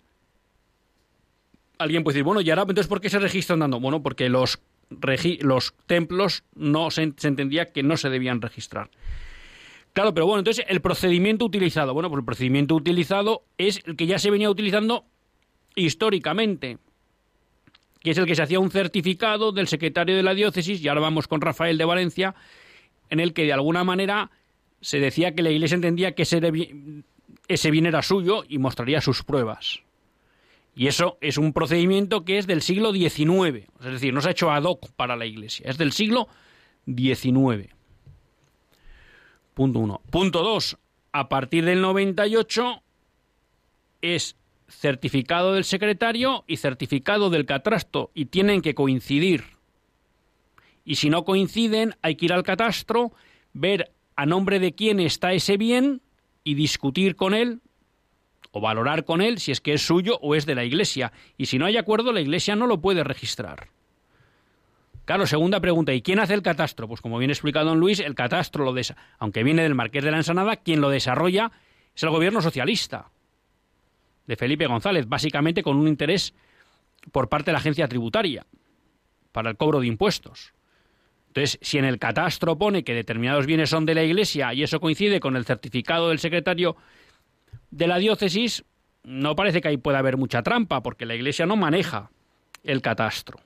alguien 1.78 2.04
puede 2.04 2.16
decir, 2.16 2.24
bueno, 2.24 2.42
¿y 2.42 2.50
ahora 2.50 2.64
entonces 2.64 2.88
por 2.88 3.02
qué 3.02 3.10
se 3.10 3.20
registran 3.20 3.60
dando? 3.60 3.80
Bueno, 3.80 4.02
porque 4.02 4.30
los, 4.30 4.60
los 5.42 5.76
templos 5.86 6.44
no 6.56 6.92
se, 6.92 7.04
entendía 7.04 7.72
que 7.72 7.84
no 7.84 7.98
se 7.98 8.10
debían 8.10 8.42
registrar. 8.42 8.90
Claro, 9.94 10.14
pero 10.14 10.28
bueno, 10.28 10.40
entonces 10.40 10.66
el 10.68 10.82
procedimiento 10.82 11.46
utilizado, 11.46 11.94
bueno, 11.94 12.10
pues 12.10 12.20
el 12.20 12.26
procedimiento 12.26 12.76
utilizado 12.76 13.46
es 13.58 13.82
el 13.86 13.96
que 13.96 14.06
ya 14.06 14.20
se 14.20 14.30
venía 14.30 14.50
utilizando 14.50 15.06
históricamente, 15.76 16.78
que 18.02 18.12
es 18.12 18.18
el 18.18 18.26
que 18.26 18.36
se 18.36 18.44
hacía 18.44 18.60
un 18.60 18.72
certificado 18.72 19.52
del 19.52 19.68
secretario 19.68 20.16
de 20.16 20.24
la 20.24 20.34
diócesis, 20.34 20.82
y 20.82 20.88
ahora 20.88 21.02
vamos 21.02 21.28
con 21.28 21.42
Rafael 21.42 21.78
de 21.78 21.86
Valencia, 21.86 22.36
en 23.10 23.20
el 23.20 23.34
que 23.34 23.44
de 23.44 23.54
alguna 23.54 23.84
manera 23.84 24.32
se 24.82 25.00
decía 25.00 25.34
que 25.34 25.44
la 25.44 25.50
Iglesia 25.50 25.76
entendía 25.76 26.14
que 26.14 26.24
ese, 26.24 26.42
ese 27.48 27.72
bien 27.72 27.86
era 27.86 28.02
suyo 28.02 28.44
y 28.48 28.58
mostraría 28.58 29.02
sus 29.02 29.24
pruebas. 29.24 29.82
Y 30.76 30.88
eso 30.88 31.18
es 31.22 31.40
un 31.40 31.54
procedimiento 31.54 32.24
que 32.24 32.38
es 32.38 32.46
del 32.46 32.62
siglo 32.62 32.94
XIX, 32.94 33.68
es 33.80 33.92
decir, 33.92 34.14
no 34.14 34.22
se 34.22 34.28
ha 34.28 34.32
hecho 34.32 34.52
ad 34.52 34.64
hoc 34.64 34.92
para 34.92 35.16
la 35.16 35.26
Iglesia, 35.26 35.70
es 35.70 35.78
del 35.78 35.92
siglo 35.92 36.28
XIX. 36.86 37.74
Punto 39.56 39.80
uno. 39.80 40.02
Punto 40.12 40.44
dos, 40.44 40.78
a 41.12 41.30
partir 41.30 41.66
del 41.66 41.82
98 41.82 42.84
es 44.04 44.36
certificado 44.68 45.54
del 45.54 45.64
secretario 45.64 46.44
y 46.48 46.58
certificado 46.58 47.30
del 47.30 47.46
catastro 47.46 48.12
y 48.14 48.26
tienen 48.26 48.62
que 48.62 48.76
coincidir. 48.76 49.46
Y 50.84 50.96
si 50.96 51.10
no 51.10 51.26
coinciden, 51.26 51.96
hay 52.02 52.16
que 52.16 52.26
ir 52.26 52.34
al 52.34 52.44
catastro, 52.44 53.12
ver 53.54 53.92
a 54.16 54.26
nombre 54.26 54.60
de 54.60 54.74
quién 54.74 55.00
está 55.00 55.34
ese 55.34 55.58
bien 55.58 56.02
y 56.44 56.56
discutir 56.56 57.16
con 57.16 57.34
él 57.34 57.62
o 58.52 58.62
valorar 58.62 59.06
con 59.06 59.22
él 59.22 59.40
si 59.40 59.52
es 59.52 59.62
que 59.62 59.74
es 59.74 59.86
suyo 59.86 60.18
o 60.22 60.36
es 60.36 60.46
de 60.46 60.56
la 60.56 60.64
Iglesia. 60.64 61.12
Y 61.38 61.48
si 61.48 61.60
no 61.60 61.66
hay 61.66 61.78
acuerdo, 61.78 62.14
la 62.14 62.22
Iglesia 62.22 62.56
no 62.56 62.68
lo 62.68 62.82
puede 62.82 63.04
registrar. 63.04 63.70
Claro, 65.06 65.26
segunda 65.26 65.62
pregunta, 65.62 65.94
¿y 65.94 66.02
quién 66.02 66.20
hace 66.20 66.34
el 66.34 66.42
catastro? 66.42 66.88
Pues 66.88 67.00
como 67.00 67.18
bien 67.18 67.32
explicado 67.32 67.70
don 67.70 67.80
Luis, 67.80 68.00
el 68.00 68.16
catastro, 68.16 68.66
lo 68.66 68.76
aunque 69.20 69.44
viene 69.44 69.64
del 69.64 69.76
Marqués 69.76 70.04
de 70.04 70.12
la 70.12 70.18
Ensanada, 70.18 70.58
quien 70.58 70.82
lo 70.82 70.90
desarrolla 70.90 71.52
es 71.96 72.04
el 72.04 72.10
gobierno 72.10 72.42
socialista 72.42 73.12
de 74.28 74.36
Felipe 74.36 74.68
González, 74.68 75.08
básicamente 75.08 75.64
con 75.64 75.78
un 75.78 75.88
interés 75.88 76.34
por 77.12 77.30
parte 77.30 77.48
de 77.48 77.54
la 77.54 77.60
agencia 77.60 77.88
tributaria 77.88 78.46
para 79.32 79.50
el 79.50 79.58
cobro 79.58 79.80
de 79.80 79.88
impuestos. 79.88 80.54
Entonces, 81.30 81.60
si 81.62 81.78
en 81.78 81.86
el 81.86 82.00
catastro 82.00 82.58
pone 82.58 82.84
que 82.84 82.94
determinados 82.94 83.46
bienes 83.46 83.70
son 83.70 83.86
de 83.86 83.96
la 83.96 84.04
Iglesia 84.04 84.54
y 84.54 84.64
eso 84.64 84.80
coincide 84.80 85.20
con 85.20 85.36
el 85.36 85.46
certificado 85.46 86.10
del 86.10 86.20
secretario 86.20 86.76
de 87.70 87.88
la 87.88 87.98
diócesis, 87.98 88.66
no 89.04 89.36
parece 89.36 89.62
que 89.62 89.68
ahí 89.68 89.78
pueda 89.78 90.00
haber 90.00 90.18
mucha 90.18 90.42
trampa, 90.44 90.82
porque 90.82 91.06
la 91.06 91.16
Iglesia 91.16 91.46
no 91.46 91.56
maneja 91.56 92.10
el 92.64 92.82
catastro. 92.82 93.40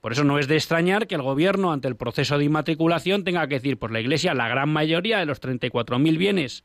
Por 0.00 0.12
eso 0.12 0.24
no 0.24 0.38
es 0.38 0.48
de 0.48 0.56
extrañar 0.56 1.06
que 1.06 1.14
el 1.14 1.22
gobierno, 1.22 1.72
ante 1.72 1.88
el 1.88 1.96
proceso 1.96 2.38
de 2.38 2.44
inmatriculación, 2.44 3.24
tenga 3.24 3.46
que 3.48 3.56
decir, 3.56 3.78
pues 3.78 3.92
la 3.92 4.00
Iglesia, 4.00 4.34
la 4.34 4.48
gran 4.48 4.68
mayoría 4.68 5.18
de 5.18 5.26
los 5.26 5.40
34.000 5.40 6.18
bienes 6.18 6.64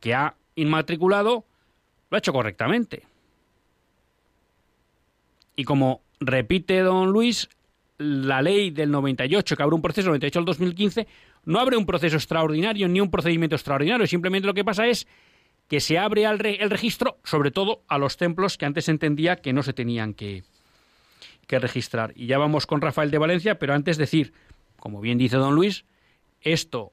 que 0.00 0.14
ha 0.14 0.36
inmatriculado, 0.56 1.44
lo 2.10 2.16
ha 2.16 2.18
hecho 2.18 2.32
correctamente. 2.32 3.02
Y 5.56 5.64
como 5.64 6.02
repite 6.20 6.80
don 6.80 7.10
Luis, 7.10 7.48
la 7.98 8.42
ley 8.42 8.70
del 8.70 8.90
98, 8.90 9.56
que 9.56 9.62
abre 9.62 9.74
un 9.74 9.82
proceso 9.82 10.06
del 10.06 10.12
98 10.12 10.38
al 10.38 10.44
2015, 10.44 11.06
no 11.44 11.60
abre 11.60 11.76
un 11.76 11.86
proceso 11.86 12.16
extraordinario 12.16 12.88
ni 12.88 13.00
un 13.00 13.10
procedimiento 13.10 13.56
extraordinario. 13.56 14.06
Simplemente 14.06 14.46
lo 14.46 14.54
que 14.54 14.64
pasa 14.64 14.86
es 14.86 15.06
que 15.68 15.80
se 15.80 15.98
abre 15.98 16.24
el, 16.24 16.70
registro, 16.70 17.18
sobre 17.24 17.50
todo 17.50 17.82
a 17.88 17.98
los 17.98 18.16
templos 18.16 18.58
que 18.58 18.66
antes 18.66 18.88
entendía 18.88 19.36
que 19.36 19.52
no 19.52 19.62
se 19.62 19.72
tenían 19.72 20.14
que, 20.14 20.42
que 21.46 21.58
registrar. 21.58 22.12
Y 22.16 22.26
ya 22.26 22.38
vamos 22.38 22.66
con 22.66 22.80
Rafael 22.80 23.10
de 23.10 23.18
Valencia, 23.18 23.58
pero 23.58 23.74
antes 23.74 23.96
decir, 23.96 24.32
como 24.78 25.00
bien 25.00 25.18
dice 25.18 25.36
don 25.36 25.54
Luis, 25.54 25.84
esto 26.40 26.92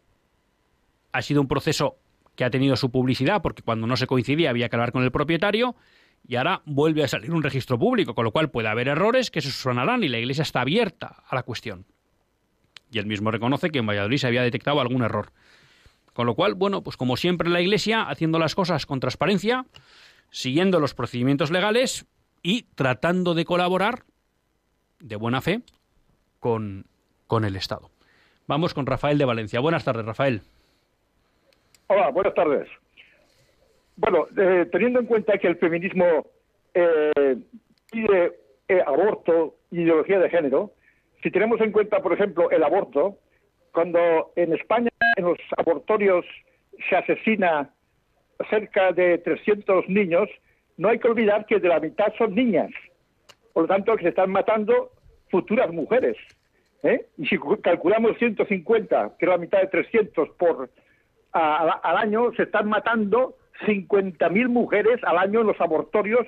ha 1.11 1.21
sido 1.21 1.41
un 1.41 1.47
proceso 1.47 1.97
que 2.37 2.45
ha 2.45 2.49
tenido 2.51 2.77
su 2.77 2.91
publicidad, 2.91 3.41
porque 3.41 3.63
cuando 3.63 3.87
no 3.87 3.97
se 3.97 4.07
coincidía 4.07 4.51
había 4.51 4.69
que 4.69 4.75
hablar 4.75 4.91
con 4.93 5.03
el 5.03 5.11
propietario, 5.11 5.75
y 6.25 6.35
ahora 6.35 6.61
vuelve 6.65 7.03
a 7.03 7.07
salir 7.07 7.33
un 7.33 7.41
registro 7.41 7.79
público, 7.79 8.13
con 8.13 8.23
lo 8.23 8.31
cual 8.31 8.51
puede 8.51 8.67
haber 8.67 8.87
errores 8.87 9.31
que 9.31 9.41
se 9.41 9.51
sonarán 9.51 10.03
y 10.03 10.07
la 10.07 10.19
Iglesia 10.19 10.43
está 10.43 10.61
abierta 10.61 11.23
a 11.27 11.35
la 11.35 11.43
cuestión. 11.43 11.85
Y 12.91 12.99
él 12.99 13.07
mismo 13.07 13.31
reconoce 13.31 13.71
que 13.71 13.79
en 13.79 13.87
Valladolid 13.87 14.17
se 14.17 14.27
había 14.27 14.43
detectado 14.43 14.79
algún 14.79 15.01
error. 15.01 15.31
Con 16.13 16.27
lo 16.27 16.35
cual, 16.35 16.53
bueno, 16.53 16.83
pues 16.83 16.95
como 16.95 17.17
siempre 17.17 17.49
la 17.49 17.59
Iglesia, 17.59 18.03
haciendo 18.03 18.39
las 18.39 18.55
cosas 18.55 18.85
con 18.85 18.99
transparencia, 18.99 19.65
siguiendo 20.29 20.79
los 20.79 20.93
procedimientos 20.93 21.49
legales 21.49 22.05
y 22.43 22.63
tratando 22.75 23.33
de 23.33 23.45
colaborar 23.45 24.03
de 24.99 25.15
buena 25.15 25.41
fe 25.41 25.61
con, 26.39 26.85
con 27.25 27.45
el 27.45 27.55
Estado. 27.55 27.89
Vamos 28.47 28.73
con 28.73 28.85
Rafael 28.85 29.17
de 29.17 29.25
Valencia. 29.25 29.59
Buenas 29.59 29.83
tardes, 29.83 30.05
Rafael. 30.05 30.43
Hola, 31.89 32.09
buenas 32.09 32.33
tardes. 32.33 32.67
Bueno, 33.95 34.27
eh, 34.37 34.67
teniendo 34.69 34.99
en 34.99 35.05
cuenta 35.05 35.37
que 35.37 35.47
el 35.47 35.55
feminismo 35.55 36.27
eh, 36.73 37.37
pide 37.89 38.33
eh, 38.67 38.83
aborto 38.85 39.55
y 39.71 39.83
ideología 39.83 40.19
de 40.19 40.29
género, 40.29 40.73
si 41.23 41.31
tenemos 41.31 41.61
en 41.61 41.71
cuenta, 41.71 42.01
por 42.01 42.11
ejemplo, 42.11 42.51
el 42.51 42.61
aborto, 42.63 43.17
cuando 43.71 44.33
en 44.35 44.51
España 44.51 44.89
en 45.15 45.25
los 45.25 45.37
abortorios 45.55 46.25
se 46.89 46.97
asesina 46.97 47.73
cerca 48.49 48.91
de 48.91 49.19
300 49.19 49.87
niños, 49.87 50.27
no 50.75 50.89
hay 50.89 50.99
que 50.99 51.07
olvidar 51.07 51.45
que 51.45 51.59
de 51.59 51.69
la 51.69 51.79
mitad 51.79 52.13
son 52.17 52.35
niñas. 52.35 52.69
Por 53.53 53.63
lo 53.63 53.67
tanto, 53.69 53.95
que 53.95 54.03
se 54.03 54.09
están 54.09 54.31
matando 54.31 54.91
futuras 55.29 55.71
mujeres. 55.71 56.17
¿eh? 56.83 57.05
Y 57.17 57.27
si 57.27 57.39
calculamos 57.63 58.17
150, 58.17 59.15
que 59.17 59.25
es 59.25 59.29
la 59.29 59.37
mitad 59.37 59.61
de 59.61 59.67
300 59.67 60.29
por 60.31 60.69
al 61.37 61.97
año, 61.97 62.31
se 62.33 62.43
están 62.43 62.67
matando 62.67 63.35
50.000 63.65 64.47
mujeres 64.47 65.03
al 65.03 65.17
año 65.17 65.41
en 65.41 65.47
los 65.47 65.59
abortorios 65.59 66.25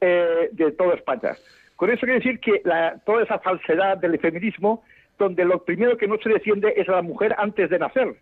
eh, 0.00 0.48
de 0.52 0.72
toda 0.72 0.94
España. 0.94 1.36
Con 1.76 1.90
eso 1.90 2.00
quiere 2.00 2.20
decir 2.20 2.40
que 2.40 2.62
toda 3.04 3.22
esa 3.22 3.38
falsedad 3.38 3.98
del 3.98 4.18
feminismo 4.18 4.82
donde 5.18 5.44
lo 5.44 5.64
primero 5.64 5.96
que 5.96 6.08
no 6.08 6.18
se 6.18 6.28
defiende 6.28 6.74
es 6.76 6.88
a 6.88 6.92
la 6.92 7.02
mujer 7.02 7.34
antes 7.38 7.70
de 7.70 7.78
nacer. 7.78 8.16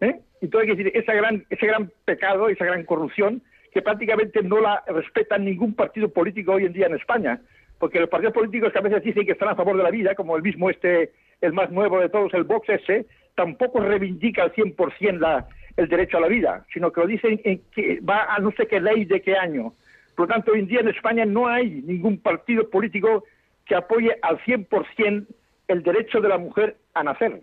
¿eh? 0.00 0.20
Entonces, 0.40 0.70
hay 0.70 0.76
que 0.76 0.82
decir, 0.82 1.02
esa 1.02 1.14
gran, 1.14 1.44
ese 1.50 1.66
gran 1.66 1.90
pecado, 2.04 2.48
esa 2.48 2.64
gran 2.64 2.84
corrupción, 2.84 3.42
que 3.72 3.82
prácticamente 3.82 4.42
no 4.42 4.60
la 4.60 4.82
respeta 4.86 5.38
ningún 5.38 5.74
partido 5.74 6.08
político 6.08 6.52
hoy 6.52 6.66
en 6.66 6.72
día 6.72 6.86
en 6.86 6.94
España, 6.94 7.40
porque 7.78 8.00
los 8.00 8.08
partidos 8.08 8.34
políticos 8.34 8.72
que 8.72 8.78
a 8.78 8.82
veces 8.82 9.02
dicen 9.02 9.26
que 9.26 9.32
están 9.32 9.48
a 9.48 9.56
favor 9.56 9.76
de 9.76 9.82
la 9.82 9.90
vida, 9.90 10.14
como 10.14 10.36
el 10.36 10.42
mismo 10.42 10.70
este, 10.70 11.12
el 11.40 11.52
más 11.52 11.70
nuevo 11.70 12.00
de 12.00 12.08
todos, 12.08 12.32
el 12.34 12.44
Vox 12.44 12.68
ese, 12.68 13.06
tampoco 13.34 13.80
reivindica 13.80 14.42
al 14.42 14.52
100% 14.52 15.18
la, 15.18 15.48
el 15.76 15.88
derecho 15.88 16.18
a 16.18 16.20
la 16.20 16.28
vida, 16.28 16.64
sino 16.72 16.92
que 16.92 17.00
lo 17.00 17.06
dicen 17.06 17.40
en 17.44 17.62
que 17.74 18.00
va 18.00 18.34
a 18.34 18.38
no 18.38 18.52
sé 18.52 18.66
qué 18.66 18.80
ley 18.80 19.04
de 19.04 19.20
qué 19.20 19.36
año. 19.36 19.74
Por 20.14 20.28
lo 20.28 20.34
tanto, 20.34 20.52
hoy 20.52 20.60
en 20.60 20.68
día 20.68 20.80
en 20.80 20.88
España 20.88 21.24
no 21.24 21.48
hay 21.48 21.82
ningún 21.82 22.18
partido 22.18 22.70
político 22.70 23.24
que 23.64 23.74
apoye 23.74 24.16
al 24.22 24.38
100% 24.40 25.26
el 25.68 25.82
derecho 25.82 26.20
de 26.20 26.28
la 26.28 26.38
mujer 26.38 26.76
a 26.94 27.02
nacer. 27.02 27.42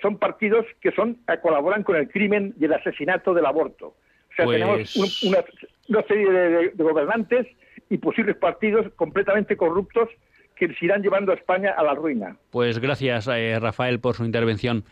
Son 0.00 0.18
partidos 0.18 0.66
que 0.80 0.90
son 0.92 1.18
eh, 1.28 1.38
colaboran 1.40 1.82
con 1.82 1.96
el 1.96 2.08
crimen 2.08 2.54
y 2.58 2.64
el 2.64 2.72
asesinato 2.72 3.34
del 3.34 3.46
aborto. 3.46 3.88
O 3.88 4.34
sea, 4.34 4.46
tenemos 4.46 4.94
pues 4.96 5.22
una... 5.22 5.44
una 5.88 6.02
serie 6.04 6.30
de, 6.30 6.72
gobernantes 6.76 7.46
y 7.90 7.98
posibles 7.98 8.36
partidos 8.36 8.90
completamente 8.96 9.56
corruptos 9.56 10.08
que 10.56 10.68
se 10.74 10.84
irán 10.84 11.02
llevando 11.02 11.32
a 11.32 11.34
España 11.34 11.74
a 11.76 11.82
la 11.82 11.94
ruina. 11.94 12.36
Pues 12.50 12.78
gracias, 12.78 13.28
eh, 13.28 13.58
Rafael, 13.58 14.00
por 14.00 14.16
su 14.16 14.24
intervención. 14.24 14.84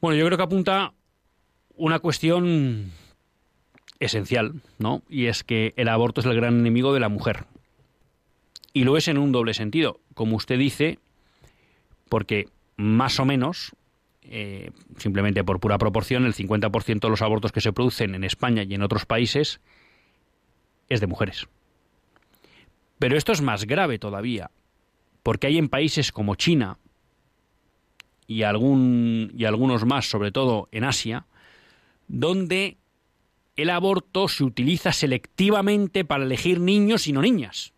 Bueno, 0.00 0.16
yo 0.16 0.26
creo 0.26 0.38
que 0.38 0.44
apunta 0.44 0.92
una 1.76 1.98
cuestión 1.98 2.92
esencial, 4.00 4.62
¿no? 4.78 5.02
Y 5.08 5.26
es 5.26 5.44
que 5.44 5.74
el 5.76 5.88
aborto 5.88 6.20
es 6.20 6.26
el 6.26 6.36
gran 6.36 6.58
enemigo 6.58 6.94
de 6.94 7.00
la 7.00 7.08
mujer. 7.08 7.44
Y 8.72 8.84
lo 8.84 8.96
es 8.96 9.08
en 9.08 9.18
un 9.18 9.32
doble 9.32 9.54
sentido. 9.54 10.00
Como 10.14 10.36
usted 10.36 10.58
dice, 10.58 10.98
porque 12.08 12.46
más 12.76 13.18
o 13.18 13.24
menos, 13.24 13.74
eh, 14.22 14.70
simplemente 14.98 15.42
por 15.42 15.58
pura 15.58 15.78
proporción, 15.78 16.26
el 16.26 16.34
50% 16.34 17.00
de 17.00 17.10
los 17.10 17.22
abortos 17.22 17.52
que 17.52 17.60
se 17.60 17.72
producen 17.72 18.14
en 18.14 18.24
España 18.24 18.62
y 18.62 18.74
en 18.74 18.82
otros 18.82 19.04
países 19.04 19.60
es 20.88 21.00
de 21.00 21.06
mujeres. 21.06 21.48
Pero 22.98 23.16
esto 23.16 23.32
es 23.32 23.40
más 23.40 23.64
grave 23.64 23.98
todavía, 23.98 24.50
porque 25.22 25.46
hay 25.46 25.58
en 25.58 25.68
países 25.68 26.12
como 26.12 26.34
China 26.34 26.78
y, 28.26 28.38
y 28.38 28.42
algunos 28.42 29.84
más, 29.84 30.08
sobre 30.08 30.32
todo 30.32 30.68
en 30.72 30.84
Asia, 30.84 31.26
donde 32.08 32.78
el 33.56 33.70
aborto 33.70 34.28
se 34.28 34.44
utiliza 34.44 34.92
selectivamente 34.92 36.04
para 36.04 36.24
elegir 36.24 36.60
niños 36.60 37.06
y 37.06 37.12
no 37.12 37.22
niñas. 37.22 37.72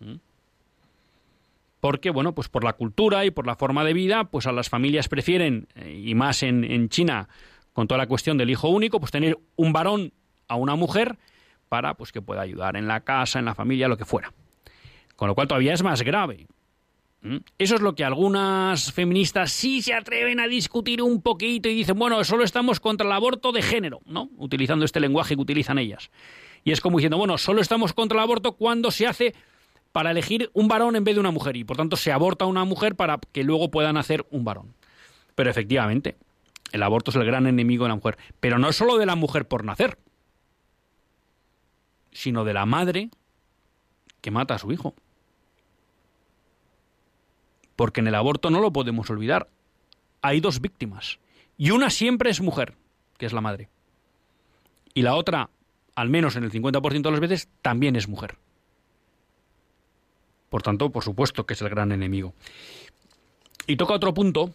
¿Mm? 0.00 0.16
Porque, 1.80 2.10
bueno, 2.10 2.34
pues 2.34 2.48
por 2.48 2.64
la 2.64 2.72
cultura 2.72 3.24
y 3.24 3.30
por 3.30 3.46
la 3.46 3.56
forma 3.56 3.84
de 3.84 3.94
vida, 3.94 4.24
pues 4.24 4.46
a 4.46 4.52
las 4.52 4.68
familias 4.68 5.08
prefieren, 5.08 5.68
eh, 5.76 6.02
y 6.04 6.14
más 6.14 6.42
en, 6.42 6.64
en 6.64 6.88
China, 6.88 7.28
con 7.72 7.86
toda 7.86 7.98
la 7.98 8.06
cuestión 8.06 8.36
del 8.36 8.50
hijo 8.50 8.68
único, 8.68 9.00
pues 9.00 9.12
tener 9.12 9.38
un 9.56 9.72
varón 9.72 10.12
a 10.48 10.56
una 10.56 10.74
mujer 10.74 11.18
para 11.70 11.94
pues 11.94 12.10
que 12.12 12.20
pueda 12.20 12.42
ayudar 12.42 12.76
en 12.76 12.88
la 12.88 13.00
casa, 13.00 13.38
en 13.38 13.46
la 13.46 13.54
familia, 13.54 13.88
lo 13.88 13.96
que 13.96 14.04
fuera. 14.04 14.34
Con 15.16 15.28
lo 15.28 15.34
cual 15.34 15.48
todavía 15.48 15.72
es 15.72 15.82
más 15.82 16.02
grave. 16.02 16.46
¿Mm? 17.22 17.36
Eso 17.58 17.76
es 17.76 17.80
lo 17.80 17.94
que 17.94 18.04
algunas 18.04 18.92
feministas 18.92 19.52
sí 19.52 19.80
se 19.80 19.94
atreven 19.94 20.40
a 20.40 20.48
discutir 20.48 21.00
un 21.00 21.22
poquito 21.22 21.68
y 21.68 21.74
dicen, 21.74 21.96
bueno, 21.98 22.22
solo 22.24 22.42
estamos 22.42 22.80
contra 22.80 23.06
el 23.06 23.12
aborto 23.12 23.52
de 23.52 23.62
género, 23.62 24.00
¿no? 24.04 24.30
Utilizando 24.36 24.84
este 24.84 24.98
lenguaje 24.98 25.36
que 25.36 25.42
utilizan 25.42 25.78
ellas. 25.78 26.10
Y 26.64 26.72
es 26.72 26.80
como 26.80 26.98
diciendo, 26.98 27.18
bueno, 27.18 27.38
solo 27.38 27.60
estamos 27.60 27.92
contra 27.92 28.18
el 28.18 28.24
aborto 28.24 28.52
cuando 28.52 28.90
se 28.90 29.06
hace 29.06 29.34
para 29.92 30.10
elegir 30.10 30.50
un 30.54 30.66
varón 30.66 30.96
en 30.96 31.04
vez 31.04 31.14
de 31.14 31.20
una 31.20 31.30
mujer 31.30 31.56
y 31.56 31.64
por 31.64 31.76
tanto 31.76 31.96
se 31.96 32.10
aborta 32.10 32.46
a 32.46 32.48
una 32.48 32.64
mujer 32.64 32.96
para 32.96 33.18
que 33.32 33.44
luego 33.44 33.70
puedan 33.70 33.96
hacer 33.96 34.26
un 34.30 34.44
varón. 34.44 34.74
Pero 35.36 35.50
efectivamente, 35.50 36.16
el 36.72 36.82
aborto 36.82 37.12
es 37.12 37.16
el 37.16 37.24
gran 37.24 37.46
enemigo 37.46 37.84
de 37.84 37.90
la 37.90 37.94
mujer, 37.94 38.18
pero 38.40 38.58
no 38.58 38.72
solo 38.72 38.98
de 38.98 39.06
la 39.06 39.14
mujer 39.14 39.46
por 39.46 39.64
nacer, 39.64 39.98
sino 42.12 42.44
de 42.44 42.54
la 42.54 42.66
madre 42.66 43.10
que 44.20 44.30
mata 44.30 44.54
a 44.54 44.58
su 44.58 44.72
hijo. 44.72 44.94
Porque 47.76 48.00
en 48.00 48.08
el 48.08 48.14
aborto 48.14 48.50
no 48.50 48.60
lo 48.60 48.72
podemos 48.72 49.08
olvidar. 49.10 49.48
Hay 50.22 50.40
dos 50.40 50.60
víctimas. 50.60 51.18
Y 51.56 51.70
una 51.70 51.90
siempre 51.90 52.30
es 52.30 52.40
mujer, 52.40 52.74
que 53.16 53.26
es 53.26 53.32
la 53.32 53.40
madre. 53.40 53.68
Y 54.94 55.02
la 55.02 55.14
otra, 55.14 55.50
al 55.94 56.08
menos 56.08 56.36
en 56.36 56.44
el 56.44 56.52
50% 56.52 57.02
de 57.02 57.10
las 57.10 57.20
veces, 57.20 57.48
también 57.62 57.96
es 57.96 58.08
mujer. 58.08 58.36
Por 60.48 60.62
tanto, 60.62 60.90
por 60.90 61.04
supuesto 61.04 61.46
que 61.46 61.54
es 61.54 61.62
el 61.62 61.70
gran 61.70 61.92
enemigo. 61.92 62.34
Y 63.66 63.76
toca 63.76 63.94
otro 63.94 64.12
punto 64.12 64.52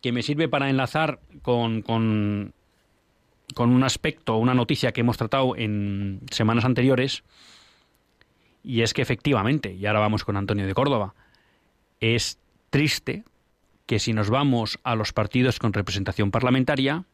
que 0.00 0.10
me 0.10 0.22
sirve 0.22 0.48
para 0.48 0.70
enlazar 0.70 1.20
con, 1.42 1.82
con, 1.82 2.54
con 3.54 3.70
un 3.70 3.84
aspecto, 3.84 4.36
una 4.36 4.54
noticia 4.54 4.92
que 4.92 5.00
hemos 5.00 5.16
tratado 5.16 5.56
en 5.56 6.20
semanas 6.30 6.64
anteriores, 6.64 7.24
y 8.64 8.82
es 8.82 8.94
que 8.94 9.02
efectivamente, 9.02 9.74
y 9.74 9.86
ahora 9.86 10.00
vamos 10.00 10.24
con 10.24 10.36
Antonio 10.36 10.66
de 10.66 10.74
Córdoba, 10.74 11.14
es 12.00 12.38
triste 12.70 13.24
que 13.86 13.98
si 13.98 14.12
nos 14.12 14.30
vamos 14.30 14.78
a 14.84 14.94
los 14.94 15.12
partidos 15.12 15.58
con 15.58 15.72
representación 15.72 16.30
parlamentaria, 16.30 17.04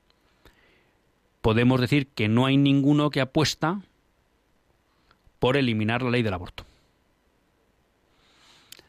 podemos 1.41 1.81
decir 1.81 2.07
que 2.09 2.29
no 2.29 2.47
hay 2.47 2.57
ninguno 2.57 3.11
que 3.11 3.21
apuesta 3.21 3.81
por 5.39 5.57
eliminar 5.57 6.03
la 6.03 6.11
ley 6.11 6.23
del 6.23 6.35
aborto. 6.35 6.65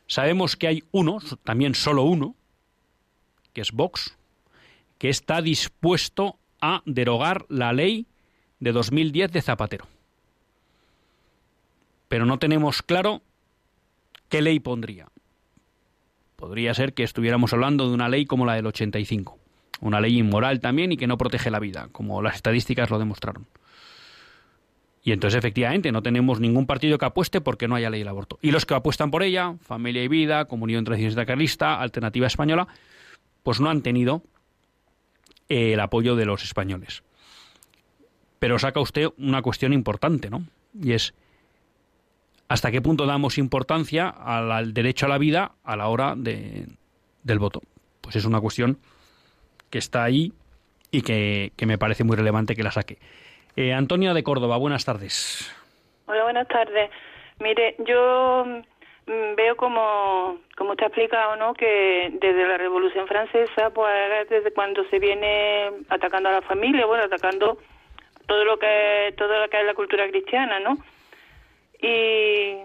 Sabemos 0.08 0.56
que 0.56 0.68
hay 0.68 0.84
uno, 0.92 1.20
también 1.44 1.76
solo 1.76 2.04
uno, 2.04 2.36
que 3.54 3.62
es 3.62 3.72
Vox, 3.72 4.18
que 4.98 5.10
está 5.10 5.42
dispuesto 5.42 6.38
a 6.62 6.82
derogar 6.86 7.46
la 7.50 7.74
ley 7.74 8.06
de 8.60 8.72
2010 8.72 9.32
de 9.32 9.42
Zapatero. 9.42 9.88
Pero 12.08 12.26
no 12.26 12.40
tenemos 12.40 12.82
claro 12.82 13.22
qué 14.30 14.42
ley 14.42 14.60
pondría 14.60 15.08
podría 16.40 16.74
ser 16.74 16.94
que 16.94 17.04
estuviéramos 17.04 17.52
hablando 17.52 17.90
de 17.90 17.94
una 17.94 18.08
ley 18.08 18.26
como 18.26 18.46
la 18.46 18.54
del 18.54 18.66
85, 18.66 19.38
una 19.82 20.00
ley 20.00 20.18
inmoral 20.18 20.62
también 20.62 20.94
y 20.94 20.98
que 20.98 21.06
no 21.06 21.18
protege 21.18 21.52
la 21.52 21.60
vida, 21.60 21.90
como 21.92 22.22
las 22.22 22.36
estadísticas 22.36 22.90
lo 22.90 22.98
demostraron. 22.98 23.46
Y 25.04 25.12
entonces, 25.12 25.38
efectivamente, 25.38 25.92
no 25.92 26.02
tenemos 26.02 26.40
ningún 26.40 26.66
partido 26.66 26.98
que 26.98 27.06
apueste 27.06 27.42
porque 27.42 27.68
no 27.68 27.76
haya 27.76 27.90
ley 27.90 28.00
del 28.00 28.08
aborto. 28.08 28.40
Y 28.42 28.52
los 28.52 28.66
que 28.66 28.74
apuestan 28.74 29.12
por 29.12 29.22
ella, 29.22 29.56
Familia 29.62 30.02
y 30.04 30.08
Vida, 30.08 30.46
Comunión 30.46 30.86
Tradicionalista 30.86 31.26
Carlista, 31.26 31.82
Alternativa 31.82 32.28
Española, 32.28 32.68
pues 33.44 33.60
no 33.60 33.70
han 33.70 33.82
tenido 33.82 34.24
el 35.50 35.80
apoyo 35.80 36.16
de 36.16 36.26
los 36.26 36.44
españoles. 36.44 37.04
Pero 38.40 38.58
saca 38.60 38.80
usted 38.80 39.10
una 39.18 39.42
cuestión 39.42 39.74
importante, 39.74 40.30
¿no? 40.30 40.44
Y 40.74 40.94
es, 40.94 41.14
hasta 42.48 42.72
qué 42.72 42.82
punto 42.82 43.06
damos 43.06 43.38
importancia 43.38 44.10
al, 44.10 44.74
derecho 44.74 45.08
a 45.08 45.10
la 45.10 45.18
vida 45.18 45.52
a 45.64 45.76
la 45.76 45.88
hora 45.88 46.14
de, 46.16 46.68
del 47.24 47.40
voto. 47.40 47.62
Pues 48.02 48.16
es 48.16 48.26
una 48.26 48.40
cuestión 48.40 48.80
que 49.70 49.78
está 49.78 50.04
ahí 50.04 50.34
y 50.92 51.02
que, 51.02 51.52
me 51.66 51.78
parece 51.78 52.04
muy 52.04 52.16
relevante 52.16 52.56
que 52.56 52.64
la 52.64 52.72
saque. 52.72 52.98
Eh, 53.56 53.74
Antonia 53.74 54.14
de 54.14 54.24
Córdoba, 54.24 54.58
buenas 54.58 54.86
tardes. 54.86 55.52
Hola, 56.06 56.24
buenas 56.24 56.48
tardes. 56.48 56.90
Mire, 57.40 57.76
yo 57.88 58.46
veo 59.36 59.56
como, 59.56 60.38
como 60.56 60.72
usted 60.72 60.84
ha 60.84 60.88
explicado, 60.88 61.36
¿no? 61.36 61.54
Que 61.54 62.12
desde 62.14 62.48
la 62.48 62.58
Revolución 62.58 63.08
Francesa, 63.08 63.72
pues 63.72 64.30
desde 64.30 64.52
cuando 64.52 64.84
se 64.90 65.00
viene 65.00 65.72
atacando 65.90 66.30
a 66.30 66.34
la 66.34 66.42
familia, 66.42 66.86
bueno, 66.86 67.06
atacando 67.06 67.58
todo 68.28 68.44
lo 68.46 68.60
que 68.60 69.14
todo 69.18 69.40
lo 69.40 69.50
que 69.50 69.60
es 69.60 69.66
la 69.66 69.74
cultura 69.74 70.08
cristiana, 70.10 70.60
¿no? 70.60 70.78
Y, 71.82 72.58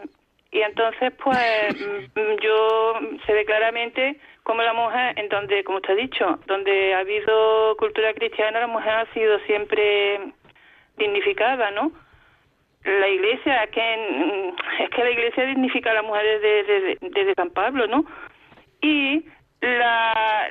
y 0.50 0.60
entonces, 0.60 1.12
pues, 1.22 1.74
mm, 2.14 2.34
yo 2.42 2.94
se 3.24 3.32
ve 3.32 3.44
claramente 3.44 4.20
como 4.42 4.62
la 4.62 4.74
mujer, 4.74 5.18
en 5.18 5.28
donde, 5.30 5.64
como 5.64 5.78
usted 5.78 5.94
ha 5.94 5.96
dicho, 5.96 6.38
donde 6.46 6.94
ha 6.94 6.98
habido 6.98 7.74
cultura 7.78 8.12
cristiana, 8.12 8.60
la 8.60 8.66
mujer 8.66 8.90
ha 8.90 9.12
sido 9.14 9.38
siempre 9.40 10.20
dignificada, 10.98 11.70
¿no? 11.70 11.92
La 12.84 13.08
iglesia, 13.08 13.64
es 13.64 13.70
que, 13.70 13.96
mm, 14.10 14.82
es 14.82 14.90
que 14.90 15.04
la 15.04 15.10
iglesia 15.10 15.46
dignifica 15.46 15.90
a 15.90 15.94
la 15.94 16.02
mujer 16.02 16.40
desde, 16.40 17.34
San 17.34 17.50
Pablo, 17.50 17.86
¿no? 17.86 18.04
Y 18.82 19.24
la, 19.62 20.48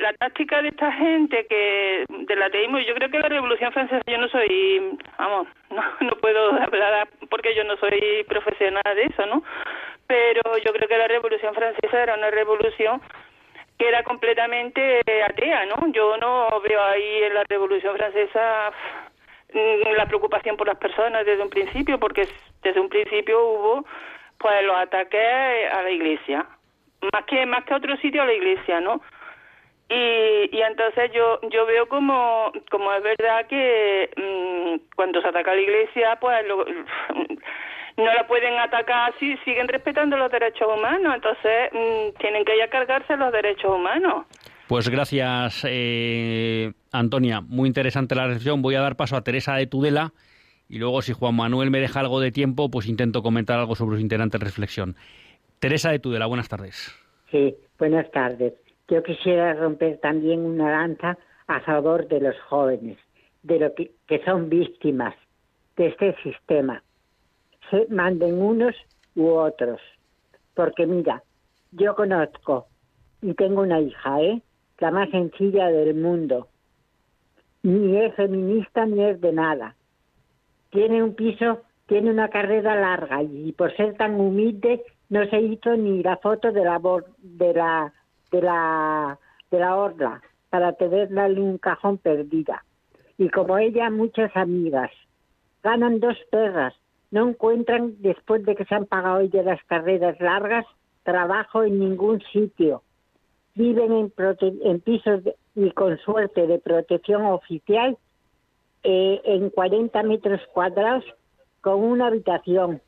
la 0.00 0.12
táctica 0.14 0.60
de 0.60 0.68
esta 0.70 0.90
gente 0.92 1.46
que 1.46 2.04
del 2.08 2.42
ateísmo, 2.42 2.80
yo 2.80 2.94
creo 2.94 3.10
que 3.10 3.20
la 3.20 3.28
Revolución 3.28 3.72
Francesa, 3.72 4.02
yo 4.06 4.18
no 4.18 4.28
soy, 4.28 4.98
vamos, 5.16 5.46
no, 5.70 5.82
no 6.00 6.16
puedo 6.16 6.50
hablar 6.50 7.08
porque 7.30 7.54
yo 7.54 7.62
no 7.62 7.76
soy 7.76 8.24
profesional 8.28 8.82
de 8.94 9.04
eso, 9.04 9.26
¿no? 9.26 9.44
Pero 10.08 10.42
yo 10.64 10.72
creo 10.72 10.88
que 10.88 10.98
la 10.98 11.08
Revolución 11.08 11.54
Francesa 11.54 12.02
era 12.02 12.14
una 12.14 12.30
revolución 12.30 13.00
que 13.78 13.88
era 13.88 14.02
completamente 14.02 15.00
atea, 15.22 15.66
¿no? 15.66 15.92
Yo 15.92 16.16
no 16.16 16.60
veo 16.60 16.82
ahí 16.82 17.22
en 17.24 17.34
la 17.34 17.44
Revolución 17.44 17.96
Francesa 17.96 18.72
la 19.52 20.06
preocupación 20.06 20.56
por 20.56 20.66
las 20.66 20.78
personas 20.78 21.24
desde 21.24 21.42
un 21.42 21.50
principio, 21.50 21.98
porque 21.98 22.28
desde 22.62 22.80
un 22.80 22.88
principio 22.88 23.42
hubo 23.44 23.86
pues 24.38 24.64
los 24.66 24.76
ataques 24.76 25.72
a 25.72 25.82
la 25.82 25.90
iglesia 25.90 26.46
más 27.12 27.24
que 27.26 27.46
más 27.46 27.64
que 27.64 27.74
a 27.74 27.76
otro 27.76 27.96
sitio 27.98 28.22
a 28.22 28.26
la 28.26 28.34
iglesia, 28.34 28.80
¿no? 28.80 29.00
Y, 29.88 30.56
y 30.56 30.62
entonces 30.62 31.12
yo 31.12 31.40
yo 31.50 31.66
veo 31.66 31.88
como 31.88 32.52
como 32.70 32.92
es 32.92 33.02
verdad 33.02 33.46
que 33.46 34.10
mm, 34.16 34.94
cuando 34.96 35.20
se 35.20 35.28
ataca 35.28 35.52
a 35.52 35.54
la 35.54 35.60
iglesia, 35.60 36.16
pues 36.20 36.44
no 37.96 38.04
la 38.04 38.26
pueden 38.26 38.58
atacar 38.58 39.12
así, 39.12 39.36
siguen 39.44 39.68
respetando 39.68 40.16
los 40.16 40.30
derechos 40.30 40.68
humanos, 40.68 41.14
entonces 41.14 41.70
mm, 41.72 42.18
tienen 42.18 42.44
que 42.44 42.58
ya 42.58 42.68
cargarse 42.68 43.16
los 43.16 43.32
derechos 43.32 43.70
humanos. 43.72 44.26
Pues 44.68 44.88
gracias, 44.88 45.64
eh, 45.68 46.72
Antonia. 46.90 47.40
Muy 47.40 47.68
interesante 47.68 48.16
la 48.16 48.26
reflexión. 48.26 48.62
Voy 48.62 48.74
a 48.74 48.80
dar 48.80 48.96
paso 48.96 49.16
a 49.16 49.22
Teresa 49.22 49.54
de 49.54 49.68
Tudela 49.68 50.12
y 50.68 50.78
luego, 50.78 51.02
si 51.02 51.12
Juan 51.12 51.36
Manuel 51.36 51.70
me 51.70 51.78
deja 51.78 52.00
algo 52.00 52.18
de 52.20 52.32
tiempo, 52.32 52.68
pues 52.68 52.88
intento 52.88 53.22
comentar 53.22 53.58
algo 53.58 53.76
sobre 53.76 53.96
su 53.96 54.02
interesante 54.02 54.38
reflexión. 54.38 54.96
Teresa 55.60 55.90
de 55.90 56.00
Tudela, 56.00 56.26
buenas 56.26 56.48
tardes. 56.48 56.92
Sí, 57.30 57.54
buenas 57.78 58.10
tardes. 58.10 58.54
Yo 58.88 59.02
quisiera 59.02 59.54
romper 59.54 59.98
también 59.98 60.40
una 60.40 60.70
lanza 60.70 61.16
a 61.46 61.60
favor 61.60 62.08
de 62.08 62.20
los 62.20 62.34
jóvenes, 62.48 62.98
de 63.44 63.60
lo 63.60 63.74
que, 63.74 63.92
que 64.08 64.24
son 64.24 64.48
víctimas 64.48 65.14
de 65.76 65.88
este 65.88 66.16
sistema. 66.22 66.82
Se 67.70 67.86
manden 67.88 68.40
unos 68.40 68.74
u 69.14 69.28
otros. 69.28 69.80
Porque 70.54 70.86
mira, 70.86 71.22
yo 71.70 71.94
conozco 71.94 72.66
y 73.22 73.34
tengo 73.34 73.62
una 73.62 73.80
hija, 73.80 74.20
¿eh? 74.22 74.42
La 74.78 74.90
más 74.90 75.08
sencilla 75.10 75.68
del 75.68 75.94
mundo. 75.94 76.48
Ni 77.62 77.96
es 77.96 78.14
feminista 78.14 78.86
ni 78.86 79.02
es 79.02 79.20
de 79.20 79.32
nada. 79.32 79.74
Tiene 80.70 81.02
un 81.02 81.14
piso, 81.14 81.62
tiene 81.86 82.10
una 82.10 82.28
carrera 82.28 82.76
larga 82.76 83.22
y 83.22 83.52
por 83.52 83.74
ser 83.76 83.96
tan 83.96 84.20
humilde 84.20 84.84
no 85.08 85.24
se 85.26 85.40
hizo 85.40 85.76
ni 85.76 86.02
la 86.02 86.16
foto 86.18 86.52
de 86.52 86.64
la 86.64 86.80
de 87.18 87.54
la 87.54 87.92
de 88.30 88.42
la 88.42 89.18
de 89.50 89.58
la 89.58 89.76
orla 89.76 90.22
para 90.50 90.72
tenerla 90.72 91.26
en 91.26 91.38
un 91.38 91.58
cajón 91.58 91.98
perdida. 91.98 92.64
Y 93.18 93.30
como 93.30 93.58
ella, 93.58 93.90
muchas 93.90 94.36
amigas. 94.36 94.90
Ganan 95.62 96.00
dos 96.00 96.16
perras. 96.30 96.74
No 97.10 97.28
encuentran, 97.28 97.94
después 98.00 98.44
de 98.44 98.54
que 98.54 98.64
se 98.64 98.74
han 98.74 98.86
pagado 98.86 99.20
ellas 99.20 99.44
las 99.44 99.62
carreras 99.64 100.20
largas, 100.20 100.66
trabajo 101.02 101.62
en 101.62 101.78
ningún 101.78 102.20
sitio. 102.32 102.82
Viven 103.56 103.92
en, 103.92 104.12
en 104.62 104.80
pisos 104.80 105.22
y 105.56 105.70
con 105.72 105.98
suerte 105.98 106.46
de 106.46 106.58
protección 106.58 107.24
oficial 107.26 107.98
eh, 108.84 109.20
en 109.24 109.50
40 109.50 110.00
metros 110.04 110.40
cuadrados 110.54 111.04
con 111.60 111.82
una 111.82 112.06
habitación. 112.06 112.80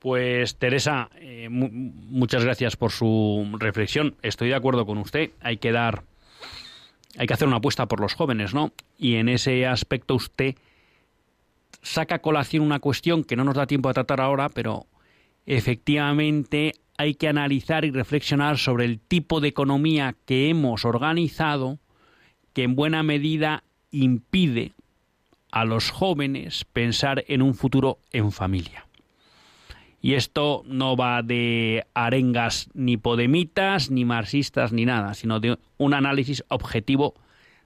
Pues 0.00 0.56
Teresa, 0.56 1.10
eh, 1.20 1.48
muchas 1.48 2.44
gracias 2.44 2.74
por 2.76 2.90
su 2.90 3.46
reflexión. 3.60 4.16
Estoy 4.22 4.48
de 4.48 4.56
acuerdo 4.56 4.84
con 4.84 4.98
usted. 4.98 5.30
Hay 5.40 5.58
que 5.58 5.70
dar, 5.70 6.02
hay 7.16 7.28
que 7.28 7.34
hacer 7.34 7.46
una 7.46 7.58
apuesta 7.58 7.86
por 7.86 8.00
los 8.00 8.14
jóvenes, 8.14 8.52
¿no? 8.52 8.72
Y 8.98 9.14
en 9.14 9.28
ese 9.28 9.64
aspecto 9.64 10.16
usted 10.16 10.56
saca 11.82 12.18
colación 12.18 12.64
una 12.64 12.80
cuestión 12.80 13.22
que 13.22 13.36
no 13.36 13.44
nos 13.44 13.54
da 13.54 13.68
tiempo 13.68 13.88
a 13.88 13.94
tratar 13.94 14.20
ahora, 14.20 14.48
pero 14.48 14.86
efectivamente 15.46 16.72
hay 17.02 17.14
que 17.14 17.28
analizar 17.28 17.84
y 17.84 17.90
reflexionar 17.90 18.58
sobre 18.58 18.84
el 18.84 19.00
tipo 19.00 19.40
de 19.40 19.48
economía 19.48 20.14
que 20.24 20.48
hemos 20.48 20.84
organizado 20.84 21.80
que 22.52 22.62
en 22.62 22.76
buena 22.76 23.02
medida 23.02 23.64
impide 23.90 24.72
a 25.50 25.64
los 25.64 25.90
jóvenes 25.90 26.64
pensar 26.72 27.24
en 27.26 27.42
un 27.42 27.54
futuro 27.54 27.98
en 28.12 28.30
familia. 28.30 28.86
Y 30.00 30.14
esto 30.14 30.62
no 30.64 30.96
va 30.96 31.22
de 31.22 31.84
arengas 31.92 32.70
ni 32.72 32.96
podemitas, 32.96 33.90
ni 33.90 34.04
marxistas, 34.04 34.72
ni 34.72 34.84
nada, 34.84 35.14
sino 35.14 35.40
de 35.40 35.58
un 35.78 35.94
análisis 35.94 36.44
objetivo 36.48 37.14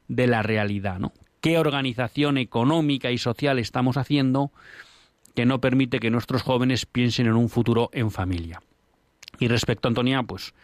de 0.09 0.27
la 0.29 0.43
realidad, 0.43 0.99
¿no? 0.99 1.13
¿Qué 1.43 1.59
organización 1.59 2.39
económica 2.39 3.11
y 3.11 3.19
social 3.19 3.59
estamos 3.59 3.99
haciendo 3.99 4.51
que 5.35 5.45
no 5.45 5.61
permite 5.61 6.01
que 6.01 6.11
nuestros 6.11 6.43
jóvenes 6.43 6.87
piensen 6.87 7.27
en 7.27 7.35
un 7.35 7.51
futuro 7.51 7.91
en 7.93 8.11
familia? 8.11 8.61
Y 9.39 9.49
respecto 9.49 9.89
a 9.89 9.91
Antonia, 9.91 10.23
pues, 10.23 10.55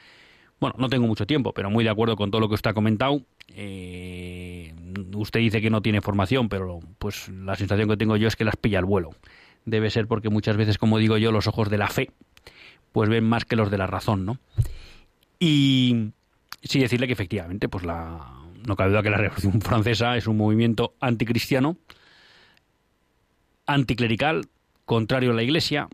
bueno, 0.60 0.76
no 0.78 0.88
tengo 0.88 1.06
mucho 1.06 1.26
tiempo, 1.26 1.52
pero 1.52 1.70
muy 1.70 1.84
de 1.84 1.90
acuerdo 1.90 2.16
con 2.16 2.30
todo 2.30 2.40
lo 2.40 2.48
que 2.48 2.54
usted 2.54 2.70
ha 2.70 2.74
comentado. 2.74 3.22
Eh, 3.48 4.74
usted 5.14 5.40
dice 5.40 5.60
que 5.60 5.70
no 5.70 5.82
tiene 5.82 6.00
formación, 6.00 6.48
pero 6.48 6.80
pues 6.98 7.28
la 7.28 7.56
sensación 7.56 7.88
que 7.88 7.96
tengo 7.96 8.16
yo 8.16 8.28
es 8.28 8.36
que 8.36 8.44
las 8.44 8.56
pilla 8.56 8.78
al 8.78 8.84
vuelo 8.84 9.10
debe 9.64 9.90
ser 9.90 10.06
porque 10.06 10.28
muchas 10.28 10.56
veces, 10.56 10.78
como 10.78 10.98
digo 10.98 11.16
yo, 11.18 11.32
los 11.32 11.46
ojos 11.46 11.70
de 11.70 11.78
la 11.78 11.88
fe 11.88 12.10
pues 12.92 13.08
ven 13.08 13.24
más 13.24 13.44
que 13.44 13.56
los 13.56 13.70
de 13.70 13.78
la 13.78 13.86
razón, 13.86 14.24
¿no? 14.24 14.38
Y 15.40 16.12
sí 16.62 16.78
decirle 16.78 17.06
que 17.06 17.14
efectivamente, 17.14 17.68
pues 17.68 17.84
la, 17.84 18.42
no 18.66 18.76
cabe 18.76 18.90
duda 18.90 19.02
que 19.02 19.10
la 19.10 19.16
Revolución 19.16 19.60
Francesa 19.60 20.16
es 20.16 20.26
un 20.26 20.36
movimiento 20.36 20.94
anticristiano, 21.00 21.76
anticlerical, 23.66 24.46
contrario 24.84 25.30
a 25.30 25.34
la 25.34 25.42
Iglesia, 25.42 25.88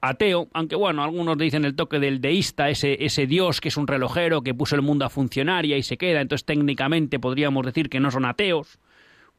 ateo, 0.00 0.48
aunque 0.52 0.76
bueno, 0.76 1.02
algunos 1.02 1.36
dicen 1.38 1.64
el 1.64 1.74
toque 1.74 1.98
del 1.98 2.20
deísta, 2.20 2.68
ese, 2.70 3.04
ese 3.04 3.26
dios 3.26 3.60
que 3.60 3.68
es 3.68 3.76
un 3.76 3.86
relojero 3.86 4.42
que 4.42 4.54
puso 4.54 4.76
el 4.76 4.82
mundo 4.82 5.04
a 5.04 5.10
funcionar 5.10 5.66
y 5.66 5.72
ahí 5.72 5.82
se 5.82 5.96
queda, 5.96 6.20
entonces 6.20 6.44
técnicamente 6.44 7.18
podríamos 7.18 7.64
decir 7.66 7.88
que 7.88 8.00
no 8.00 8.10
son 8.10 8.24
ateos, 8.24 8.78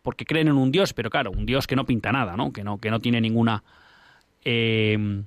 porque 0.01 0.25
creen 0.25 0.47
en 0.47 0.57
un 0.57 0.71
Dios, 0.71 0.93
pero 0.93 1.09
claro, 1.09 1.31
un 1.31 1.45
Dios 1.45 1.67
que 1.67 1.75
no 1.75 1.85
pinta 1.85 2.11
nada, 2.11 2.35
¿no? 2.35 2.51
Que 2.51 2.63
no, 2.63 2.77
que 2.77 2.89
no 2.89 2.99
tiene 2.99 3.21
ninguna 3.21 3.63
eh, 4.43 5.23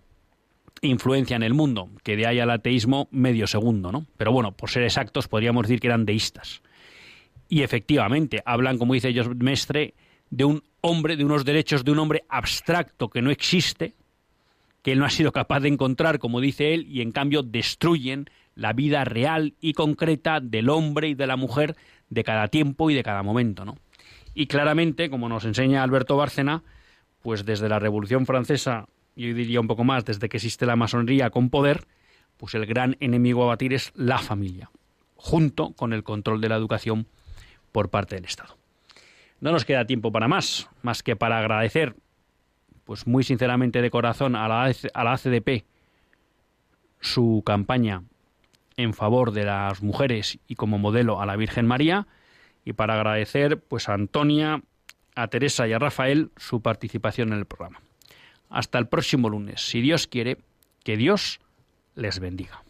influencia 0.83 1.37
en 1.37 1.43
el 1.43 1.55
mundo, 1.55 1.89
que 2.03 2.17
de 2.17 2.27
ahí 2.27 2.41
al 2.41 2.51
ateísmo 2.51 3.09
medio 3.11 3.47
segundo, 3.47 3.93
¿no? 3.93 4.07
Pero 4.17 4.33
bueno, 4.33 4.53
por 4.53 4.71
ser 4.71 4.83
exactos, 4.83 5.29
podríamos 5.29 5.63
decir 5.63 5.81
que 5.81 5.87
eran 5.87 6.05
deístas. 6.05 6.63
Y 7.49 7.63
efectivamente, 7.63 8.43
hablan, 8.45 8.79
como 8.79 8.95
dice 8.95 9.09
ellos 9.09 9.29
Mestre, 9.37 9.95
de 10.31 10.45
un 10.45 10.63
hombre, 10.81 11.17
de 11.17 11.25
unos 11.25 11.45
derechos 11.45 11.85
de 11.85 11.93
un 11.93 11.99
hombre 11.99 12.25
abstracto 12.29 13.09
que 13.09 13.23
no 13.23 13.31
existe, 13.31 13.95
que 14.83 14.93
él 14.93 14.99
no 14.99 15.05
ha 15.05 15.11
sido 15.11 15.33
capaz 15.33 15.61
de 15.61 15.69
encontrar, 15.69 16.19
como 16.19 16.41
dice 16.41 16.75
él, 16.75 16.87
y 16.89 17.01
en 17.01 17.13
cambio 17.13 17.43
destruyen 17.43 18.29
la 18.55 18.73
vida 18.73 19.05
real 19.05 19.55
y 19.61 19.73
concreta 19.73 20.41
del 20.41 20.69
hombre 20.69 21.09
y 21.09 21.15
de 21.15 21.27
la 21.27 21.37
mujer 21.37 21.77
de 22.11 22.25
cada 22.25 22.49
tiempo 22.49 22.91
y 22.91 22.95
de 22.95 23.03
cada 23.03 23.23
momento, 23.23 23.65
¿no? 23.65 23.77
Y 24.35 24.47
claramente, 24.47 25.09
como 25.09 25.29
nos 25.29 25.45
enseña 25.45 25.83
Alberto 25.83 26.17
Bárcena, 26.17 26.63
pues 27.23 27.45
desde 27.45 27.69
la 27.69 27.79
Revolución 27.79 28.27
Francesa, 28.27 28.89
yo 29.15 29.33
diría 29.35 29.61
un 29.61 29.69
poco 29.69 29.85
más, 29.85 30.05
desde 30.05 30.29
que 30.29 30.39
existe 30.39 30.67
la 30.67 30.77
masonería 30.77 31.31
con 31.31 31.51
poder, 31.51 31.87
pues 32.37 32.55
el 32.55 32.67
gran 32.67 32.97
enemigo 33.01 33.45
a 33.45 33.47
batir 33.47 33.73
es 33.73 33.93
la 33.95 34.19
familia, 34.19 34.71
junto 35.17 35.73
con 35.73 35.93
el 35.93 36.03
control 36.03 36.41
de 36.41 36.49
la 36.49 36.57
educación 36.57 37.07
por 37.71 37.91
parte 37.91 38.17
del 38.17 38.25
Estado. 38.25 38.57
No 39.41 39.53
nos 39.53 39.65
queda 39.65 39.87
tiempo 39.87 40.13
para 40.13 40.29
más, 40.29 40.69
más 40.83 41.03
que 41.03 41.15
para 41.15 41.39
agradecer, 41.39 41.95
pues 42.93 43.07
muy 43.07 43.25
sinceramente 43.25 43.81
de 43.81 43.91
corazón, 43.91 44.37
a 44.37 44.47
la, 44.49 44.65
a 44.93 45.05
la 45.05 45.13
ACDP 45.15 45.65
su 47.01 47.43
campaña 47.47 48.03
en 48.77 48.93
favor 48.93 49.33
de 49.33 49.45
las 49.45 49.83
mujeres 49.83 50.39
y 50.47 50.57
como 50.57 50.77
modelo 50.77 51.19
a 51.19 51.25
la 51.25 51.37
Virgen 51.37 51.67
María, 51.67 52.07
y 52.67 52.75
para 52.75 52.93
agradecer 52.93 53.59
pues 53.59 53.89
a 53.89 53.95
Antonia, 53.95 54.61
a 55.15 55.29
Teresa 55.29 55.67
y 55.67 55.73
a 55.73 55.79
Rafael 55.79 56.33
su 56.37 56.61
participación 56.61 57.33
en 57.33 57.39
el 57.39 57.47
programa. 57.47 57.81
Hasta 58.51 58.79
el 58.79 58.89
próximo 58.89 59.31
lunes, 59.31 59.63
si 59.63 59.81
Dios 59.81 60.07
quiere, 60.07 60.37
que 60.85 60.99
Dios 60.99 61.41
les 61.95 62.21
bendiga. 62.21 62.63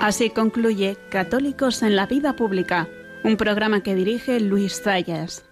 Así 0.00 0.30
concluye 0.30 0.96
Católicos 1.10 1.82
en 1.82 1.96
la 1.96 2.06
Vida 2.06 2.36
Pública, 2.36 2.88
un 3.22 3.36
programa 3.36 3.82
que 3.82 3.94
dirige 3.94 4.40
Luis 4.40 4.82
Zayas. 4.82 5.44